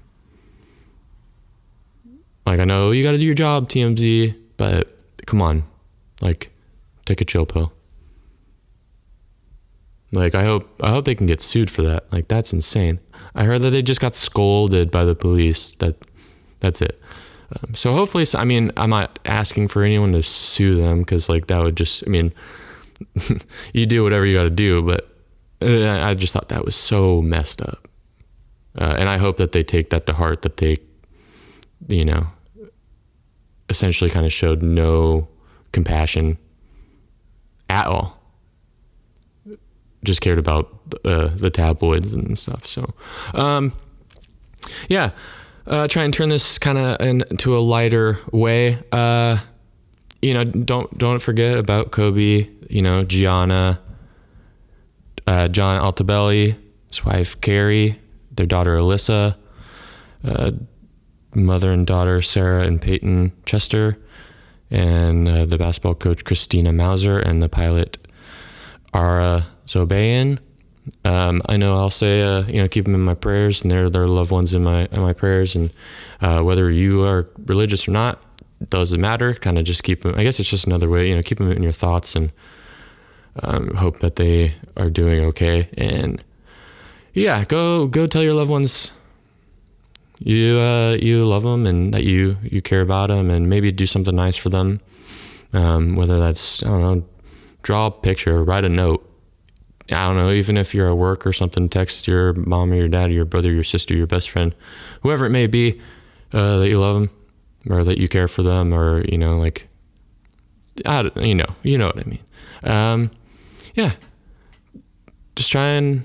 like 2.47 2.61
i 2.61 2.64
know 2.64 2.91
you 2.93 3.03
got 3.03 3.12
to 3.12 3.18
do 3.18 3.26
your 3.26 3.34
job 3.34 3.68
tmz 3.68 4.34
but 4.57 4.88
come 5.26 5.43
on. 5.43 5.62
Like 6.20 6.51
take 7.07 7.20
a 7.20 7.24
chill 7.24 7.47
pill. 7.47 7.72
Like 10.12 10.34
i 10.34 10.45
hope 10.45 10.68
i 10.82 10.91
hope 10.91 11.05
they 11.05 11.14
can 11.14 11.26
get 11.26 11.41
sued 11.41 11.70
for 11.70 11.82
that. 11.82 12.12
Like 12.12 12.28
that's 12.28 12.53
insane. 12.53 13.01
I 13.34 13.45
heard 13.45 13.62
that 13.62 13.70
they 13.70 13.82
just 13.82 14.01
got 14.01 14.14
scolded 14.14 14.91
by 14.91 15.05
the 15.05 15.14
police. 15.14 15.72
That 15.76 15.97
that's 16.61 16.82
it. 16.82 17.01
Um, 17.53 17.74
so 17.74 17.93
hopefully 17.95 18.24
i 18.36 18.45
mean 18.45 18.70
i'm 18.76 18.91
not 18.91 19.18
asking 19.24 19.66
for 19.66 19.82
anyone 19.82 20.12
to 20.12 20.22
sue 20.22 20.76
them 20.76 21.01
because 21.01 21.28
like 21.28 21.49
that 21.49 21.59
would 21.59 21.76
just 21.76 22.05
i 22.07 22.11
mean 22.11 22.32
you 23.72 23.86
do 23.86 24.03
whatever 24.03 24.26
you 24.26 24.34
got 24.36 24.44
to 24.44 24.51
do. 24.51 24.82
But 24.82 25.09
uh, 25.62 26.01
I 26.01 26.14
just 26.14 26.32
thought 26.32 26.48
that 26.48 26.64
was 26.64 26.76
so 26.76 27.22
messed 27.22 27.61
up. 27.62 27.88
Uh, 28.78 28.94
and 28.98 29.09
I 29.09 29.18
hope 29.18 29.36
that 29.38 29.53
they 29.53 29.62
take 29.62 29.90
that 29.90 30.07
to 30.07 30.12
heart, 30.12 30.42
that 30.42 30.59
they, 30.59 30.78
you 31.88 32.05
know, 32.05 32.28
essentially 33.68 34.11
kind 34.11 34.26
of 34.26 34.32
showed 34.32 34.62
no 34.62 35.28
compassion 35.72 36.38
at 37.68 37.86
all. 37.86 38.18
Just 40.05 40.20
cared 40.20 40.38
about 40.38 40.68
uh, 41.05 41.28
the 41.28 41.51
tabloids 41.51 42.12
and 42.12 42.38
stuff. 42.38 42.66
So, 42.66 42.94
um, 43.34 43.72
yeah, 44.88 45.11
uh, 45.66 45.88
try 45.88 46.05
and 46.05 46.14
turn 46.14 46.30
this 46.30 46.59
kind 46.59 46.78
of 46.78 47.01
into 47.01 47.57
a 47.57 47.61
lighter 47.61 48.18
way. 48.32 48.78
Uh, 48.92 49.38
you 50.23 50.35
know, 50.35 50.45
don't 50.45 50.97
don't 50.99 51.21
forget 51.21 51.59
about 51.59 51.91
Kobe. 51.91 52.49
You 52.68 52.83
know, 52.83 53.05
Gianna, 53.05 53.81
uh, 55.27 55.49
John 55.49 55.81
Altobelli, 55.83 56.57
his 56.89 57.05
wife 57.05 57.41
Keri, 57.41 57.99
their 58.31 58.47
daughter 58.47 58.77
Alyssa, 58.77 59.37
uh, 60.25 60.53
mother 61.35 61.73
and 61.73 61.87
daughter 61.87 62.23
Sarah 62.23 62.64
and 62.64 62.81
Payton 62.81 63.33
Chester, 63.47 63.97
and 64.71 65.29
uh, 65.29 65.45
the 65.47 65.59
basketball 65.59 65.95
coach 65.95 66.25
Christina 66.25 66.73
Mauser 66.73 67.18
and 67.18 67.43
the 67.43 67.49
pilot 67.49 67.99
Ara 68.95 69.47
Zobayan. 69.66 70.39
Um, 71.05 71.43
I 71.49 71.57
know 71.57 71.77
I'll 71.77 71.91
say, 71.91 72.23
uh, 72.23 72.43
you 72.47 72.61
know, 72.61 72.68
keep 72.68 72.85
them 72.85 72.95
in 72.95 73.01
my 73.03 73.14
prayers, 73.14 73.62
and 73.62 73.71
they're 73.71 73.91
their 73.91 74.09
loved 74.09 74.31
ones 74.31 74.55
in 74.55 74.64
my 74.64 74.87
in 74.87 75.01
my 75.01 75.12
prayers. 75.12 75.57
And 75.57 75.71
uh, 76.21 76.43
whether 76.43 76.71
you 76.71 77.05
are 77.05 77.29
religious 77.47 77.87
or 77.89 77.93
not, 77.93 78.25
doesn't 78.68 79.00
matter. 79.00 79.34
Kind 79.34 79.58
of 79.58 79.64
just 79.64 79.82
keep 79.82 80.02
them. 80.02 80.14
I 80.16 80.22
guess 80.22 80.38
it's 80.38 80.50
just 80.50 80.66
another 80.66 80.88
way, 80.88 81.08
you 81.08 81.16
know, 81.16 81.22
keep 81.22 81.38
them 81.38 81.50
in 81.50 81.62
your 81.62 81.72
thoughts 81.72 82.14
and 82.14 82.30
um, 83.42 83.74
hope 83.74 84.00
that 84.00 84.16
they 84.16 84.54
are 84.76 84.90
doing 84.90 85.24
okay. 85.26 85.68
And 85.78 86.22
yeah, 87.14 87.44
go 87.44 87.86
go 87.86 88.06
tell 88.06 88.22
your 88.22 88.34
loved 88.34 88.50
ones 88.50 88.92
you 90.20 90.58
uh, 90.58 90.92
you 91.00 91.24
love 91.24 91.42
them 91.42 91.66
and 91.66 91.94
that 91.94 92.04
you 92.04 92.36
you 92.42 92.61
care 92.61 92.82
about 92.82 93.08
them, 93.08 93.30
and 93.30 93.48
maybe 93.48 93.72
do 93.72 93.86
something 93.86 94.14
nice 94.14 94.36
for 94.36 94.50
them. 94.50 94.80
Um, 95.52 95.96
whether 95.96 96.20
that's 96.20 96.62
I 96.62 96.68
don't 96.68 96.80
know, 96.82 97.04
draw 97.62 97.86
a 97.86 97.90
picture, 97.90 98.44
write 98.44 98.64
a 98.64 98.68
note. 98.68 99.06
I 99.90 100.06
don't 100.06 100.16
know, 100.16 100.30
even 100.30 100.56
if 100.56 100.72
you're 100.72 100.88
at 100.88 100.96
work 100.96 101.26
or 101.26 101.32
something, 101.32 101.68
text 101.68 102.06
your 102.06 102.32
mom 102.34 102.70
or 102.72 102.76
your 102.76 102.86
dad, 102.86 103.11
or 103.11 103.12
your 103.12 103.24
brother, 103.24 103.50
your 103.50 103.64
sister, 103.64 103.92
your 103.92 104.06
best 104.06 104.30
friend, 104.30 104.54
whoever 105.02 105.26
it 105.26 105.30
may 105.30 105.48
be, 105.48 105.80
uh, 106.32 106.58
that 106.58 106.68
you 106.68 106.78
love 106.78 106.94
them 106.94 107.20
or 107.68 107.82
that 107.84 107.98
you 107.98 108.08
care 108.08 108.28
for 108.28 108.42
them 108.42 108.72
or 108.72 109.02
you 109.04 109.18
know 109.18 109.38
like 109.38 109.68
I, 110.86 111.11
you 111.16 111.34
know 111.34 111.56
you 111.62 111.78
know 111.78 111.86
what 111.86 111.98
I 111.98 112.04
mean. 112.04 112.20
Um, 112.62 113.11
yeah. 113.74 113.92
Just 115.36 115.50
try 115.52 115.66
and 115.68 116.04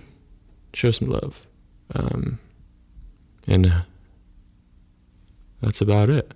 show 0.73 0.91
some 0.91 1.09
love. 1.09 1.45
Um, 1.93 2.39
and 3.47 3.67
uh, 3.67 3.81
that's 5.61 5.81
about 5.81 6.09
it. 6.09 6.33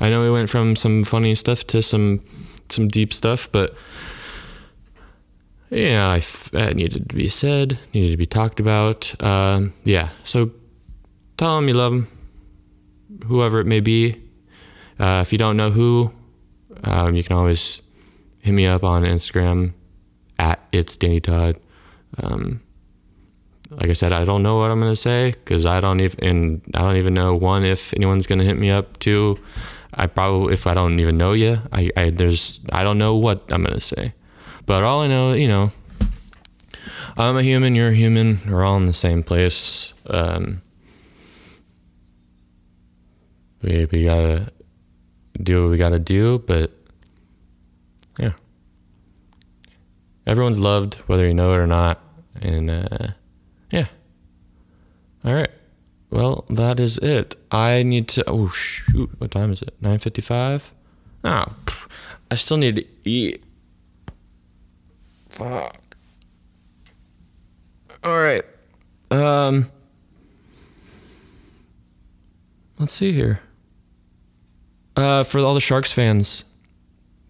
I 0.00 0.10
know 0.10 0.22
we 0.22 0.30
went 0.30 0.50
from 0.50 0.76
some 0.76 1.04
funny 1.04 1.34
stuff 1.34 1.66
to 1.68 1.82
some 1.82 2.20
some 2.68 2.88
deep 2.88 3.12
stuff 3.12 3.52
but 3.52 3.74
yeah, 5.70 6.08
I 6.08 6.18
f- 6.18 6.54
it 6.54 6.76
needed 6.76 7.08
to 7.08 7.16
be 7.16 7.28
said, 7.28 7.78
needed 7.92 8.12
to 8.12 8.16
be 8.16 8.26
talked 8.26 8.60
about. 8.60 9.20
Um, 9.22 9.72
yeah, 9.82 10.10
so 10.22 10.52
tell 11.36 11.56
them 11.56 11.66
you 11.66 11.74
love 11.74 11.92
them, 11.92 12.08
whoever 13.26 13.58
it 13.58 13.66
may 13.66 13.80
be. 13.80 14.14
Uh, 14.98 15.20
if 15.22 15.32
you 15.32 15.38
don't 15.38 15.56
know 15.56 15.70
who, 15.70 16.12
um, 16.84 17.14
you 17.14 17.22
can 17.22 17.36
always 17.36 17.82
hit 18.40 18.52
me 18.52 18.66
up 18.66 18.84
on 18.84 19.02
Instagram 19.02 19.72
at 20.38 20.60
it's 20.72 20.96
Danny 20.96 21.20
Todd. 21.20 21.58
Um, 22.22 22.60
like 23.70 23.90
I 23.90 23.94
said, 23.94 24.12
I 24.12 24.24
don't 24.24 24.42
know 24.42 24.56
what 24.56 24.70
I'm 24.70 24.80
gonna 24.80 24.94
say 24.94 25.32
because 25.32 25.66
I 25.66 25.80
don't 25.80 26.00
even 26.00 26.24
and 26.24 26.62
I 26.74 26.80
don't 26.80 26.96
even 26.96 27.14
know 27.14 27.34
one 27.34 27.64
if 27.64 27.94
anyone's 27.94 28.26
gonna 28.26 28.44
hit 28.44 28.56
me 28.56 28.70
up. 28.70 28.98
Two, 28.98 29.38
I 29.92 30.06
probably 30.06 30.52
if 30.52 30.66
I 30.66 30.74
don't 30.74 31.00
even 31.00 31.16
know 31.16 31.32
you, 31.32 31.58
I, 31.72 31.90
I 31.96 32.10
there's 32.10 32.64
I 32.72 32.84
don't 32.84 32.98
know 32.98 33.16
what 33.16 33.50
I'm 33.50 33.64
gonna 33.64 33.80
say. 33.80 34.14
But 34.66 34.82
all 34.82 35.02
I 35.02 35.08
know, 35.08 35.32
you 35.32 35.48
know, 35.48 35.70
I'm 37.16 37.36
a 37.36 37.42
human, 37.42 37.74
you're 37.74 37.88
a 37.88 37.94
human, 37.94 38.38
we're 38.48 38.64
all 38.64 38.76
in 38.76 38.86
the 38.86 38.92
same 38.94 39.22
place. 39.22 39.94
Um, 40.06 40.62
we 43.62 43.86
we 43.86 44.04
gotta 44.04 44.52
do 45.42 45.62
what 45.62 45.70
we 45.70 45.76
gotta 45.76 45.98
do, 45.98 46.38
but 46.38 46.72
yeah, 48.18 48.32
everyone's 50.26 50.58
loved 50.58 50.94
whether 51.06 51.26
you 51.26 51.34
know 51.34 51.52
it 51.52 51.58
or 51.58 51.66
not, 51.66 52.00
and 52.40 52.70
uh, 52.70 53.08
yeah. 53.70 53.86
All 55.24 55.34
right. 55.34 55.50
Well, 56.10 56.44
that 56.48 56.78
is 56.78 56.98
it. 56.98 57.34
I 57.50 57.82
need 57.82 58.08
to. 58.08 58.24
Oh 58.28 58.48
shoot! 58.48 59.10
What 59.18 59.32
time 59.32 59.52
is 59.52 59.62
it? 59.62 59.74
Nine 59.80 59.98
fifty-five. 59.98 60.72
Ah, 61.24 61.54
I 62.30 62.36
still 62.36 62.58
need 62.58 62.76
to 62.76 62.84
eat. 63.04 63.42
Fuck. 65.30 65.96
All 68.04 68.22
right. 68.22 68.44
Um. 69.10 69.70
Let's 72.78 72.92
see 72.92 73.12
here. 73.12 73.40
Uh, 74.96 75.22
for 75.24 75.40
all 75.40 75.54
the 75.54 75.60
Sharks 75.60 75.92
fans, 75.92 76.44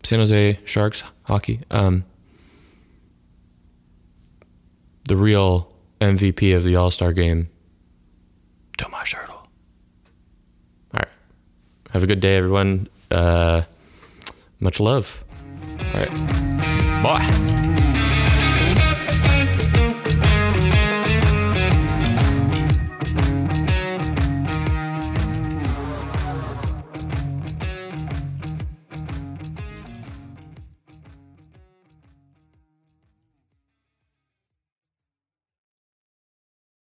San 0.02 0.18
Jose 0.18 0.58
Sharks 0.64 1.02
hockey. 1.24 1.60
Um. 1.70 2.04
The 5.06 5.16
real 5.16 5.70
MVP 6.00 6.56
of 6.56 6.64
the 6.64 6.76
All 6.76 6.90
Star 6.90 7.12
game, 7.12 7.50
Tomas 8.78 9.12
Hertl. 9.12 9.30
All 9.32 9.46
right. 10.94 11.08
Have 11.90 12.02
a 12.02 12.06
good 12.06 12.20
day, 12.20 12.36
everyone. 12.38 12.88
Uh, 13.10 13.62
much 14.60 14.80
love. 14.80 15.22
All 15.78 16.00
right. 16.00 16.10
Bye. 17.02 17.60